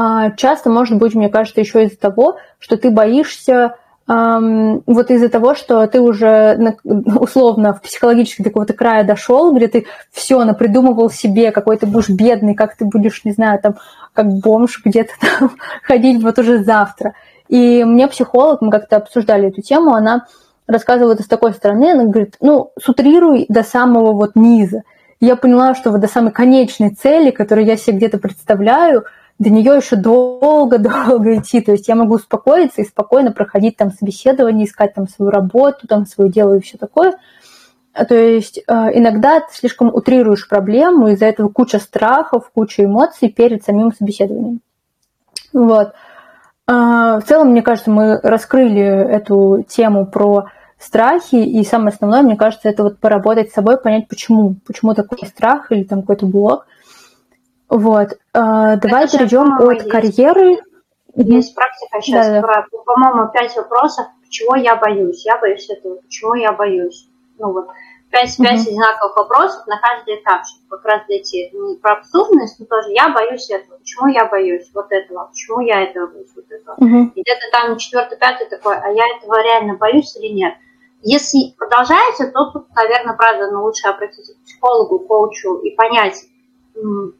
А 0.00 0.30
часто 0.30 0.70
может 0.70 0.96
быть, 0.96 1.16
мне 1.16 1.28
кажется, 1.28 1.60
еще 1.60 1.82
из-за 1.82 1.98
того, 1.98 2.36
что 2.60 2.76
ты 2.76 2.88
боишься 2.88 3.74
вот 4.06 5.10
из-за 5.10 5.28
того, 5.28 5.56
что 5.56 5.84
ты 5.88 6.00
уже 6.00 6.76
условно 6.84 7.74
в 7.74 7.82
психологически 7.82 8.42
до 8.42 8.50
какого-то 8.50 8.74
края 8.74 9.02
дошел, 9.02 9.52
где 9.52 9.66
ты 9.66 9.86
все 10.12 10.44
напридумывал 10.44 11.10
себе, 11.10 11.50
какой 11.50 11.78
ты 11.78 11.86
будешь 11.86 12.10
бедный, 12.10 12.54
как 12.54 12.76
ты 12.76 12.84
будешь, 12.84 13.24
не 13.24 13.32
знаю, 13.32 13.58
там, 13.60 13.74
как 14.12 14.28
бомж 14.28 14.80
где-то 14.84 15.14
там 15.38 15.50
ходить 15.82 16.22
вот 16.22 16.38
уже 16.38 16.62
завтра. 16.62 17.14
И 17.48 17.82
мне 17.82 18.06
психолог, 18.06 18.62
мы 18.62 18.70
как-то 18.70 18.98
обсуждали 18.98 19.48
эту 19.48 19.62
тему, 19.62 19.94
она 19.94 20.26
рассказывала 20.68 21.14
это 21.14 21.24
с 21.24 21.28
такой 21.28 21.52
стороны, 21.54 21.90
она 21.90 22.04
говорит, 22.04 22.36
ну, 22.40 22.70
сутрируй 22.80 23.46
до 23.48 23.64
самого 23.64 24.12
вот 24.12 24.36
низа. 24.36 24.82
Я 25.18 25.34
поняла, 25.34 25.74
что 25.74 25.90
вот 25.90 26.00
до 26.00 26.06
самой 26.06 26.30
конечной 26.30 26.90
цели, 26.90 27.32
которую 27.32 27.66
я 27.66 27.76
себе 27.76 27.96
где-то 27.96 28.18
представляю, 28.18 29.04
до 29.38 29.50
нее 29.50 29.76
еще 29.76 29.96
долго-долго 29.96 31.36
идти. 31.36 31.60
То 31.60 31.72
есть 31.72 31.88
я 31.88 31.94
могу 31.94 32.16
успокоиться 32.16 32.82
и 32.82 32.86
спокойно 32.86 33.32
проходить 33.32 33.76
там 33.76 33.90
собеседование, 33.92 34.66
искать 34.66 34.94
там 34.94 35.08
свою 35.08 35.30
работу, 35.30 35.86
там 35.86 36.06
свое 36.06 36.30
дело 36.30 36.54
и 36.54 36.60
все 36.60 36.76
такое. 36.76 37.14
А, 37.92 38.04
то 38.04 38.14
есть 38.14 38.58
э, 38.58 38.62
иногда 38.94 39.40
ты 39.40 39.46
слишком 39.52 39.94
утрируешь 39.94 40.48
проблему, 40.48 41.08
из-за 41.08 41.26
этого 41.26 41.48
куча 41.48 41.78
страхов, 41.78 42.50
куча 42.52 42.84
эмоций 42.84 43.28
перед 43.28 43.64
самим 43.64 43.92
собеседованием. 43.92 44.60
Вот. 45.52 45.92
А, 46.66 47.20
в 47.20 47.24
целом, 47.24 47.50
мне 47.50 47.62
кажется, 47.62 47.90
мы 47.90 48.20
раскрыли 48.20 48.82
эту 48.82 49.64
тему 49.68 50.06
про 50.06 50.46
страхи, 50.78 51.36
и 51.36 51.64
самое 51.64 51.90
основное, 51.90 52.22
мне 52.22 52.36
кажется, 52.36 52.68
это 52.68 52.84
вот 52.84 53.00
поработать 53.00 53.50
с 53.50 53.54
собой, 53.54 53.78
понять, 53.78 54.06
почему, 54.06 54.56
почему 54.66 54.94
такой 54.94 55.18
страх 55.26 55.72
или 55.72 55.84
там 55.84 56.02
какой-то 56.02 56.26
блок– 56.26 56.66
вот. 57.68 58.18
А, 58.32 58.76
давай 58.76 59.04
Это 59.04 59.18
перейдем 59.18 59.54
от 59.54 59.74
есть. 59.74 59.90
карьеры. 59.90 60.58
Есть 61.14 61.54
практика 61.54 62.00
сейчас 62.00 62.28
да, 62.28 62.40
про, 62.40 62.66
по-моему, 62.84 63.30
пять 63.32 63.56
вопросов, 63.56 64.06
чего 64.30 64.56
я 64.56 64.76
боюсь. 64.76 65.24
Я 65.26 65.38
боюсь 65.38 65.68
этого, 65.68 65.96
почему 65.96 66.34
я 66.34 66.52
боюсь. 66.52 67.08
Ну 67.38 67.52
вот, 67.52 67.68
пять, 68.10 68.36
пять 68.36 68.60
угу. 68.60 68.70
одинаковых 68.70 69.16
вопросов 69.16 69.66
на 69.66 69.80
каждый 69.80 70.16
этап, 70.16 70.44
чтобы 70.44 70.76
как 70.76 70.84
раз 70.84 71.02
дойти 71.08 71.50
не 71.52 71.76
про 71.76 71.94
абсурдность, 71.94 72.58
но 72.58 72.66
тоже 72.66 72.90
я 72.92 73.10
боюсь 73.10 73.50
этого, 73.50 73.78
почему 73.78 74.08
я 74.08 74.26
боюсь 74.26 74.70
вот 74.74 74.86
этого, 74.90 75.26
почему 75.26 75.60
я 75.60 75.82
этого 75.82 76.06
боюсь 76.06 76.30
вот 76.34 76.50
этого. 76.50 76.74
Угу. 76.76 77.12
И 77.14 77.22
где-то 77.22 77.50
там 77.52 77.76
четвертый, 77.76 78.18
пятый 78.18 78.48
такой, 78.48 78.76
а 78.76 78.88
я 78.90 79.04
этого 79.16 79.42
реально 79.42 79.74
боюсь 79.74 80.16
или 80.16 80.32
нет. 80.32 80.54
Если 81.02 81.54
продолжается, 81.56 82.30
то 82.32 82.50
тут, 82.50 82.66
наверное, 82.74 83.14
правда, 83.14 83.50
ну, 83.52 83.62
лучше 83.62 83.86
обратиться 83.88 84.34
к 84.34 84.44
психологу, 84.44 84.98
коучу 85.00 85.58
и 85.58 85.70
понять, 85.76 86.24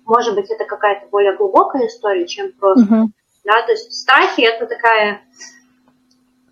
может 0.04 0.34
быть, 0.34 0.50
это 0.50 0.64
какая-то 0.64 1.08
более 1.10 1.36
глубокая 1.36 1.86
история, 1.86 2.26
чем 2.26 2.52
просто. 2.52 2.84
Угу. 2.84 3.10
Да, 3.44 3.62
то 3.64 3.72
есть 3.72 3.92
страхи 3.92 4.42
это 4.42 4.66
такая, 4.66 5.22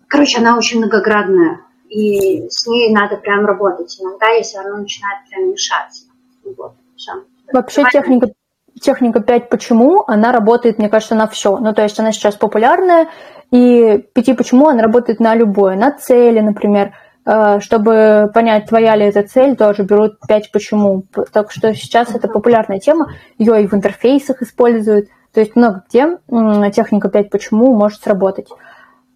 короче, 0.07 0.39
она 0.39 0.57
очень 0.57 0.79
многоградная, 0.79 1.61
и 1.89 2.47
с 2.49 2.65
ней 2.67 2.93
надо 2.93 3.17
прям 3.17 3.45
работать 3.45 3.95
иногда, 3.99 4.29
если 4.29 4.57
она 4.57 4.77
начинает 4.77 5.27
прям 5.29 5.51
мешаться. 5.51 6.05
Вот, 6.43 6.73
Вообще 7.53 7.83
техника 7.91 8.27
техника 8.79 9.21
5 9.21 9.49
почему, 9.49 10.03
она 10.07 10.31
работает, 10.31 10.77
мне 10.77 10.89
кажется, 10.89 11.15
на 11.15 11.27
все. 11.27 11.57
Ну, 11.57 11.73
то 11.73 11.83
есть 11.83 11.99
она 11.99 12.11
сейчас 12.11 12.35
популярная, 12.35 13.07
и 13.51 14.05
5 14.13 14.37
почему 14.37 14.67
она 14.67 14.83
работает 14.83 15.19
на 15.19 15.35
любое, 15.35 15.75
на 15.75 15.91
цели, 15.91 16.39
например, 16.39 16.93
чтобы 17.59 18.31
понять, 18.33 18.67
твоя 18.67 18.95
ли 18.95 19.05
эта 19.05 19.23
цель, 19.23 19.57
тоже 19.57 19.83
берут 19.83 20.19
5 20.27 20.51
почему. 20.51 21.03
Так 21.33 21.51
что 21.51 21.73
сейчас 21.75 22.15
это 22.15 22.29
популярная 22.29 22.79
тема, 22.79 23.11
ее 23.37 23.63
и 23.63 23.67
в 23.67 23.73
интерфейсах 23.73 24.41
используют, 24.41 25.09
то 25.33 25.41
есть 25.41 25.55
много 25.55 25.83
где 25.89 26.17
техника 26.71 27.09
5 27.09 27.29
почему 27.29 27.75
может 27.75 28.01
сработать. 28.01 28.47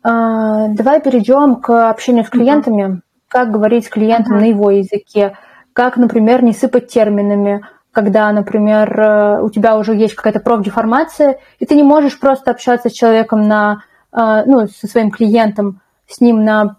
Э, 0.04 0.68
давай 0.70 1.00
перейдем 1.02 1.58
к 1.58 1.90
общению 1.90 2.26
с 2.26 2.30
клиентами, 2.30 3.02
как 3.28 3.52
говорить 3.52 3.86
с 3.86 3.90
клиентом 3.90 4.36
uh-huh. 4.36 4.42
на 4.42 4.46
его 4.46 4.72
языке, 4.72 5.38
как, 5.74 5.98
например, 5.98 6.44
не 6.44 6.54
сыпать 6.54 6.88
терминами, 6.90 7.66
когда, 7.92 8.32
например, 8.32 9.00
э, 9.00 9.42
у 9.42 9.50
тебя 9.50 9.78
уже 9.78 9.96
есть 9.96 10.16
какая-то 10.16 10.40
профдеформация, 10.40 11.40
и 11.60 11.66
ты 11.66 11.76
не 11.76 11.84
можешь 11.84 12.20
просто 12.20 12.52
общаться 12.52 12.90
с 12.90 12.94
человеком 12.94 13.48
на, 13.48 13.84
ну, 14.12 14.68
со 14.68 14.88
своим 14.88 15.12
клиентом, 15.12 15.80
с 16.08 16.20
ним 16.20 16.44
на 16.44 16.78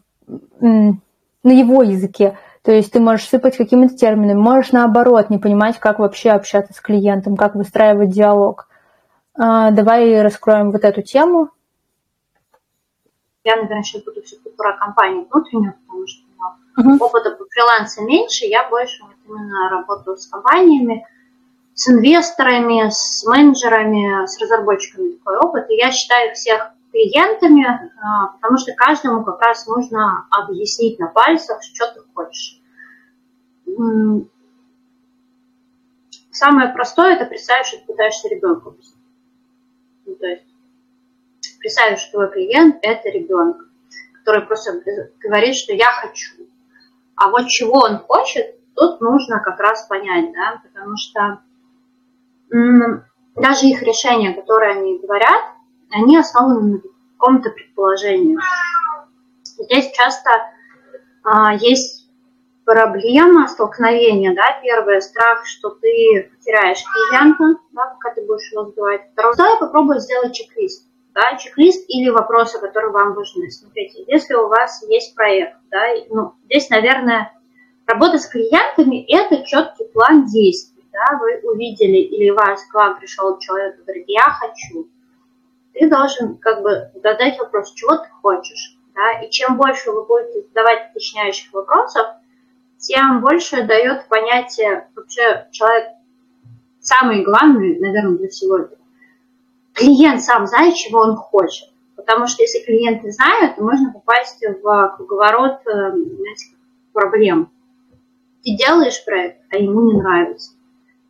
на 1.42 1.50
его 1.50 1.82
языке. 1.82 2.38
То 2.62 2.70
есть 2.70 2.92
ты 2.92 3.00
можешь 3.00 3.28
сыпать 3.28 3.56
какими-то 3.56 3.96
терминами, 3.96 4.38
можешь 4.38 4.72
наоборот 4.72 5.30
не 5.30 5.38
понимать, 5.38 5.78
как 5.78 5.98
вообще 5.98 6.30
общаться 6.30 6.72
с 6.72 6.80
клиентом, 6.80 7.36
как 7.36 7.54
выстраивать 7.54 8.10
диалог. 8.10 8.68
А, 9.34 9.70
давай 9.70 10.20
раскроем 10.22 10.70
вот 10.70 10.84
эту 10.84 11.02
тему. 11.02 11.50
я, 13.44 13.56
наверное, 13.56 13.82
сейчас 13.82 14.04
буду 14.04 14.22
все-таки 14.22 14.50
про 14.50 14.76
компанию 14.76 15.26
внутреннюю, 15.28 15.74
потому 15.84 16.06
что 16.06 16.22
у 16.24 16.82
меня 16.82 16.94
uh-huh. 16.94 17.04
опыта 17.04 17.30
по 17.32 17.44
фрилансу 17.46 18.04
меньше, 18.04 18.44
я 18.44 18.68
больше 18.68 19.02
вот 19.02 19.16
именно 19.26 19.70
работаю 19.70 20.16
с 20.16 20.26
компаниями, 20.26 21.04
с 21.74 21.88
инвесторами, 21.88 22.90
с 22.90 23.24
менеджерами, 23.26 24.26
с 24.26 24.38
разработчиками 24.40 25.12
такой 25.12 25.38
опыт. 25.38 25.70
И 25.70 25.74
я 25.74 25.90
считаю 25.90 26.34
всех 26.34 26.70
клиентами, 26.92 27.66
а, 27.66 28.28
потому 28.28 28.58
что 28.58 28.72
каждому 28.74 29.24
как 29.24 29.40
раз 29.40 29.66
нужно 29.66 30.28
объяснить 30.30 30.98
на 30.98 31.08
пальцах, 31.08 31.62
что 31.62 31.92
ты 31.92 32.00
хочешь. 32.14 32.60
Самое 36.30 36.68
простое– 36.72 37.14
это 37.16 37.24
представить, 37.24 37.66
что 37.66 37.78
ты 37.78 37.86
пытаешься 37.86 38.28
ребенка. 38.28 38.74
Ну, 40.06 40.14
то 40.16 40.26
есть 40.26 40.44
представить, 41.58 41.98
что 41.98 42.12
твой 42.12 42.30
клиент– 42.32 42.76
это 42.82 43.08
ребенок, 43.08 43.68
который 44.14 44.46
просто 44.46 44.82
говорит, 45.20 45.54
что 45.54 45.72
я 45.72 45.86
хочу. 45.86 46.48
А 47.16 47.30
вот 47.30 47.46
чего 47.48 47.80
он 47.80 47.98
хочет, 47.98 48.56
тут 48.74 49.00
нужно 49.00 49.40
как 49.40 49.58
раз 49.60 49.86
понять, 49.86 50.32
да, 50.32 50.60
потому 50.62 50.96
что 50.96 51.42
даже 53.36 53.66
их 53.66 53.82
решения, 53.82 54.34
которые 54.34 54.72
они 54.72 54.98
говорят, 54.98 55.42
они 55.92 56.18
основаны 56.18 56.74
на 56.74 56.80
каком-то 57.18 57.50
предположении. 57.50 58.38
Здесь 59.44 59.92
часто 59.92 60.30
а, 61.22 61.54
есть 61.54 62.08
проблема 62.64 63.48
столкновения, 63.48 64.34
да, 64.34 64.58
первое, 64.62 65.00
страх, 65.00 65.46
что 65.46 65.70
ты 65.70 66.30
потеряешь 66.36 66.82
клиента, 66.84 67.60
да, 67.72 67.86
пока 67.86 68.14
ты 68.14 68.26
будешь 68.26 68.50
его 68.52 68.64
сбивать. 68.66 69.02
Второе, 69.12 69.58
попробуй 69.58 69.98
сделать 70.00 70.34
чек-лист, 70.34 70.88
да, 71.14 71.36
чек-лист 71.36 71.84
или 71.88 72.10
вопросы, 72.10 72.58
которые 72.58 72.92
вам 72.92 73.14
важны. 73.14 73.50
Смотрите, 73.50 74.04
если 74.06 74.34
у 74.34 74.48
вас 74.48 74.84
есть 74.88 75.14
проект, 75.14 75.56
да, 75.70 75.82
ну, 76.10 76.34
здесь, 76.44 76.70
наверное, 76.70 77.32
работа 77.86 78.18
с 78.18 78.26
клиентами– 78.26 79.04
это 79.08 79.44
четкий 79.44 79.84
план 79.92 80.26
действий 80.26 80.72
да, 80.92 81.18
вы 81.18 81.40
увидели, 81.50 81.98
или 81.98 82.30
ваш 82.30 82.60
к 82.70 82.74
вам 82.74 82.98
пришел 82.98 83.38
человек 83.38 83.78
и 83.78 83.82
говорит, 83.82 84.04
я 84.08 84.24
хочу, 84.24 84.88
ты 85.72 85.88
должен 85.88 86.36
как 86.38 86.62
бы 86.62 86.90
задать 87.02 87.38
вопрос, 87.38 87.72
чего 87.74 87.96
ты 87.96 88.08
хочешь, 88.20 88.76
да, 88.94 89.20
и 89.20 89.30
чем 89.30 89.56
больше 89.56 89.90
вы 89.90 90.04
будете 90.04 90.42
задавать 90.48 90.90
уточняющих 90.90 91.52
вопросов, 91.52 92.06
тем 92.78 93.20
больше 93.20 93.62
дает 93.64 94.08
понятие 94.08 94.88
вообще 94.94 95.48
человек, 95.52 95.88
самый 96.80 97.22
главный, 97.22 97.78
наверное, 97.78 98.18
для 98.18 98.28
этого, 98.28 98.78
клиент 99.72 100.22
сам 100.22 100.46
знает, 100.46 100.74
чего 100.74 101.00
он 101.00 101.16
хочет. 101.16 101.68
Потому 101.96 102.26
что 102.26 102.42
если 102.42 102.64
клиент 102.64 103.04
не 103.04 103.10
знает, 103.10 103.56
то 103.56 103.62
можно 103.62 103.92
попасть 103.92 104.44
в 104.44 104.94
круговорот 104.96 105.60
э, 105.66 105.90
знаете, 105.92 106.46
проблем. 106.92 107.52
Ты 108.42 108.56
делаешь 108.56 109.04
проект, 109.04 109.40
а 109.50 109.56
ему 109.56 109.92
не 109.92 110.00
нравится 110.00 110.52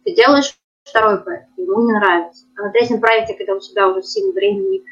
ты 0.04 0.14
делаешь 0.14 0.54
второй 0.84 1.22
проект, 1.22 1.48
ему 1.56 1.86
не 1.86 1.92
нравится. 1.92 2.46
А 2.56 2.62
на 2.62 2.70
третьем 2.70 3.00
проекте, 3.00 3.34
когда 3.34 3.54
у 3.54 3.60
тебя 3.60 3.88
уже 3.88 4.02
сильно 4.02 4.32
времени 4.32 4.84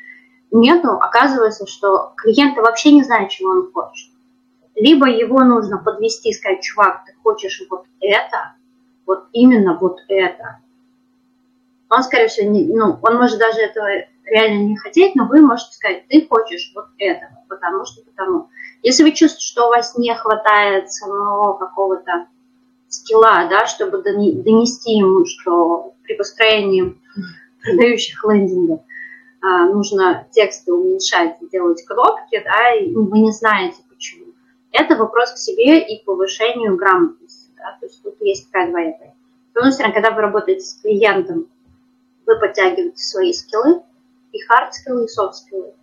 нету, 0.50 0.92
оказывается, 0.92 1.66
что 1.66 2.12
клиент 2.16 2.56
вообще 2.56 2.92
не 2.92 3.02
знает, 3.02 3.30
чего 3.30 3.50
он 3.50 3.72
хочет. 3.72 4.10
Либо 4.74 5.06
его 5.08 5.40
нужно 5.40 5.78
подвести 5.78 6.30
и 6.30 6.32
сказать, 6.32 6.62
чувак, 6.62 7.04
ты 7.06 7.14
хочешь 7.22 7.62
вот 7.68 7.84
это, 8.00 8.54
вот 9.04 9.26
именно 9.32 9.76
вот 9.78 10.00
это. 10.08 10.58
Он, 11.90 12.02
скорее 12.02 12.28
всего, 12.28 12.48
не, 12.48 12.64
ну, 12.64 12.98
он 13.02 13.16
может 13.16 13.38
даже 13.38 13.60
этого 13.60 13.88
реально 14.24 14.68
не 14.68 14.76
хотеть, 14.76 15.16
но 15.16 15.26
вы 15.26 15.40
можете 15.40 15.72
сказать, 15.72 16.06
ты 16.08 16.26
хочешь 16.26 16.72
вот 16.74 16.86
это, 16.98 17.30
потому 17.48 17.84
что 17.84 18.02
потому. 18.02 18.48
Если 18.82 19.02
вы 19.02 19.10
чувствуете, 19.10 19.46
что 19.46 19.66
у 19.66 19.70
вас 19.70 19.98
не 19.98 20.14
хватает 20.14 20.90
самого 20.90 21.58
какого-то 21.58 22.28
скилла, 22.90 23.46
да, 23.48 23.66
чтобы 23.66 24.02
донести 24.02 24.92
ему, 24.92 25.24
что 25.24 25.94
при 26.02 26.14
построении 26.14 27.00
продающих 27.62 28.22
лендингов 28.24 28.80
а, 29.40 29.66
нужно 29.66 30.26
тексты 30.32 30.72
уменьшать 30.72 31.36
делать 31.50 31.82
кнопки, 31.86 32.42
да, 32.44 32.74
и 32.74 32.92
вы 32.92 33.20
не 33.20 33.32
знаете 33.32 33.78
почему. 33.88 34.26
Это 34.72 34.96
вопрос 34.96 35.32
к 35.32 35.38
себе 35.38 35.80
и 35.80 36.02
к 36.02 36.04
повышению 36.04 36.76
грамотности. 36.76 37.50
Да, 37.56 37.76
то 37.80 37.86
есть 37.86 38.02
тут 38.02 38.16
есть 38.20 38.50
такая 38.50 38.70
двоякая. 38.70 39.14
С 39.52 39.56
одной 39.56 39.72
стороны, 39.72 39.94
когда 39.94 40.10
вы 40.10 40.20
работаете 40.22 40.60
с 40.60 40.74
клиентом, 40.80 41.46
вы 42.26 42.38
подтягиваете 42.38 43.02
свои 43.02 43.32
скиллы, 43.32 43.82
и 44.32 44.38
hard 44.38 44.72
скиллы, 44.72 45.04
и 45.04 45.08
soft 45.08 45.32
скиллы. 45.32 45.74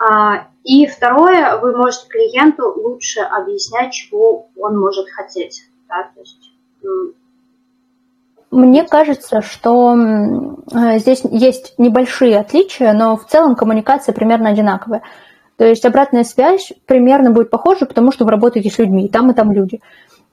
А, 0.00 0.48
и 0.64 0.86
второе, 0.86 1.58
вы 1.58 1.76
можете 1.76 2.08
клиенту 2.08 2.72
лучше 2.74 3.20
объяснять, 3.20 3.92
чего 3.92 4.50
он 4.56 4.78
может 4.78 5.08
хотеть 5.10 5.64
да, 5.92 6.10
то 6.14 6.20
есть 6.20 6.52
мне 8.50 8.84
кажется, 8.84 9.40
что 9.40 9.96
э, 9.96 10.98
здесь 10.98 11.22
есть 11.24 11.74
небольшие 11.78 12.38
отличия, 12.38 12.92
но 12.92 13.16
в 13.16 13.24
целом 13.26 13.56
коммуникация 13.56 14.12
примерно 14.12 14.50
одинаковая. 14.50 15.02
То 15.56 15.64
есть 15.64 15.84
обратная 15.86 16.24
связь 16.24 16.70
примерно 16.86 17.30
будет 17.30 17.48
похожа, 17.48 17.86
потому 17.86 18.12
что 18.12 18.24
вы 18.24 18.30
работаете 18.30 18.70
с 18.70 18.78
людьми, 18.78 19.06
и 19.06 19.08
там, 19.08 19.30
и 19.30 19.34
там 19.34 19.52
люди. 19.52 19.80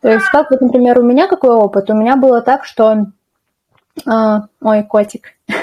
То 0.01 0.10
есть, 0.10 0.26
как 0.32 0.51
вот, 0.51 0.60
например, 0.60 0.99
у 0.99 1.03
меня 1.03 1.28
какой 1.28 1.51
опыт? 1.51 1.89
У 1.89 1.93
меня 1.93 2.18
было 2.18 2.41
так, 2.41 2.66
что... 2.66 3.07
Э, 4.05 4.39
ой, 4.62 4.84
котик. 4.84 5.30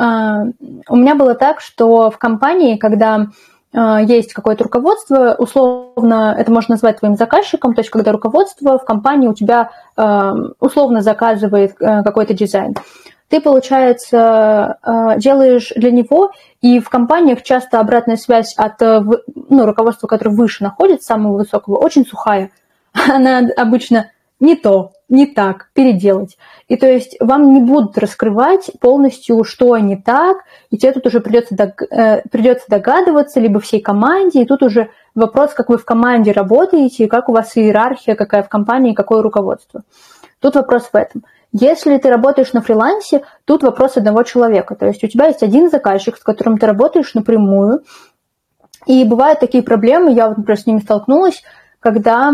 Э, 0.00 0.44
у 0.88 0.94
меня 0.94 1.16
было 1.16 1.34
так, 1.34 1.60
что 1.60 2.12
в 2.12 2.18
компании, 2.18 2.76
когда 2.76 3.26
есть 3.72 4.32
какое-то 4.32 4.64
руководство, 4.64 5.34
условно 5.38 6.34
это 6.38 6.50
можно 6.50 6.74
назвать 6.74 6.98
твоим 6.98 7.16
заказчиком, 7.16 7.74
то 7.74 7.80
есть 7.80 7.90
когда 7.90 8.12
руководство 8.12 8.78
в 8.78 8.84
компании 8.84 9.28
у 9.28 9.34
тебя 9.34 9.70
а, 9.94 10.34
условно 10.58 11.02
заказывает 11.02 11.76
а, 11.80 12.02
какой-то 12.02 12.32
дизайн. 12.32 12.74
Ты, 13.28 13.42
получается, 13.42 14.78
делаешь 15.18 15.70
для 15.76 15.90
него, 15.90 16.30
и 16.62 16.80
в 16.80 16.88
компаниях 16.88 17.42
часто 17.42 17.78
обратная 17.78 18.16
связь 18.16 18.54
от 18.56 18.80
ну, 18.80 19.66
руководства, 19.66 20.06
которое 20.06 20.34
выше 20.34 20.64
находится, 20.64 21.08
самого 21.08 21.36
высокого, 21.36 21.76
очень 21.76 22.06
сухая. 22.06 22.50
Она 22.94 23.46
обычно 23.54 24.10
не 24.40 24.56
то, 24.56 24.92
не 25.08 25.26
так, 25.26 25.70
переделать. 25.72 26.36
И 26.68 26.76
то 26.76 26.86
есть 26.86 27.16
вам 27.20 27.54
не 27.54 27.60
будут 27.60 27.96
раскрывать 27.96 28.70
полностью, 28.80 29.42
что 29.44 29.76
не 29.78 29.96
так, 29.96 30.38
и 30.70 30.76
тебе 30.76 30.92
тут 30.92 31.06
уже 31.06 31.20
придется, 31.20 31.56
дог, 31.56 31.82
э, 31.82 32.22
придется 32.30 32.66
догадываться, 32.68 33.40
либо 33.40 33.60
всей 33.60 33.80
команде, 33.80 34.42
и 34.42 34.46
тут 34.46 34.62
уже 34.62 34.90
вопрос, 35.14 35.54
как 35.54 35.70
вы 35.70 35.78
в 35.78 35.84
команде 35.84 36.32
работаете, 36.32 37.04
и 37.04 37.08
как 37.08 37.28
у 37.28 37.32
вас 37.32 37.56
иерархия, 37.56 38.14
какая 38.14 38.42
в 38.42 38.48
компании, 38.48 38.94
какое 38.94 39.22
руководство. 39.22 39.82
Тут 40.40 40.56
вопрос 40.56 40.88
в 40.92 40.96
этом. 40.96 41.24
Если 41.52 41.96
ты 41.96 42.10
работаешь 42.10 42.52
на 42.52 42.60
фрилансе, 42.60 43.22
тут 43.46 43.62
вопрос 43.62 43.96
одного 43.96 44.22
человека. 44.22 44.74
То 44.74 44.86
есть 44.86 45.02
у 45.02 45.08
тебя 45.08 45.28
есть 45.28 45.42
один 45.42 45.70
заказчик, 45.70 46.16
с 46.18 46.22
которым 46.22 46.58
ты 46.58 46.66
работаешь 46.66 47.14
напрямую, 47.14 47.80
и 48.86 49.04
бывают 49.04 49.40
такие 49.40 49.62
проблемы, 49.62 50.12
я 50.12 50.28
вот, 50.28 50.38
например, 50.38 50.60
с 50.60 50.66
ними 50.66 50.78
столкнулась, 50.78 51.42
когда 51.80 52.30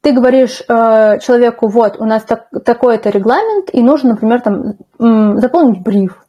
ты 0.00 0.12
говоришь 0.12 0.62
э, 0.68 1.18
человеку, 1.20 1.68
вот, 1.68 1.96
у 1.98 2.04
нас 2.04 2.22
так, 2.22 2.48
такой-то 2.64 3.10
регламент, 3.10 3.70
и 3.72 3.82
нужно, 3.82 4.10
например, 4.10 4.40
там, 4.40 5.40
заполнить 5.40 5.82
бриф. 5.82 6.24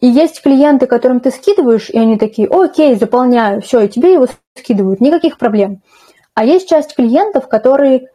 И 0.00 0.06
есть 0.06 0.42
клиенты, 0.42 0.86
которым 0.86 1.20
ты 1.20 1.30
скидываешь, 1.30 1.88
и 1.88 1.98
они 1.98 2.18
такие, 2.18 2.48
окей, 2.48 2.96
заполняю, 2.96 3.62
все, 3.62 3.80
и 3.80 3.88
тебе 3.88 4.14
его 4.14 4.26
скидывают, 4.56 5.00
никаких 5.00 5.38
проблем. 5.38 5.80
А 6.34 6.44
есть 6.44 6.68
часть 6.68 6.94
клиентов, 6.94 7.48
которые 7.48 8.08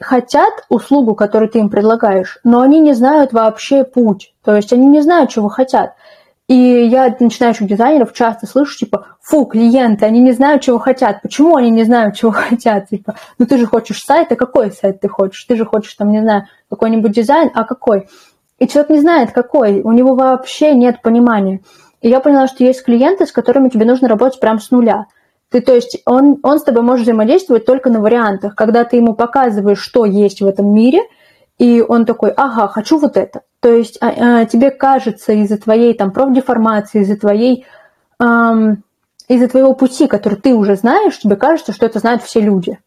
хотят 0.00 0.52
услугу, 0.68 1.14
которую 1.14 1.48
ты 1.48 1.58
им 1.58 1.68
предлагаешь, 1.68 2.38
но 2.44 2.60
они 2.60 2.80
не 2.80 2.94
знают 2.94 3.32
вообще 3.32 3.84
путь, 3.84 4.34
то 4.44 4.54
есть 4.54 4.72
они 4.72 4.86
не 4.86 5.00
знают, 5.00 5.30
чего 5.30 5.48
хотят. 5.48 5.94
И 6.48 6.54
я 6.54 7.14
начинающих 7.18 7.66
дизайнеров 7.66 8.12
часто 8.12 8.46
слышу, 8.46 8.78
типа, 8.78 9.16
фу, 9.20 9.46
клиенты, 9.46 10.04
они 10.04 10.20
не 10.20 10.30
знают, 10.30 10.62
чего 10.62 10.78
хотят. 10.78 11.20
Почему 11.22 11.56
они 11.56 11.70
не 11.70 11.82
знают, 11.82 12.14
чего 12.14 12.30
хотят? 12.32 12.88
Типа, 12.88 13.16
ну 13.38 13.46
ты 13.46 13.58
же 13.58 13.66
хочешь 13.66 14.04
сайт, 14.04 14.30
а 14.30 14.36
какой 14.36 14.70
сайт 14.70 15.00
ты 15.00 15.08
хочешь? 15.08 15.44
Ты 15.44 15.56
же 15.56 15.64
хочешь, 15.64 15.94
там, 15.94 16.12
не 16.12 16.20
знаю, 16.20 16.44
какой-нибудь 16.70 17.10
дизайн, 17.10 17.50
а 17.52 17.64
какой? 17.64 18.08
И 18.60 18.68
человек 18.68 18.90
не 18.90 19.00
знает, 19.00 19.32
какой. 19.32 19.82
У 19.82 19.90
него 19.90 20.14
вообще 20.14 20.74
нет 20.74 21.02
понимания. 21.02 21.62
И 22.00 22.08
я 22.08 22.20
поняла, 22.20 22.46
что 22.46 22.62
есть 22.62 22.84
клиенты, 22.84 23.26
с 23.26 23.32
которыми 23.32 23.68
тебе 23.68 23.84
нужно 23.84 24.06
работать 24.06 24.38
прямо 24.38 24.60
с 24.60 24.70
нуля. 24.70 25.06
Ты, 25.50 25.60
то 25.60 25.74
есть 25.74 26.00
он, 26.06 26.38
он 26.42 26.60
с 26.60 26.62
тобой 26.62 26.82
может 26.82 27.04
взаимодействовать 27.04 27.66
только 27.66 27.90
на 27.90 28.00
вариантах, 28.00 28.54
когда 28.54 28.84
ты 28.84 28.96
ему 28.96 29.14
показываешь, 29.14 29.80
что 29.80 30.04
есть 30.04 30.40
в 30.40 30.46
этом 30.46 30.72
мире– 30.72 31.00
и 31.58 31.80
он 31.86 32.04
такой, 32.04 32.30
ага, 32.30 32.68
хочу 32.68 32.98
вот 32.98 33.16
это. 33.16 33.42
То 33.60 33.72
есть 33.72 33.98
а, 34.00 34.40
а, 34.40 34.44
тебе 34.44 34.70
кажется 34.70 35.32
из-за 35.32 35.58
твоей 35.58 35.94
там 35.94 36.12
профдеформации, 36.12 37.00
из-за 37.02 37.16
твоей 37.16 37.64
эм, 38.20 38.82
из-за 39.28 39.48
твоего 39.48 39.74
пути, 39.74 40.06
который 40.06 40.38
ты 40.38 40.54
уже 40.54 40.76
знаешь, 40.76 41.18
тебе 41.18 41.36
кажется, 41.36 41.72
что 41.72 41.86
это 41.86 41.98
знают 41.98 42.22
все 42.22 42.40
люди. 42.40 42.78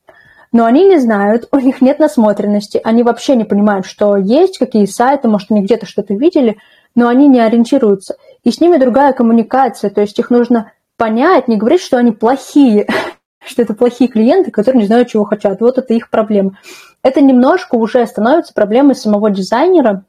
но 0.52 0.66
они 0.66 0.86
не 0.86 0.98
знают, 0.98 1.48
у 1.52 1.60
них 1.60 1.80
нет 1.80 2.00
насмотренности, 2.00 2.82
они 2.84 3.04
вообще 3.04 3.36
не 3.36 3.44
понимают, 3.44 3.86
что 3.86 4.18
есть, 4.18 4.58
какие 4.58 4.86
сайты, 4.86 5.28
может, 5.28 5.52
они 5.52 5.62
где-то 5.62 5.86
что-то 5.86 6.16
видели, 6.16 6.58
но 6.96 7.08
они 7.08 7.28
не 7.28 7.40
ориентируются. 7.40 8.16
И 8.44 8.52
с 8.52 8.60
ними 8.60 8.78
другая 8.78 9.14
коммуникация, 9.14 9.92
то 9.92 10.02
есть 10.02 10.18
их 10.18 10.32
нужно 10.32 10.72
понять, 10.98 11.48
не 11.48 11.58
говорить, 11.58 11.82
что 11.82 11.98
они 11.98 12.12
плохие, 12.12 12.88
что 13.50 13.62
это 13.62 13.74
плохие 13.74 14.10
клиенты, 14.10 14.52
которые 14.52 14.82
не 14.82 14.88
знают, 14.88 15.10
чего 15.10 15.26
хотят. 15.26 15.60
Вот 15.62 15.78
это 15.78 15.94
их 15.94 16.10
проблема. 16.10 16.58
Это 17.02 17.22
немножко 17.22 17.76
уже 17.76 18.06
становится 18.06 18.54
проблемой 18.54 18.96
самого 18.96 19.30
дизайнера 19.30 20.04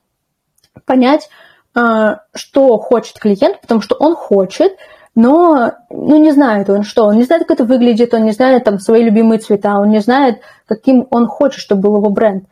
понять, 0.85 1.29
э, 1.75 2.17
что 2.35 2.79
хочет 2.79 3.19
клиент, 3.19 3.61
потому 3.61 3.81
что 3.81 3.97
он 3.97 4.15
хочет, 4.15 4.73
но 5.15 5.73
ну, 5.91 6.19
не 6.19 6.33
знает 6.33 6.71
он 6.71 6.83
что, 6.83 7.05
он 7.05 7.17
не 7.17 7.25
знает, 7.25 7.43
как 7.43 7.59
это 7.59 7.65
выглядит, 7.65 8.15
он 8.15 8.25
не 8.25 8.33
знает 8.33 8.65
там 8.65 8.79
свои 8.79 9.03
любимые 9.03 9.39
цвета, 9.39 9.79
он 9.79 9.91
не 9.91 10.01
знает, 10.01 10.41
каким 10.67 11.07
он 11.11 11.27
хочет, 11.27 11.61
чтобы 11.61 11.83
был 11.83 11.97
его 11.97 12.11
бренд. 12.11 12.45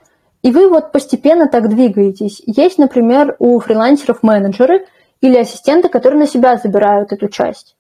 И 0.43 0.53
вы 0.53 0.69
вот 0.69 0.93
постепенно 0.93 1.49
так 1.49 1.69
двигаетесь. 1.69 2.43
Есть, 2.47 2.79
например, 2.79 3.37
у 3.39 3.59
фрилансеров 3.59 4.23
менеджеры 4.23 4.87
или 5.21 5.37
ассистенты, 5.37 5.89
которые 5.89 6.21
на 6.21 6.27
себя 6.27 6.57
забирают 6.57 7.13
эту 7.13 7.29
часть. 7.29 7.77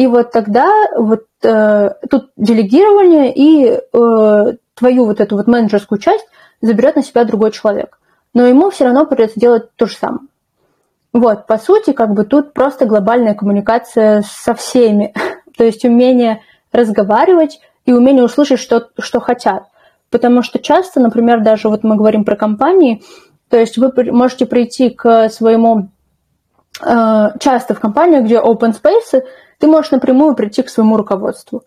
И 0.00 0.06
вот 0.06 0.30
тогда 0.30 0.66
вот 0.96 1.26
э, 1.42 1.90
тут 2.08 2.30
делегирование 2.38 3.34
и 3.34 3.66
э, 3.66 4.52
твою 4.74 5.04
вот 5.04 5.20
эту 5.20 5.36
вот 5.36 5.46
менеджерскую 5.46 5.98
часть 5.98 6.24
заберет 6.62 6.96
на 6.96 7.02
себя 7.02 7.26
другой 7.26 7.50
человек. 7.50 7.98
Но 8.32 8.46
ему 8.46 8.70
все 8.70 8.86
равно 8.86 9.04
придется 9.04 9.38
делать 9.38 9.64
то 9.76 9.84
же 9.84 9.94
самое. 9.94 10.22
Вот, 11.12 11.46
по 11.46 11.58
сути, 11.58 11.92
как 11.92 12.14
бы 12.14 12.24
тут 12.24 12.54
просто 12.54 12.86
глобальная 12.86 13.34
коммуникация 13.34 14.22
со 14.26 14.54
всеми. 14.54 15.12
То 15.58 15.64
есть 15.64 15.84
умение 15.84 16.40
разговаривать 16.72 17.60
и 17.84 17.92
умение 17.92 18.24
услышать, 18.24 18.58
что, 18.58 18.88
что 18.98 19.20
хотят. 19.20 19.64
Потому 20.08 20.40
что 20.40 20.60
часто, 20.60 21.00
например, 21.00 21.42
даже 21.42 21.68
вот 21.68 21.84
мы 21.84 21.96
говорим 21.96 22.24
про 22.24 22.36
компании, 22.36 23.02
то 23.50 23.58
есть 23.58 23.76
вы 23.76 23.92
можете 24.10 24.46
прийти 24.46 24.88
к 24.88 25.28
своему... 25.28 25.90
Э, 26.82 27.32
часто 27.38 27.74
в 27.74 27.80
компанию, 27.80 28.24
где 28.24 28.36
open 28.36 28.74
space, 28.74 29.22
ты 29.60 29.68
можешь 29.68 29.92
напрямую 29.92 30.34
прийти 30.34 30.62
к 30.62 30.68
своему 30.68 30.96
руководству, 30.96 31.62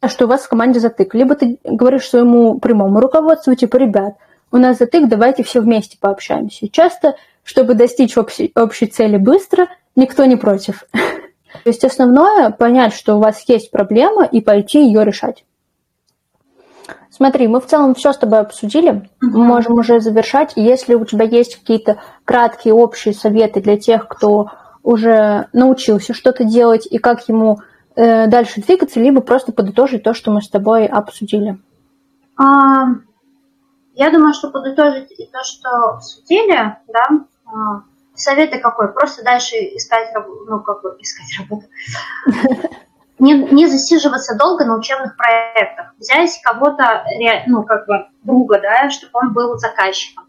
а 0.00 0.08
что 0.08 0.24
у 0.24 0.28
вас 0.28 0.42
в 0.42 0.48
команде 0.48 0.80
затык. 0.80 1.14
Либо 1.14 1.36
ты 1.36 1.58
говоришь 1.62 2.08
своему 2.08 2.58
прямому 2.58 2.98
руководству, 2.98 3.54
типа, 3.54 3.76
ребят, 3.76 4.14
у 4.50 4.56
нас 4.56 4.78
затык, 4.78 5.08
давайте 5.08 5.44
все 5.44 5.60
вместе 5.60 5.96
пообщаемся. 6.00 6.66
И 6.66 6.70
часто 6.70 7.14
чтобы 7.46 7.74
достичь 7.74 8.18
общей, 8.18 8.52
общей 8.56 8.86
цели 8.88 9.16
быстро, 9.16 9.68
никто 9.94 10.24
не 10.24 10.36
против. 10.36 10.84
То 10.92 11.70
есть 11.70 11.84
основное 11.84 12.50
понять, 12.50 12.92
что 12.92 13.14
у 13.16 13.20
вас 13.20 13.44
есть 13.46 13.70
проблема 13.70 14.24
и 14.24 14.40
пойти 14.40 14.84
ее 14.84 15.04
решать. 15.04 15.44
Смотри, 17.08 17.46
мы 17.46 17.60
в 17.60 17.66
целом 17.66 17.94
все 17.94 18.12
с 18.12 18.18
тобой 18.18 18.40
обсудили. 18.40 19.08
Мы 19.20 19.44
можем 19.44 19.74
уже 19.74 20.00
завершать. 20.00 20.52
Если 20.56 20.94
у 20.94 21.04
тебя 21.04 21.24
есть 21.24 21.56
какие-то 21.56 21.98
краткие 22.24 22.74
общие 22.74 23.14
советы 23.14 23.60
для 23.60 23.78
тех, 23.78 24.08
кто 24.08 24.50
уже 24.86 25.48
научился 25.52 26.14
что-то 26.14 26.44
делать 26.44 26.86
и 26.86 26.98
как 26.98 27.28
ему 27.28 27.58
э, 27.96 28.28
дальше 28.28 28.62
двигаться, 28.62 29.00
либо 29.00 29.20
просто 29.20 29.50
подытожить 29.50 30.04
то, 30.04 30.14
что 30.14 30.30
мы 30.30 30.40
с 30.40 30.48
тобой 30.48 30.86
обсудили. 30.86 31.58
Uh, 32.40 33.00
я 33.94 34.10
думаю, 34.12 34.32
что 34.32 34.50
подытожить 34.50 35.10
и 35.10 35.26
то, 35.26 35.42
что 35.42 35.68
обсудили, 35.94 36.76
да, 36.86 37.08
а, 37.46 37.82
советы 38.14 38.60
какой? 38.60 38.92
Просто 38.92 39.24
дальше 39.24 39.56
искать, 39.56 40.14
ну, 40.46 40.60
как 40.60 40.82
бы, 40.82 40.96
искать 41.00 41.40
работу. 41.40 41.66
Не, 43.18 43.32
не 43.32 43.66
засиживаться 43.66 44.36
долго 44.36 44.66
на 44.66 44.76
учебных 44.76 45.16
проектах. 45.16 45.94
Взять 45.96 46.38
кого-то, 46.44 47.02
ну, 47.46 47.62
как 47.62 47.86
бы, 47.86 48.06
друга, 48.24 48.60
да, 48.60 48.90
чтобы 48.90 49.12
он 49.14 49.32
был 49.32 49.56
заказчиком. 49.56 50.25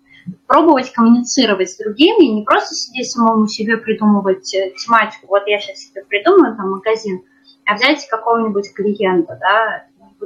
Пробовать 0.47 0.91
коммуницировать 0.91 1.69
с 1.69 1.77
другими, 1.77 2.25
не 2.25 2.43
просто 2.43 2.75
сидеть 2.75 3.11
самому 3.11 3.47
себе 3.47 3.77
придумывать 3.77 4.53
э, 4.53 4.71
тематику. 4.71 5.27
Вот 5.27 5.43
я 5.47 5.59
сейчас 5.59 5.79
себе 5.79 6.03
придумаю 6.03 6.55
там 6.55 6.71
магазин, 6.71 7.23
а 7.65 7.75
взять 7.75 8.07
какого-нибудь 8.07 8.73
клиента, 8.73 9.37
да, 9.39 9.85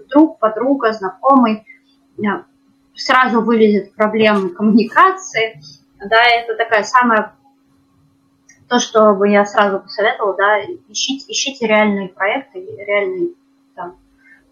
друг, 0.10 0.40
подруга, 0.40 0.94
знакомый, 0.94 1.66
э, 2.18 2.22
сразу 2.96 3.42
вылезет 3.42 3.94
проблемы 3.96 4.50
коммуникации, 4.50 5.62
да, 6.00 6.24
это 6.24 6.56
такая 6.56 6.84
самая, 6.84 7.36
то, 8.68 8.80
что 8.80 9.14
бы 9.14 9.30
я 9.30 9.46
сразу 9.46 9.80
посоветовала, 9.80 10.36
да, 10.38 10.62
ищите, 10.88 11.26
ищите 11.32 11.68
реальные 11.68 12.10
проекты, 12.10 12.66
реальные 12.78 13.34
там, 13.76 13.98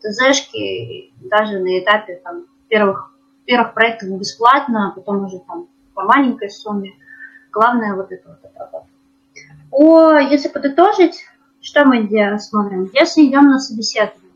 ТЗшки, 0.01 1.13
даже 1.21 1.59
на 1.59 1.79
этапе 1.79 2.19
там, 2.23 2.45
первых, 2.67 3.13
первых 3.49 3.73
проектов 3.73 4.09
бесплатно, 4.09 4.89
а 4.89 4.91
потом 4.91 5.25
уже 5.25 5.39
там 5.39 5.67
по 5.95 6.03
маленькой 6.03 6.51
сумме. 6.51 6.93
Главное 7.51 7.95
вот 7.95 8.11
это 8.11 8.29
вот. 8.29 8.83
О, 9.71 10.17
если 10.17 10.49
подытожить, 10.49 11.25
что 11.59 11.83
мы 11.83 12.07
делаем, 12.07 12.37
смотрим? 12.37 12.91
Если 12.93 13.25
идем 13.25 13.49
на 13.49 13.59
собеседование, 13.59 14.31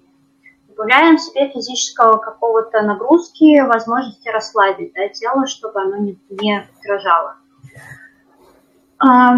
добавляем 0.67 1.19
себе 1.19 1.47
физического 1.49 2.17
какого-то 2.17 2.81
нагрузки, 2.81 3.61
возможности 3.61 4.29
расслабить 4.29 4.93
да, 4.93 5.07
тело, 5.09 5.45
чтобы 5.45 5.79
оно 5.79 5.97
не, 5.97 6.19
не 6.31 6.67
дрожало. 6.83 7.35
А, 8.97 9.35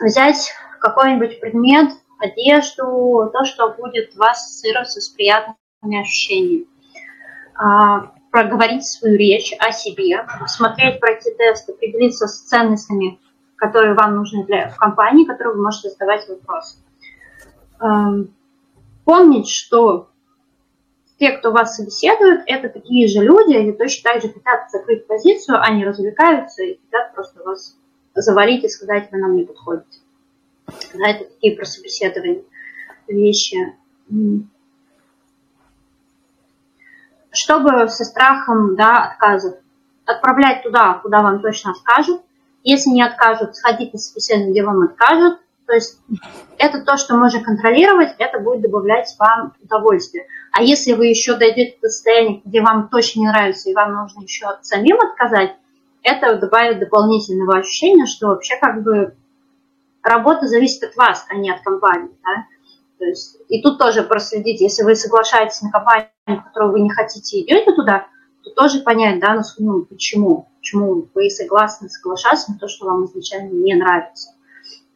взять 0.00 0.54
какой-нибудь 0.80 1.40
предмет, 1.40 1.90
одежду, 2.18 3.30
то, 3.32 3.44
что 3.44 3.70
будет 3.70 4.14
вас 4.16 4.46
ассоциироваться 4.46 5.02
с 5.02 5.10
приятными 5.10 6.00
ощущениями. 6.00 6.66
А, 7.54 8.12
проговорить 8.30 8.84
свою 8.84 9.16
речь 9.16 9.52
о 9.58 9.72
себе, 9.72 10.26
посмотреть, 10.40 11.00
пройти 11.00 11.30
тест, 11.36 11.68
определиться 11.68 12.26
с 12.26 12.42
ценностями, 12.42 13.18
которые 13.56 13.94
вам 13.94 14.16
нужны 14.16 14.44
для 14.44 14.70
компании, 14.70 15.24
которые 15.24 15.54
вы 15.54 15.62
можете 15.62 15.90
задавать 15.90 16.28
вопросы 16.28 16.78
помнить, 19.04 19.48
что 19.48 20.08
те, 21.18 21.32
кто 21.32 21.50
вас 21.50 21.76
собеседует, 21.76 22.42
это 22.46 22.68
такие 22.68 23.08
же 23.08 23.20
люди, 23.24 23.54
они 23.54 23.72
точно 23.72 24.12
так 24.12 24.22
же 24.22 24.28
хотят 24.28 24.70
закрыть 24.70 25.06
позицию, 25.06 25.60
они 25.60 25.84
развлекаются 25.84 26.62
и 26.62 26.78
хотят 26.84 27.14
просто 27.14 27.42
вас 27.42 27.76
завалить 28.14 28.64
и 28.64 28.68
сказать, 28.68 29.08
вы 29.10 29.18
нам 29.18 29.36
не 29.36 29.44
подходите. 29.44 29.98
Да, 30.94 31.10
это 31.10 31.24
такие 31.24 31.56
про 31.56 31.64
собеседование 31.64 32.44
вещи. 33.08 33.56
Чтобы 37.32 37.88
со 37.88 38.04
страхом 38.04 38.76
да, 38.76 39.04
отказов 39.04 39.54
отправлять 40.04 40.62
туда, 40.62 40.94
куда 40.94 41.20
вам 41.20 41.40
точно 41.40 41.72
откажут. 41.72 42.22
Если 42.62 42.90
не 42.90 43.02
откажут, 43.02 43.56
сходить 43.56 43.92
на 43.92 43.98
собеседование, 43.98 44.52
где 44.52 44.64
вам 44.64 44.82
откажут, 44.82 45.40
то 45.66 45.74
есть 45.74 46.00
это 46.58 46.82
то, 46.82 46.96
что 46.96 47.16
можно 47.16 47.42
контролировать, 47.42 48.14
это 48.18 48.40
будет 48.40 48.62
добавлять 48.62 49.14
вам 49.18 49.54
удовольствие. 49.62 50.26
А 50.52 50.62
если 50.62 50.92
вы 50.92 51.06
еще 51.06 51.36
дойдете 51.36 51.78
до 51.80 51.88
состояния, 51.88 52.42
где 52.44 52.60
вам 52.60 52.88
точно 52.88 53.20
не 53.20 53.28
нравится, 53.28 53.70
и 53.70 53.74
вам 53.74 53.94
нужно 53.94 54.22
еще 54.22 54.46
самим 54.62 54.98
отказать, 55.00 55.56
это 56.02 56.36
добавит 56.36 56.80
дополнительного 56.80 57.58
ощущения, 57.58 58.06
что 58.06 58.28
вообще 58.28 58.56
как 58.60 58.82
бы 58.82 59.14
работа 60.02 60.48
зависит 60.48 60.82
от 60.82 60.96
вас, 60.96 61.24
а 61.28 61.36
не 61.36 61.50
от 61.50 61.62
компании. 61.62 62.10
Да? 62.24 62.46
То 63.00 63.06
есть, 63.06 63.38
и 63.48 63.62
тут 63.62 63.78
тоже 63.78 64.02
проследить, 64.02 64.60
если 64.60 64.84
вы 64.84 64.94
соглашаетесь 64.94 65.62
на 65.62 65.70
компанию, 65.70 66.10
в 66.26 66.44
которую 66.44 66.72
вы 66.72 66.80
не 66.80 66.90
хотите, 66.90 67.40
идете 67.40 67.72
туда, 67.72 68.06
то 68.44 68.50
тоже 68.50 68.80
понять, 68.80 69.18
да, 69.20 69.42
ну, 69.58 69.86
почему, 69.86 70.50
почему 70.58 71.08
вы 71.14 71.30
согласны 71.30 71.88
соглашаться 71.88 72.52
на 72.52 72.58
то, 72.58 72.68
что 72.68 72.86
вам 72.86 73.06
изначально 73.06 73.52
не 73.52 73.74
нравится 73.74 74.30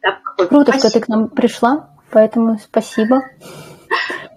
да, 0.05 0.19
Круто, 0.45 0.71
спасибо. 0.71 0.77
что 0.77 0.91
ты 0.91 0.99
к 1.05 1.07
нам 1.07 1.29
пришла, 1.29 1.89
поэтому 2.11 2.57
спасибо. 2.59 3.23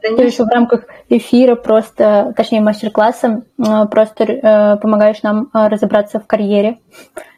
Ты 0.01 0.23
еще 0.23 0.45
в 0.45 0.49
рамках 0.49 0.85
эфира 1.09 1.57
просто, 1.57 2.33
точнее 2.37 2.61
мастер-класса, 2.61 3.43
э, 3.59 3.87
просто 3.91 4.25
э, 4.25 4.77
помогаешь 4.79 5.23
нам 5.23 5.51
э, 5.53 5.69
разобраться 5.69 6.21
в 6.21 6.27
карьере 6.27 6.79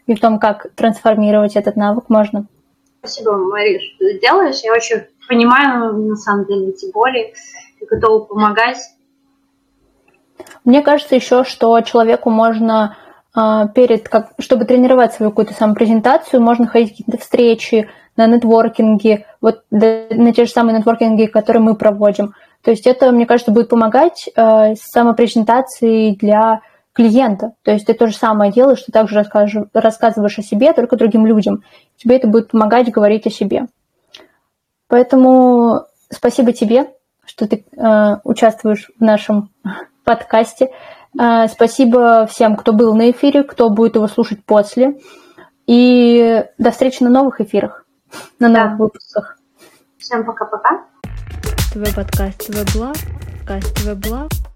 и 0.06 0.14
в 0.14 0.20
том, 0.20 0.38
как 0.38 0.72
трансформировать 0.76 1.56
этот 1.56 1.76
навык 1.76 2.08
можно. 2.08 2.46
Спасибо, 2.98 3.36
Мариш, 3.36 3.96
ты 3.98 4.20
делаешь. 4.20 4.60
Я 4.62 4.74
очень 4.74 5.06
понимаю, 5.30 5.94
на 5.94 6.16
самом 6.16 6.46
деле, 6.46 6.70
эти 6.70 6.90
боли 6.92 7.32
и 7.80 7.86
готова 7.86 8.24
помогать. 8.24 8.78
Мне 10.64 10.82
кажется 10.82 11.14
еще, 11.14 11.44
что 11.44 11.80
человеку 11.80 12.30
можно 12.30 12.96
перед, 13.32 14.08
как, 14.08 14.32
чтобы 14.40 14.64
тренировать 14.64 15.12
свою 15.12 15.30
какую-то 15.30 15.54
самопрезентацию, 15.54 16.42
можно 16.42 16.66
ходить 16.66 16.90
какие-то 16.90 17.18
встречи, 17.18 17.88
на 18.16 18.26
нетворкинге, 18.26 19.24
вот 19.40 19.62
на 19.70 20.32
те 20.32 20.44
же 20.44 20.50
самые 20.50 20.78
нетворкинги, 20.78 21.26
которые 21.26 21.62
мы 21.62 21.76
проводим. 21.76 22.34
То 22.62 22.70
есть 22.70 22.86
это, 22.86 23.12
мне 23.12 23.24
кажется, 23.24 23.52
будет 23.52 23.68
помогать 23.68 24.28
э, 24.34 24.74
с 24.74 24.90
самопрезентацией 24.90 26.16
для 26.16 26.60
клиента. 26.92 27.52
То 27.62 27.70
есть 27.70 27.86
ты 27.86 27.94
то 27.94 28.08
же 28.08 28.14
самое 28.14 28.52
делаешь, 28.52 28.82
ты 28.82 28.92
также 28.92 29.24
рассказываешь 29.72 30.38
о 30.38 30.42
себе, 30.42 30.72
только 30.72 30.96
другим 30.96 31.24
людям. 31.24 31.62
Тебе 31.96 32.16
это 32.16 32.26
будет 32.26 32.50
помогать 32.50 32.90
говорить 32.90 33.26
о 33.26 33.30
себе. 33.30 33.66
Поэтому 34.90 35.86
спасибо 36.10 36.52
тебе, 36.52 36.92
что 37.24 37.46
ты 37.46 37.64
э, 37.76 38.16
участвуешь 38.24 38.90
в 38.98 39.02
нашем 39.02 39.50
подкасте. 40.04 40.70
А, 41.18 41.46
спасибо 41.48 42.26
всем, 42.26 42.56
кто 42.56 42.72
был 42.72 42.94
на 42.94 43.12
эфире, 43.12 43.44
кто 43.44 43.70
будет 43.70 43.94
его 43.94 44.08
слушать 44.08 44.44
после. 44.44 44.98
И 45.66 46.44
до 46.58 46.72
встречи 46.72 47.02
на 47.04 47.08
новых 47.08 47.40
эфирах, 47.40 47.86
на 48.40 48.48
новых 48.48 48.70
да. 48.70 48.76
выпусках. 48.76 49.38
Всем 49.96 50.24
пока-пока. 50.24 50.84
ТВ 51.72 51.94
подкаст 51.94 52.46
ТВ 52.46 52.74
Благ, 52.74 52.96
подкаст 53.38 53.72
ТВ 53.76 53.94
Благ. 53.94 54.49